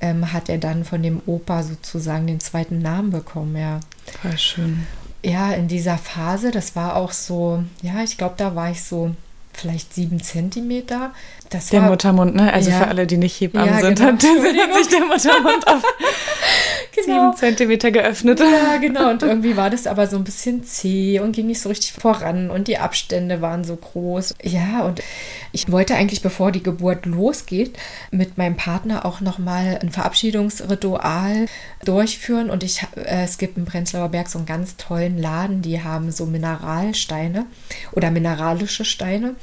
ähm, 0.00 0.32
hat 0.32 0.48
er 0.48 0.58
dann 0.58 0.84
von 0.84 1.02
dem 1.02 1.20
Opa 1.26 1.62
sozusagen 1.62 2.26
den 2.26 2.40
zweiten 2.40 2.78
Namen 2.78 3.10
bekommen, 3.10 3.56
ja. 3.56 3.80
Voll 4.22 4.38
schön. 4.38 4.86
Ja, 5.24 5.52
in 5.52 5.68
dieser 5.68 5.96
Phase, 5.96 6.50
das 6.50 6.76
war 6.76 6.96
auch 6.96 7.12
so, 7.12 7.64
ja, 7.82 8.02
ich 8.02 8.18
glaube, 8.18 8.34
da 8.36 8.54
war 8.54 8.70
ich 8.70 8.82
so 8.82 9.14
vielleicht 9.56 9.94
sieben 9.94 10.20
Zentimeter. 10.22 11.12
Das 11.50 11.68
der 11.68 11.82
war, 11.82 11.90
Muttermund, 11.90 12.34
ne? 12.34 12.52
Also 12.52 12.70
ja, 12.70 12.78
für 12.78 12.88
alle, 12.88 13.06
die 13.06 13.16
nicht 13.16 13.40
Hebammen 13.40 13.68
ja, 13.68 13.80
sind, 13.80 13.98
genau. 13.98 14.12
hat, 14.12 14.20
sich 14.20 14.88
der 14.88 15.04
Muttermund 15.04 15.66
auf 15.66 15.82
genau. 16.94 17.32
sieben 17.32 17.36
Zentimeter 17.36 17.90
geöffnet. 17.90 18.40
Ja, 18.40 18.78
genau. 18.78 19.10
Und 19.10 19.22
irgendwie 19.22 19.56
war 19.56 19.70
das 19.70 19.86
aber 19.86 20.06
so 20.06 20.16
ein 20.16 20.24
bisschen 20.24 20.64
zäh 20.64 21.20
und 21.20 21.32
ging 21.32 21.46
nicht 21.46 21.60
so 21.60 21.68
richtig 21.68 21.92
voran 21.92 22.50
und 22.50 22.66
die 22.66 22.78
Abstände 22.78 23.40
waren 23.40 23.64
so 23.64 23.76
groß. 23.76 24.34
Ja, 24.42 24.82
und 24.82 25.02
ich 25.52 25.70
wollte 25.70 25.94
eigentlich, 25.94 26.22
bevor 26.22 26.50
die 26.50 26.62
Geburt 26.62 27.06
losgeht, 27.06 27.78
mit 28.10 28.36
meinem 28.36 28.56
Partner 28.56 29.04
auch 29.04 29.20
nochmal 29.20 29.78
ein 29.80 29.90
Verabschiedungsritual 29.90 31.46
durchführen. 31.84 32.50
Und 32.50 32.64
ich, 32.64 32.82
äh, 32.96 33.22
es 33.24 33.38
gibt 33.38 33.56
im 33.56 33.64
Prenzlauer 33.64 34.08
Berg 34.08 34.28
so 34.28 34.38
einen 34.38 34.46
ganz 34.46 34.76
tollen 34.76 35.18
Laden, 35.18 35.62
die 35.62 35.82
haben 35.82 36.10
so 36.10 36.26
Mineralsteine 36.26 37.46
oder 37.92 38.10
mineralische 38.10 38.84
Steine. 38.84 39.36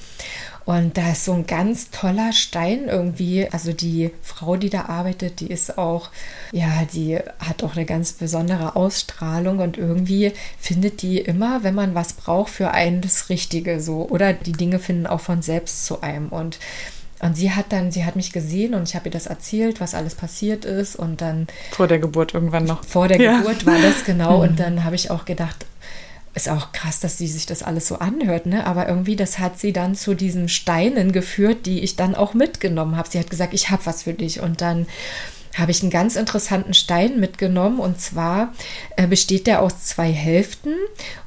Und 0.63 0.97
da 0.97 1.11
ist 1.11 1.25
so 1.25 1.33
ein 1.33 1.47
ganz 1.47 1.89
toller 1.89 2.33
Stein 2.33 2.87
irgendwie. 2.87 3.47
Also 3.51 3.73
die 3.73 4.11
Frau, 4.21 4.57
die 4.57 4.69
da 4.69 4.85
arbeitet, 4.85 5.39
die 5.39 5.47
ist 5.47 5.77
auch, 5.77 6.09
ja, 6.51 6.85
die 6.93 7.17
hat 7.39 7.63
auch 7.63 7.75
eine 7.75 7.85
ganz 7.85 8.13
besondere 8.13 8.75
Ausstrahlung 8.75 9.59
und 9.59 9.77
irgendwie 9.77 10.33
findet 10.59 11.01
die 11.01 11.17
immer, 11.17 11.63
wenn 11.63 11.73
man 11.73 11.95
was 11.95 12.13
braucht, 12.13 12.51
für 12.51 12.71
einen 12.71 13.01
das 13.01 13.29
Richtige 13.29 13.81
so. 13.81 14.07
Oder 14.07 14.33
die 14.33 14.51
Dinge 14.51 14.77
finden 14.79 15.07
auch 15.07 15.21
von 15.21 15.41
selbst 15.41 15.85
zu 15.85 16.01
einem. 16.01 16.29
Und 16.29 16.59
und 17.21 17.37
sie 17.37 17.51
hat 17.51 17.65
dann, 17.69 17.91
sie 17.91 18.03
hat 18.03 18.15
mich 18.15 18.31
gesehen 18.31 18.73
und 18.73 18.89
ich 18.89 18.95
habe 18.95 19.09
ihr 19.09 19.11
das 19.11 19.27
erzählt, 19.27 19.79
was 19.79 19.93
alles 19.93 20.15
passiert 20.15 20.65
ist. 20.65 20.95
Und 20.95 21.21
dann. 21.21 21.45
Vor 21.69 21.87
der 21.87 21.99
Geburt 21.99 22.33
irgendwann 22.33 22.65
noch. 22.65 22.83
Vor 22.83 23.07
der 23.07 23.21
ja. 23.21 23.37
Geburt 23.37 23.65
war 23.65 23.77
das 23.79 24.03
genau. 24.05 24.41
Und 24.41 24.59
dann 24.59 24.83
habe 24.83 24.95
ich 24.95 25.11
auch 25.11 25.25
gedacht, 25.25 25.67
ist 26.33 26.49
auch 26.49 26.71
krass, 26.71 26.99
dass 26.99 27.17
sie 27.17 27.27
sich 27.27 27.45
das 27.45 27.61
alles 27.61 27.87
so 27.87 27.99
anhört, 27.99 28.45
ne? 28.45 28.65
Aber 28.65 28.87
irgendwie, 28.87 29.15
das 29.15 29.39
hat 29.39 29.59
sie 29.59 29.73
dann 29.73 29.95
zu 29.95 30.13
diesen 30.13 30.47
Steinen 30.47 31.11
geführt, 31.11 31.65
die 31.65 31.81
ich 31.81 31.95
dann 31.97 32.15
auch 32.15 32.33
mitgenommen 32.33 32.95
habe. 32.95 33.09
Sie 33.09 33.19
hat 33.19 33.29
gesagt, 33.29 33.53
ich 33.53 33.69
habe 33.69 33.85
was 33.85 34.03
für 34.03 34.13
dich. 34.13 34.39
Und 34.39 34.61
dann 34.61 34.87
habe 35.57 35.71
ich 35.71 35.81
einen 35.81 35.91
ganz 35.91 36.15
interessanten 36.15 36.73
Stein 36.73 37.19
mitgenommen. 37.19 37.79
Und 37.79 37.99
zwar 37.99 38.53
äh, 38.95 39.07
besteht 39.07 39.47
der 39.47 39.61
aus 39.61 39.83
zwei 39.83 40.11
Hälften 40.11 40.73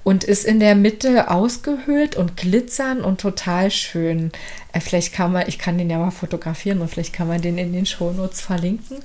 und 0.02 0.24
ist 0.24 0.44
in 0.44 0.60
der 0.60 0.74
Mitte 0.74 1.30
ausgehöhlt 1.30 2.16
und 2.16 2.36
glitzern 2.36 3.02
und 3.02 3.20
total 3.20 3.70
schön. 3.70 4.32
Äh, 4.72 4.80
vielleicht 4.80 5.12
kann 5.12 5.32
man, 5.32 5.46
ich 5.48 5.58
kann 5.58 5.76
den 5.76 5.90
ja 5.90 5.98
mal 5.98 6.10
fotografieren 6.10 6.80
und 6.80 6.88
vielleicht 6.88 7.12
kann 7.12 7.28
man 7.28 7.42
den 7.42 7.58
in 7.58 7.72
den 7.72 7.86
Shownotes 7.86 8.40
verlinken. 8.40 8.98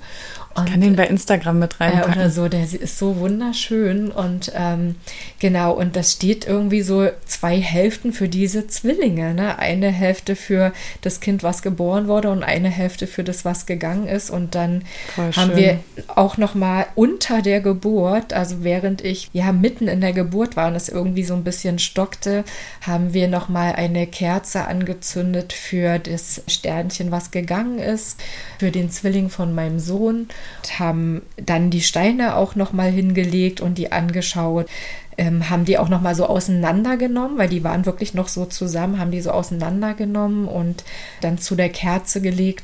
Und, 0.56 0.66
ich 0.66 0.72
kann 0.72 0.82
den 0.82 0.96
bei 0.96 1.06
Instagram 1.06 1.60
mit 1.60 1.80
reinpacken. 1.80 2.14
Äh, 2.14 2.16
oder 2.16 2.30
so, 2.30 2.48
der 2.50 2.64
ist 2.64 2.98
so 2.98 3.18
wunderschön 3.18 4.12
und 4.12 4.52
ähm, 4.56 4.96
genau, 5.40 5.74
und 5.74 5.96
das 5.96 6.14
steht 6.14 6.48
irgendwie 6.48 6.82
so 6.82 7.08
zwei 7.26 7.60
Hälften 7.60 8.14
für 8.14 8.28
diese 8.28 8.68
Zwillinge. 8.68 9.34
Ne? 9.34 9.60
Eine 9.60 9.92
Hälfte 9.92 10.36
für 10.36 10.74
das 11.02 11.20
Kind, 11.20 11.44
was 11.44 11.62
geboren 11.62 12.08
wurde 12.08 12.32
und 12.32 12.44
eine 12.44 12.70
Hälfte 12.70 13.06
für 13.06 13.24
das, 13.24 13.46
was 13.46 13.68
gegangen 13.68 14.08
ist. 14.08 14.32
Und 14.32 14.56
dann 14.56 14.84
Voll 15.16 15.32
haben 15.34 15.52
schön. 15.52 15.58
wir 15.58 15.80
auch 16.08 16.38
noch 16.38 16.56
mal 16.56 16.88
unter 16.96 17.42
der 17.42 17.62
Geburt, 17.62 18.34
also 18.34 18.64
während 18.64 19.04
ich 19.04 19.30
ja 19.34 19.52
mitten 19.52 19.88
in 19.88 20.02
der 20.02 20.14
Geburt 20.14 20.56
war 20.56 20.68
und 20.68 20.76
es 20.76 20.90
irgendwie 20.90 21.24
so 21.24 21.36
ein 21.36 21.44
bisschen 21.44 21.78
stockte, 21.78 22.44
haben 22.82 23.14
wir 23.14 23.28
noch 23.28 23.50
mal 23.50 23.74
eine 23.74 24.08
Kerze 24.08 24.66
angezündet 24.66 25.54
für 25.54 26.00
das 26.00 26.42
Sternchen, 26.48 27.12
was 27.12 27.32
gegangen 27.32 27.80
ist, 27.80 28.20
für 28.58 28.72
den 28.72 28.90
Zwilling 28.90 29.30
von 29.30 29.54
meinem 29.54 29.80
Sohn 29.80 30.28
haben 30.78 31.22
dann 31.38 31.70
die 31.70 31.82
Steine 31.82 32.36
auch 32.36 32.56
noch 32.56 32.74
mal 32.74 32.92
hingelegt 32.92 33.62
und 33.62 33.78
die 33.78 33.92
angeschaut. 33.92 34.68
Ähm, 35.18 35.50
haben 35.50 35.66
die 35.66 35.78
auch 35.78 35.90
noch 35.90 36.00
mal 36.00 36.16
so 36.16 36.26
auseinandergenommen, 36.28 37.38
weil 37.38 37.50
die 37.50 37.64
waren 37.66 37.86
wirklich 37.86 38.14
noch 38.14 38.30
so 38.30 38.46
zusammen, 38.46 39.00
haben 39.00 39.12
die 39.12 39.20
so 39.20 39.32
auseinandergenommen 39.32 40.48
und 40.48 40.86
dann 41.20 41.38
zu 41.38 41.56
der 41.56 41.68
Kerze 41.68 42.22
gelegt 42.22 42.64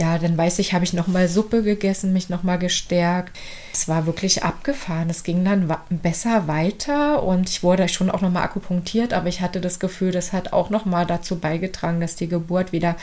ja, 0.00 0.16
dann 0.16 0.38
weiß 0.38 0.60
ich, 0.60 0.72
habe 0.72 0.82
ich 0.82 0.94
noch 0.94 1.08
mal 1.08 1.28
Suppe 1.28 1.62
gegessen, 1.62 2.14
mich 2.14 2.30
noch 2.30 2.42
mal 2.42 2.56
gestärkt. 2.56 3.36
Es 3.70 3.86
war 3.86 4.06
wirklich 4.06 4.42
abgefahren. 4.42 5.10
Es 5.10 5.24
ging 5.24 5.44
dann 5.44 5.70
besser 5.90 6.48
weiter 6.48 7.22
und 7.22 7.50
ich 7.50 7.62
wurde 7.62 7.86
schon 7.86 8.10
auch 8.10 8.22
noch 8.22 8.30
mal 8.30 8.42
akupunktiert, 8.42 9.12
aber 9.12 9.28
ich 9.28 9.42
hatte 9.42 9.60
das 9.60 9.78
Gefühl, 9.78 10.10
das 10.10 10.32
hat 10.32 10.54
auch 10.54 10.70
noch 10.70 10.86
mal 10.86 11.04
dazu 11.04 11.38
beigetragen, 11.38 12.00
dass 12.00 12.16
die 12.16 12.28
Geburt 12.28 12.72
wieder 12.72 12.96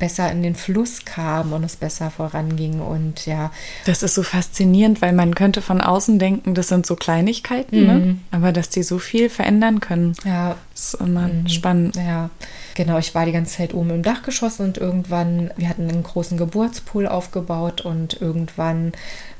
besser 0.00 0.28
in 0.32 0.42
den 0.42 0.56
Fluss 0.56 1.04
kam 1.04 1.52
und 1.52 1.62
es 1.62 1.76
besser 1.76 2.10
voranging 2.10 2.80
und 2.80 3.26
ja. 3.26 3.52
Das 3.86 4.02
ist 4.02 4.16
so 4.16 4.24
faszinierend, 4.24 5.00
weil 5.02 5.12
man 5.12 5.36
könnte 5.36 5.62
von 5.62 5.80
außen 5.80 6.18
denken, 6.18 6.56
das 6.56 6.66
sind 6.66 6.84
so 6.84 6.96
Kleinigkeiten, 6.96 7.86
ne? 7.86 7.94
mhm. 7.94 8.06
ne? 8.06 8.16
aber 8.32 8.50
dass 8.50 8.70
die 8.70 8.82
so 8.82 8.98
viel 8.98 9.30
verändern 9.30 9.78
können. 9.78 10.14
Ja. 10.24 10.56
ist 10.74 10.94
immer 10.94 11.28
mhm. 11.28 11.48
spannend. 11.48 11.94
Ja. 11.94 12.28
Genau, 12.74 12.98
ich 12.98 13.14
war 13.14 13.26
die 13.26 13.32
ganze 13.32 13.58
Zeit 13.58 13.74
oben 13.74 13.90
im 13.90 14.02
Dachgeschoss 14.02 14.60
und 14.60 14.78
irgendwann, 14.78 15.50
wir 15.56 15.68
hatten 15.68 15.88
einen 15.88 16.02
großen 16.02 16.38
Geburtspool 16.38 17.06
aufgebaut 17.06 17.80
und 17.80 18.20
irgendwann 18.20 18.92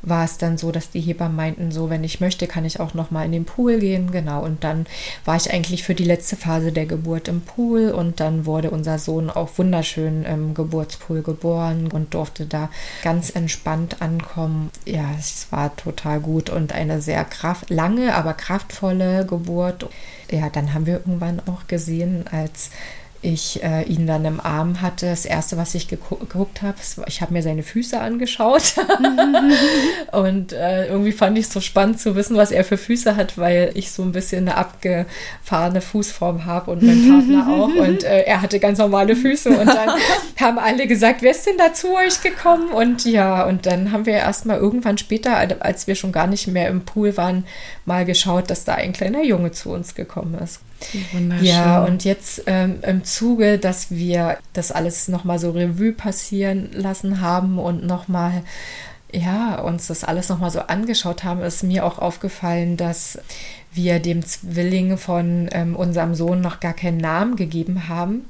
war 0.02 0.24
es 0.24 0.38
dann 0.38 0.56
so, 0.56 0.72
dass 0.72 0.90
die 0.90 1.00
Hebammen 1.00 1.36
meinten, 1.36 1.72
so, 1.72 1.90
wenn 1.90 2.04
ich 2.04 2.20
möchte, 2.20 2.46
kann 2.46 2.64
ich 2.64 2.80
auch 2.80 2.94
noch 2.94 3.10
mal 3.10 3.24
in 3.24 3.32
den 3.32 3.44
Pool 3.44 3.78
gehen. 3.78 4.10
Genau, 4.10 4.42
und 4.42 4.64
dann 4.64 4.86
war 5.24 5.36
ich 5.36 5.52
eigentlich 5.52 5.82
für 5.82 5.94
die 5.94 6.04
letzte 6.04 6.36
Phase 6.36 6.72
der 6.72 6.86
Geburt 6.86 7.28
im 7.28 7.42
Pool 7.42 7.90
und 7.90 8.20
dann 8.20 8.46
wurde 8.46 8.70
unser 8.70 8.98
Sohn 8.98 9.30
auch 9.30 9.50
wunderschön 9.58 10.24
im 10.24 10.54
Geburtspool 10.54 11.22
geboren 11.22 11.88
und 11.92 12.14
durfte 12.14 12.46
da 12.46 12.70
ganz 13.02 13.30
entspannt 13.30 14.00
ankommen. 14.00 14.70
Ja, 14.86 15.10
es 15.18 15.48
war 15.50 15.76
total 15.76 16.20
gut 16.20 16.50
und 16.50 16.72
eine 16.72 17.00
sehr 17.02 17.24
kraft 17.24 17.70
lange, 17.70 18.14
aber 18.14 18.34
kraftvolle 18.34 19.26
Geburt. 19.26 19.88
Ja, 20.30 20.48
dann 20.48 20.72
haben 20.72 20.86
wir 20.86 20.94
irgendwann 20.94 21.40
auch 21.40 21.66
gesehen, 21.66 22.24
als 22.30 22.70
ich 23.22 23.62
äh, 23.62 23.82
ihn 23.82 24.06
dann 24.06 24.24
im 24.24 24.40
Arm 24.40 24.80
hatte, 24.80 25.06
das 25.06 25.26
erste, 25.26 25.56
was 25.58 25.74
ich 25.74 25.88
geguckt 25.88 26.62
habe, 26.62 26.78
ich 27.06 27.20
habe 27.20 27.32
mir 27.34 27.42
seine 27.42 27.62
Füße 27.62 28.00
angeschaut. 28.00 28.74
Und 30.12 30.52
äh, 30.52 30.86
irgendwie 30.86 31.12
fand 31.12 31.36
ich 31.36 31.46
es 31.46 31.52
so 31.52 31.60
spannend 31.60 32.00
zu 32.00 32.16
wissen, 32.16 32.36
was 32.36 32.50
er 32.50 32.64
für 32.64 32.78
Füße 32.78 33.16
hat, 33.16 33.36
weil 33.36 33.72
ich 33.74 33.90
so 33.92 34.02
ein 34.02 34.12
bisschen 34.12 34.48
eine 34.48 34.56
abgefahrene 34.56 35.80
Fußform 35.82 36.46
habe 36.46 36.70
und 36.70 36.82
mein 36.82 37.08
Partner 37.08 37.48
auch. 37.52 37.74
Und 37.74 38.04
äh, 38.04 38.22
er 38.22 38.40
hatte 38.40 38.58
ganz 38.58 38.78
normale 38.78 39.14
Füße. 39.14 39.50
Und 39.50 39.66
dann 39.66 39.90
haben 40.40 40.58
alle 40.58 40.86
gesagt, 40.86 41.22
wer 41.22 41.32
ist 41.32 41.46
denn 41.46 41.58
da 41.58 41.74
zu 41.74 41.94
euch 41.94 42.22
gekommen? 42.22 42.70
Und 42.70 43.04
ja 43.04 43.44
und 43.50 43.66
dann 43.66 43.92
haben 43.92 44.06
wir 44.06 44.14
erst 44.14 44.46
mal 44.46 44.56
irgendwann 44.56 44.96
später, 44.96 45.36
als 45.60 45.86
wir 45.86 45.94
schon 45.94 46.12
gar 46.12 46.26
nicht 46.26 46.46
mehr 46.46 46.68
im 46.68 46.82
Pool 46.84 47.16
waren, 47.16 47.44
mal 47.84 48.04
geschaut, 48.04 48.48
dass 48.48 48.64
da 48.64 48.74
ein 48.74 48.92
kleiner 48.92 49.22
Junge 49.22 49.52
zu 49.52 49.70
uns 49.70 49.94
gekommen 49.94 50.38
ist. 50.42 50.60
Ja, 51.42 51.84
und 51.84 52.04
jetzt 52.04 52.44
ähm, 52.46 52.78
im 52.82 53.04
Zuge, 53.10 53.58
dass 53.58 53.90
wir 53.90 54.38
das 54.52 54.72
alles 54.72 55.08
nochmal 55.08 55.38
so 55.38 55.50
Revue 55.50 55.92
passieren 55.92 56.70
lassen 56.72 57.20
haben 57.20 57.58
und 57.58 57.84
nochmal, 57.86 58.42
ja, 59.12 59.60
uns 59.60 59.88
das 59.88 60.04
alles 60.04 60.28
nochmal 60.28 60.50
so 60.50 60.60
angeschaut 60.60 61.24
haben, 61.24 61.42
ist 61.42 61.62
mir 61.62 61.84
auch 61.84 61.98
aufgefallen, 61.98 62.76
dass 62.76 63.18
wir 63.72 64.00
dem 64.00 64.24
Zwilling 64.24 64.96
von 64.96 65.48
ähm, 65.52 65.76
unserem 65.76 66.14
Sohn 66.14 66.40
noch 66.40 66.60
gar 66.60 66.74
keinen 66.74 66.98
Namen 66.98 67.36
gegeben 67.36 67.88
haben. 67.88 68.26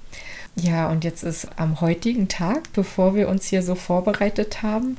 Ja, 0.56 0.90
und 0.90 1.04
jetzt 1.04 1.22
ist 1.22 1.48
am 1.56 1.80
heutigen 1.80 2.28
Tag, 2.28 2.72
bevor 2.72 3.14
wir 3.14 3.28
uns 3.28 3.46
hier 3.46 3.62
so 3.62 3.74
vorbereitet 3.74 4.62
haben, 4.62 4.96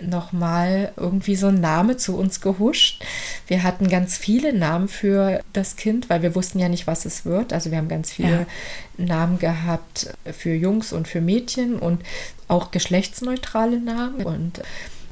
nochmal 0.00 0.92
irgendwie 0.96 1.36
so 1.36 1.48
ein 1.48 1.60
Name 1.60 1.96
zu 1.96 2.16
uns 2.16 2.40
gehuscht. 2.40 3.04
Wir 3.46 3.62
hatten 3.62 3.88
ganz 3.88 4.16
viele 4.16 4.52
Namen 4.52 4.88
für 4.88 5.40
das 5.52 5.76
Kind, 5.76 6.08
weil 6.10 6.22
wir 6.22 6.34
wussten 6.34 6.58
ja 6.58 6.68
nicht, 6.68 6.86
was 6.86 7.04
es 7.04 7.24
wird. 7.24 7.52
Also 7.52 7.70
wir 7.70 7.78
haben 7.78 7.88
ganz 7.88 8.12
viele 8.12 8.46
ja. 8.98 9.04
Namen 9.04 9.38
gehabt 9.38 10.12
für 10.32 10.54
Jungs 10.54 10.92
und 10.92 11.08
für 11.08 11.20
Mädchen 11.20 11.78
und 11.78 12.02
auch 12.48 12.70
geschlechtsneutrale 12.70 13.78
Namen. 13.78 14.24
Und 14.24 14.62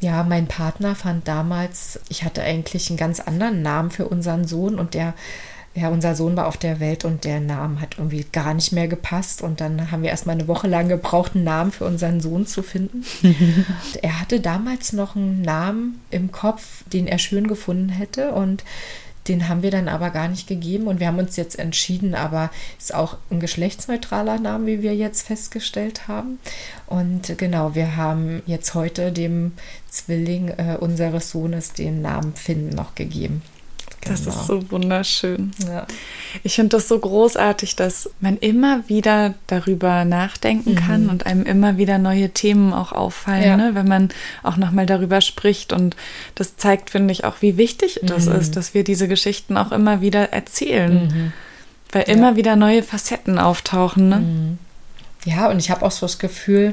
ja, 0.01 0.23
mein 0.23 0.47
Partner 0.47 0.95
fand 0.95 1.29
damals, 1.29 2.01
ich 2.09 2.25
hatte 2.25 2.43
eigentlich 2.43 2.89
einen 2.89 2.97
ganz 2.97 3.21
anderen 3.21 3.63
Namen 3.63 3.91
für 3.91 4.09
unseren 4.09 4.47
Sohn 4.47 4.79
und 4.79 4.95
der 4.95 5.15
ja, 5.75 5.89
unser 5.89 6.17
Sohn 6.17 6.37
war 6.37 6.49
auf 6.49 6.57
der 6.57 6.81
Welt 6.81 7.05
und 7.05 7.25
der 7.25 7.39
Name 7.39 7.81
hat 7.81 7.97
irgendwie 7.99 8.27
gar 8.33 8.55
nicht 8.55 8.73
mehr 8.73 8.89
gepasst. 8.89 9.41
Und 9.41 9.61
dann 9.61 9.91
haben 9.91 10.03
wir 10.03 10.11
erstmal 10.11 10.35
eine 10.35 10.49
Woche 10.49 10.67
lang 10.67 10.89
gebraucht, 10.89 11.33
einen 11.35 11.45
Namen 11.45 11.71
für 11.71 11.85
unseren 11.85 12.21
Sohn 12.21 12.47
zu 12.47 12.63
finden. 12.63 13.05
er 14.03 14.21
hatte 14.21 14.41
damals 14.41 14.93
noch 14.93 15.15
einen 15.15 15.43
Namen 15.43 16.01
im 16.11 16.33
Kopf, 16.33 16.83
den 16.93 17.07
er 17.07 17.19
schön 17.19 17.47
gefunden 17.47 17.89
hätte. 17.89 18.33
Und 18.33 18.65
den 19.29 19.49
haben 19.49 19.63
wir 19.63 19.71
dann 19.71 19.89
aber 19.89 20.11
gar 20.11 20.29
nicht 20.29 20.49
gegeben 20.49 20.87
und 20.87 20.99
wir 20.99 21.07
haben 21.07 21.19
uns 21.19 21.37
jetzt 21.37 21.59
entschieden, 21.59 22.15
aber 22.15 22.51
ist 22.79 22.95
auch 22.95 23.19
ein 23.31 23.39
geschlechtsneutraler 23.39 24.39
Name, 24.39 24.67
wie 24.67 24.83
wir 24.83 24.97
jetzt 24.97 25.27
festgestellt 25.27 26.09
haben. 26.09 26.39
Und 26.87 27.39
genau, 27.39 27.75
wir 27.75 27.97
haben 27.97 28.43
jetzt 28.47 28.75
heute 28.75 29.13
dem 29.13 29.53
Zwilling 29.89 30.49
äh, 30.49 30.77
unseres 30.81 31.31
Sohnes 31.31 31.75
den 31.75 32.01
Namen 32.01 32.35
Finn 32.35 32.71
noch 32.71 32.95
gegeben. 32.95 33.43
Genau. 34.03 34.17
Das 34.17 34.27
ist 34.27 34.47
so 34.47 34.71
wunderschön. 34.71 35.53
Ja. 35.67 35.87
Ich 36.43 36.55
finde 36.55 36.77
das 36.77 36.89
so 36.89 36.99
großartig, 36.99 37.77
dass 37.77 38.09
man 38.21 38.39
immer 38.39 38.89
wieder 38.89 39.35
darüber 39.47 40.07
nachdenken 40.07 40.73
mhm. 40.73 40.77
kann 40.77 41.11
und 41.11 41.27
einem 41.27 41.45
immer 41.45 41.77
wieder 41.77 41.99
neue 41.99 42.31
Themen 42.31 42.73
auch 42.73 42.93
auffallen, 42.93 43.45
ja. 43.45 43.57
ne? 43.57 43.75
wenn 43.75 43.87
man 43.87 44.09
auch 44.43 44.57
nochmal 44.57 44.87
darüber 44.87 45.21
spricht. 45.21 45.73
Und 45.75 45.97
das 46.35 46.57
zeigt, 46.57 46.91
finde 46.91 47.13
ich, 47.13 47.25
auch, 47.25 47.43
wie 47.43 47.59
wichtig 47.59 48.01
mhm. 48.01 48.07
das 48.07 48.27
ist, 48.27 48.57
dass 48.57 48.73
wir 48.73 48.85
diese 48.85 49.07
Geschichten 49.07 49.59
auch 49.59 49.71
immer 49.71 50.01
wieder 50.01 50.33
erzählen. 50.33 51.05
Mhm. 51.05 51.33
Weil 51.93 52.05
ja. 52.09 52.15
immer 52.15 52.37
wieder 52.37 52.57
neue 52.57 52.83
Facetten 52.83 53.39
auftauchen. 53.39 54.09
Ne? 54.09 54.17
Mhm. 54.17 54.59
Ja, 55.27 55.51
und 55.51 55.59
ich 55.59 55.71
habe 55.71 55.85
auch 55.85 55.91
so 55.91 56.07
das 56.07 56.19
Gefühl, 56.19 56.73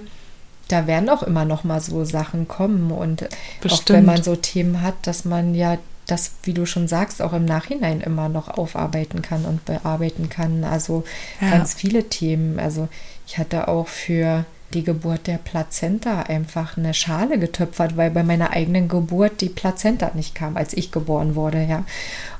da 0.69 0.87
werden 0.87 1.09
auch 1.09 1.23
immer 1.23 1.43
noch 1.43 1.65
mal 1.65 1.81
so 1.81 2.05
Sachen 2.05 2.47
kommen 2.47 2.91
und 2.91 3.27
Bestimmt. 3.61 3.89
auch 3.89 3.93
wenn 3.93 4.05
man 4.05 4.23
so 4.23 4.35
Themen 4.35 4.81
hat, 4.81 4.95
dass 5.03 5.25
man 5.25 5.55
ja 5.55 5.77
das, 6.07 6.31
wie 6.43 6.53
du 6.53 6.65
schon 6.65 6.87
sagst, 6.87 7.21
auch 7.21 7.33
im 7.33 7.45
Nachhinein 7.45 8.01
immer 8.01 8.29
noch 8.29 8.47
aufarbeiten 8.47 9.21
kann 9.21 9.45
und 9.45 9.65
bearbeiten 9.65 10.29
kann. 10.29 10.63
Also 10.63 11.03
ja. 11.41 11.51
ganz 11.51 11.73
viele 11.73 12.09
Themen. 12.09 12.59
Also 12.59 12.87
ich 13.27 13.37
hatte 13.37 13.67
auch 13.67 13.87
für 13.87 14.45
die 14.73 14.83
Geburt 14.83 15.27
der 15.27 15.37
Plazenta 15.37 16.23
einfach 16.23 16.77
eine 16.77 16.93
Schale 16.93 17.39
getöpfert, 17.39 17.95
weil 17.95 18.11
bei 18.11 18.23
meiner 18.23 18.51
eigenen 18.51 18.87
Geburt 18.87 19.41
die 19.41 19.49
Plazenta 19.49 20.11
nicht 20.13 20.35
kam, 20.35 20.57
als 20.57 20.73
ich 20.73 20.91
geboren 20.91 21.35
wurde, 21.35 21.63
ja. 21.63 21.85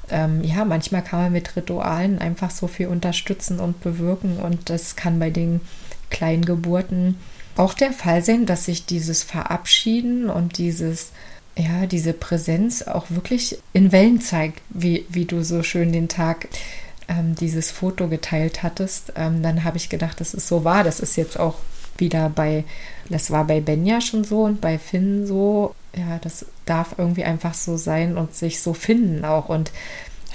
Ähm, 0.10 0.44
ja, 0.44 0.64
manchmal 0.64 1.04
kann 1.04 1.22
man 1.22 1.32
mit 1.34 1.56
Ritualen 1.56 2.20
einfach 2.20 2.52
so 2.52 2.68
viel 2.68 2.88
unterstützen 2.88 3.60
und 3.60 3.82
bewirken 3.82 4.38
und 4.38 4.70
das 4.70 4.96
kann 4.96 5.20
bei 5.20 5.30
den 5.30 5.60
kleinen 6.10 6.46
Geburten 6.46 7.18
auch 7.58 7.74
der 7.74 7.92
Fall 7.92 8.24
sein, 8.24 8.46
dass 8.46 8.66
sich 8.66 8.86
dieses 8.86 9.24
Verabschieden 9.24 10.30
und 10.30 10.58
dieses 10.58 11.12
ja, 11.58 11.88
diese 11.88 12.14
Präsenz 12.14 12.84
auch 12.84 13.06
wirklich 13.10 13.58
in 13.74 13.92
Wellen 13.92 14.22
zeigt, 14.22 14.62
wie, 14.70 15.06
wie 15.10 15.26
du 15.26 15.44
so 15.44 15.64
schön 15.64 15.92
den 15.92 16.08
Tag 16.08 16.48
ähm, 17.08 17.36
dieses 17.36 17.72
Foto 17.72 18.08
geteilt 18.08 18.64
hattest, 18.64 19.14
ähm, 19.16 19.42
dann 19.42 19.64
habe 19.64 19.78
ich 19.78 19.90
gedacht, 19.90 20.20
das 20.20 20.34
ist 20.34 20.48
so 20.48 20.64
wahr. 20.64 20.84
Das 20.84 21.00
ist 21.00 21.16
jetzt 21.16 21.40
auch 21.40 21.56
wieder 21.98 22.30
bei, 22.30 22.64
das 23.10 23.32
war 23.32 23.46
bei 23.46 23.60
Benja 23.60 24.02
schon 24.02 24.24
so 24.24 24.44
und 24.44 24.62
bei 24.62 24.78
Finn 24.78 25.26
so. 25.26 25.74
Ja, 25.96 26.20
das 26.22 26.46
darf 26.66 26.96
irgendwie 26.98 27.24
einfach 27.24 27.56
so 27.56 27.76
sein 27.76 28.18
und 28.18 28.36
sich 28.36 28.62
so 28.62 28.74
finden 28.74 29.26
auch. 29.26 29.50
Und 29.50 29.72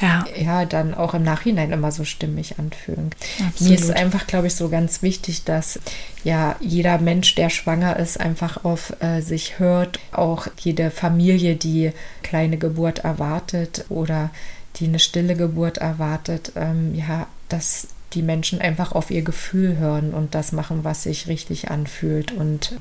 ja. 0.03 0.25
ja, 0.37 0.65
dann 0.65 0.95
auch 0.95 1.15
im 1.15 1.23
Nachhinein 1.23 1.73
immer 1.73 1.93
so 1.93 2.05
stimmig 2.05 2.59
anfühlen. 2.59 3.11
Absolut. 3.47 3.61
Mir 3.61 3.79
ist 3.79 3.91
einfach, 3.91 4.27
glaube 4.27 4.49
ich, 4.49 4.55
so 4.55 4.69
ganz 4.69 5.03
wichtig, 5.03 5.45
dass 5.45 5.79
ja 6.25 6.57
jeder 6.61 6.99
Mensch, 6.99 7.35
der 7.35 7.49
schwanger 7.51 7.97
ist, 7.99 8.21
einfach 8.21 8.65
auf 8.65 8.93
äh, 9.01 9.21
sich 9.21 9.59
hört. 9.59 10.01
Auch 10.13 10.49
jede 10.59 10.91
Familie, 10.91 11.55
die 11.55 11.93
kleine 12.23 12.59
Geburt 12.59 13.01
erwartet 13.01 13.87
oder 13.89 14.31
die 14.77 14.87
eine 14.87 14.99
stille 14.99 15.37
Geburt 15.37 15.79
erwartet, 15.79 16.53
ähm, 16.57 16.95
ja, 16.95 17.27
dass 17.49 17.89
die 18.15 18.23
Menschen 18.23 18.61
einfach 18.61 18.93
auf 18.93 19.11
ihr 19.11 19.23
Gefühl 19.23 19.79
hören 19.79 20.13
und 20.13 20.35
das 20.35 20.53
machen, 20.53 20.85
was 20.85 21.05
sich 21.05 21.29
richtig 21.29 21.71
anfühlt 21.71 22.33
und 22.33 22.75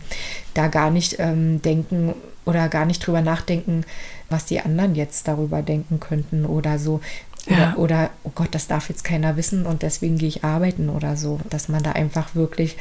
da 0.54 0.68
gar 0.68 0.92
nicht 0.92 1.18
ähm, 1.20 1.62
denken 1.62 2.14
oder 2.46 2.68
gar 2.70 2.86
nicht 2.86 3.06
drüber 3.06 3.22
nachdenken, 3.22 3.86
was 4.32 4.46
die 4.46 4.60
anderen 4.60 4.96
jetzt 4.96 5.28
darüber 5.28 5.62
denken 5.62 6.00
könnten 6.00 6.46
oder 6.46 6.80
so. 6.80 7.02
Oder, 7.48 7.58
ja. 7.58 7.76
oder, 7.76 8.10
oh 8.24 8.32
Gott, 8.36 8.50
das 8.52 8.68
darf 8.68 8.90
jetzt 8.90 9.04
keiner 9.04 9.36
wissen 9.36 9.66
und 9.66 9.82
deswegen 9.82 10.18
gehe 10.18 10.28
ich 10.28 10.44
arbeiten 10.44 10.90
oder 10.90 11.18
so. 11.18 11.40
Dass 11.50 11.70
man 11.70 11.84
da 11.84 11.94
einfach 11.94 12.36
wirklich 12.36 12.78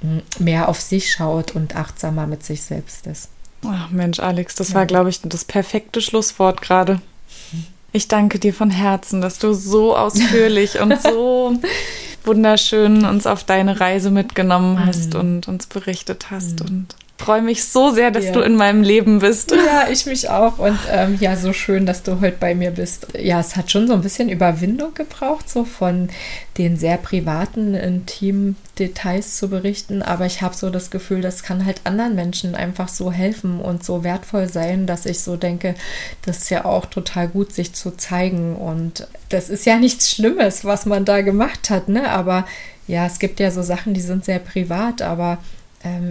hm, 0.00 0.22
mehr 0.38 0.68
auf 0.68 0.80
sich 0.80 1.12
schaut 1.12 1.52
und 1.52 1.76
achtsamer 1.76 2.26
mit 2.26 2.44
sich 2.44 2.62
selbst 2.62 3.06
ist. 3.06 3.28
Ach 3.66 3.90
Mensch, 3.90 4.20
Alex, 4.20 4.54
das 4.54 4.70
ja. 4.70 4.74
war, 4.76 4.86
glaube 4.86 5.08
ich, 5.08 5.20
das 5.22 5.44
perfekte 5.44 6.00
Schlusswort 6.00 6.60
gerade. 6.60 7.00
Ich 7.92 8.08
danke 8.08 8.38
dir 8.38 8.52
von 8.52 8.70
Herzen, 8.70 9.20
dass 9.20 9.38
du 9.38 9.54
so 9.54 9.96
ausführlich 9.96 10.80
und 10.80 11.00
so 11.02 11.56
wunderschön 12.24 13.04
uns 13.04 13.26
auf 13.26 13.44
deine 13.44 13.80
Reise 13.80 14.10
mitgenommen 14.10 14.84
hast 14.84 15.14
mhm. 15.14 15.20
und 15.20 15.48
uns 15.48 15.66
berichtet 15.66 16.30
hast. 16.30 16.60
Mhm. 16.60 16.66
Und 16.66 16.96
freue 17.16 17.42
mich 17.42 17.64
so 17.64 17.90
sehr, 17.90 18.10
dass 18.10 18.26
ja. 18.26 18.32
du 18.32 18.40
in 18.40 18.56
meinem 18.56 18.82
Leben 18.82 19.20
bist. 19.20 19.52
Ja, 19.52 19.88
ich 19.90 20.04
mich 20.04 20.28
auch. 20.28 20.58
Und 20.58 20.78
ähm, 20.90 21.16
ja, 21.20 21.36
so 21.36 21.52
schön, 21.52 21.86
dass 21.86 22.02
du 22.02 22.20
heute 22.20 22.36
bei 22.38 22.54
mir 22.54 22.72
bist. 22.72 23.06
Ja, 23.18 23.40
es 23.40 23.56
hat 23.56 23.70
schon 23.70 23.86
so 23.86 23.94
ein 23.94 24.02
bisschen 24.02 24.28
Überwindung 24.28 24.94
gebraucht, 24.94 25.48
so 25.48 25.64
von 25.64 26.08
den 26.58 26.76
sehr 26.76 26.96
privaten, 26.96 27.74
intimen 27.74 28.56
Details 28.78 29.38
zu 29.38 29.48
berichten. 29.48 30.02
Aber 30.02 30.26
ich 30.26 30.42
habe 30.42 30.54
so 30.54 30.70
das 30.70 30.90
Gefühl, 30.90 31.20
das 31.20 31.42
kann 31.42 31.64
halt 31.64 31.80
anderen 31.84 32.14
Menschen 32.14 32.54
einfach 32.54 32.88
so 32.88 33.12
helfen 33.12 33.60
und 33.60 33.84
so 33.84 34.04
wertvoll 34.04 34.48
sein, 34.48 34.86
dass 34.86 35.06
ich 35.06 35.20
so 35.20 35.36
denke, 35.36 35.76
das 36.26 36.38
ist 36.38 36.50
ja 36.50 36.64
auch 36.64 36.86
total 36.86 37.28
gut, 37.28 37.52
sich 37.52 37.72
zu 37.72 37.96
zeigen. 37.96 38.56
Und 38.56 39.06
das 39.28 39.50
ist 39.50 39.66
ja 39.66 39.78
nichts 39.78 40.10
Schlimmes, 40.10 40.64
was 40.64 40.84
man 40.84 41.04
da 41.04 41.22
gemacht 41.22 41.70
hat, 41.70 41.88
ne? 41.88 42.10
Aber 42.10 42.44
ja, 42.86 43.06
es 43.06 43.18
gibt 43.18 43.40
ja 43.40 43.50
so 43.50 43.62
Sachen, 43.62 43.94
die 43.94 44.00
sind 44.00 44.24
sehr 44.24 44.40
privat, 44.40 45.00
aber 45.00 45.38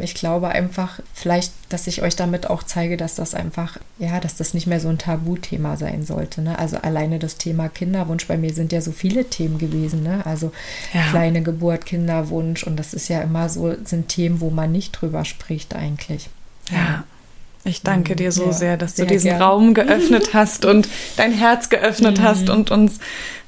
ich 0.02 0.14
glaube 0.14 0.50
einfach, 0.50 1.00
vielleicht, 1.14 1.52
dass 1.70 1.88
ich 1.88 2.04
euch 2.04 2.16
damit 2.16 2.50
auch 2.50 2.62
zeige, 2.64 2.96
dass 2.96 3.16
das 3.16 3.34
einfach, 3.34 3.78
ja, 3.98 4.20
dass 4.20 4.36
das 4.36 4.54
nicht 4.54 4.68
mehr 4.68 4.80
so 4.80 4.90
ein 4.90 5.00
Tabuthema 5.00 5.78
sein 5.78 6.06
sollte. 6.06 6.42
Ne? 6.42 6.60
Also 6.60 6.78
alleine 6.78 7.18
das 7.18 7.38
Thema 7.38 7.70
Kinderwunsch, 7.70 8.28
bei 8.28 8.38
mir 8.38 8.54
sind 8.54 8.72
ja 8.72 8.82
so 8.82 8.92
viele 8.92 9.26
Themen 9.26 9.58
gewesen, 9.58 10.04
ne? 10.04 10.26
Also 10.26 10.52
ja. 10.94 11.10
kleine 11.10 11.42
Geburt, 11.42 11.86
Kinderwunsch 11.86 12.64
und 12.64 12.78
das 12.78 12.94
ist 12.94 13.08
ja 13.08 13.22
immer 13.22 13.50
so, 13.50 13.74
sind 13.84 14.10
Themen, 14.10 14.42
wo 14.42 14.52
man 14.52 14.72
nicht 14.72 14.92
drüber 14.92 15.26
spricht 15.26 15.76
eigentlich. 15.76 16.30
Ja. 16.72 17.04
Ich 17.66 17.82
danke 17.82 18.16
dir 18.16 18.32
so 18.32 18.48
ja, 18.48 18.54
sehr, 18.54 18.78
dass 18.78 18.98
sehr 18.98 19.06
du 19.06 19.14
diesen 19.14 19.30
gern. 19.32 19.42
Raum 19.42 19.74
geöffnet 19.74 20.34
hast 20.34 20.66
und 20.66 20.88
dein 21.16 21.32
Herz 21.32 21.70
geöffnet 21.70 22.20
mhm. 22.20 22.24
hast 22.24 22.50
und 22.50 22.72
uns 22.72 23.00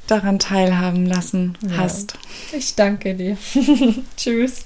daran 0.07 0.39
teilhaben 0.39 1.05
lassen 1.05 1.57
ja. 1.61 1.77
hast. 1.77 2.17
Ich 2.51 2.75
danke 2.75 3.13
dir. 3.13 3.37
Tschüss. 4.17 4.65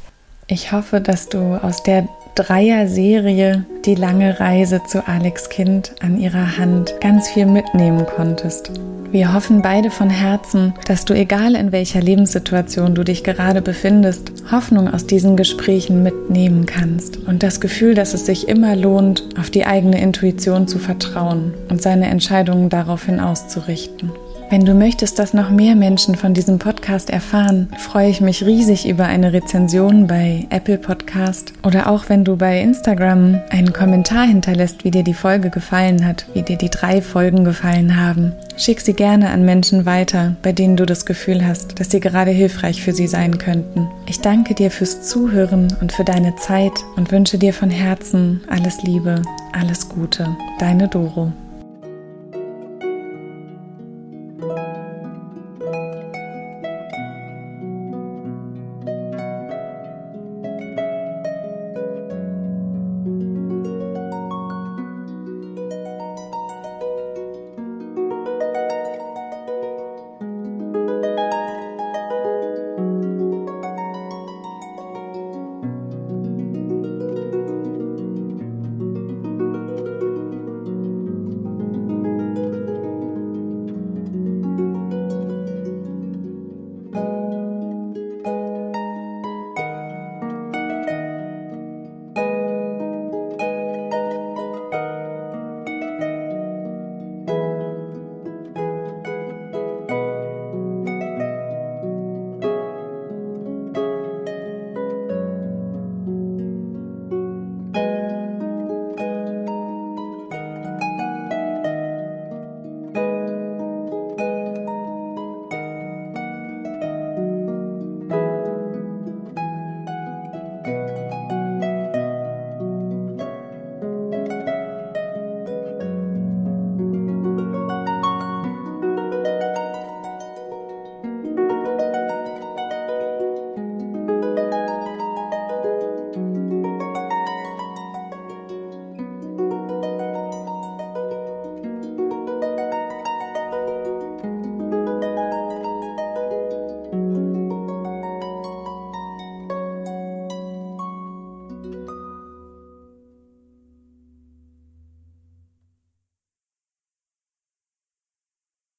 Ich 0.52 0.72
hoffe, 0.72 1.00
dass 1.00 1.30
du 1.30 1.64
aus 1.64 1.84
der 1.84 2.08
Dreier-Serie 2.34 3.66
Die 3.86 3.94
lange 3.94 4.40
Reise 4.40 4.82
zu 4.84 5.08
Alex 5.08 5.50
Kind 5.50 5.94
an 6.02 6.20
ihrer 6.20 6.58
Hand 6.58 6.96
ganz 7.02 7.30
viel 7.30 7.46
mitnehmen 7.46 8.08
konntest. 8.08 8.72
Wir 9.12 9.32
hoffen 9.34 9.62
beide 9.62 9.92
von 9.92 10.10
Herzen, 10.10 10.74
dass 10.88 11.06
du, 11.06 11.14
egal 11.14 11.54
in 11.54 11.72
welcher 11.72 12.02
Lebenssituation 12.02 12.96
du 12.96 13.04
dich 13.04 13.24
gerade 13.24 13.62
befindest, 13.62 14.32
Hoffnung 14.52 14.92
aus 14.92 15.06
diesen 15.06 15.38
Gesprächen 15.38 16.02
mitnehmen 16.02 16.66
kannst 16.66 17.18
und 17.18 17.44
das 17.44 17.62
Gefühl, 17.62 17.94
dass 17.94 18.16
es 18.16 18.26
sich 18.26 18.48
immer 18.48 18.76
lohnt, 18.76 19.24
auf 19.40 19.52
die 19.52 19.68
eigene 19.68 20.02
Intuition 20.02 20.68
zu 20.68 20.80
vertrauen 20.80 21.54
und 21.70 21.80
seine 21.80 22.08
Entscheidungen 22.08 22.70
daraufhin 22.70 23.20
auszurichten. 23.20 24.12
Wenn 24.50 24.66
du 24.66 24.74
möchtest, 24.74 25.20
dass 25.20 25.36
noch 25.36 25.52
mehr 25.52 25.76
Menschen 25.76 26.16
von 26.16 26.34
diesem 26.34 26.58
Podcast 26.58 27.12
erfahren, 27.12 27.70
freue 27.78 28.10
ich 28.10 28.20
mich 28.20 28.44
riesig 28.44 28.90
über 28.90 29.06
eine 29.06 29.32
Rezension 29.32 30.08
bei 30.08 30.48
Apple 30.50 30.80
Podcast 30.80 31.54
oder 31.64 31.88
auch 31.88 32.10
wenn 32.10 32.24
du 32.24 32.36
bei 32.36 32.60
Instagram 32.60 33.40
einen 33.52 33.74
Kommentar 33.74 34.26
hinterlässt, 34.26 34.84
wie 34.84 34.90
dir 34.90 35.04
die 35.04 35.14
Folge 35.14 35.52
gefallen 35.52 36.04
hat, 36.04 36.26
wie 36.34 36.42
dir 36.42 36.58
die 36.58 36.72
drei 36.72 37.04
Folgen 37.04 37.44
gefallen 37.44 37.96
haben. 37.96 38.34
Schick 38.58 38.82
sie 38.82 38.94
gerne 38.94 39.30
an 39.30 39.46
Menschen 39.46 39.86
weiter, 39.86 40.36
bei 40.42 40.52
denen 40.52 40.78
du 40.78 40.88
das 40.88 41.06
Gefühl 41.06 41.46
hast, 41.46 41.80
dass 41.80 41.92
sie 41.92 42.00
gerade 42.00 42.32
hilfreich 42.32 42.82
für 42.82 42.92
sie 42.92 43.08
sein 43.08 43.38
könnten. 43.38 43.88
Ich 44.08 44.20
danke 44.20 44.56
dir 44.56 44.72
fürs 44.72 45.08
Zuhören 45.08 45.68
und 45.80 45.92
für 45.92 46.04
deine 46.04 46.36
Zeit 46.38 46.74
und 46.96 47.12
wünsche 47.12 47.38
dir 47.38 47.54
von 47.54 47.70
Herzen 47.70 48.42
alles 48.50 48.82
Liebe, 48.82 49.22
alles 49.54 49.90
Gute. 49.90 50.36
Deine 50.58 50.88
Doro. 50.88 51.32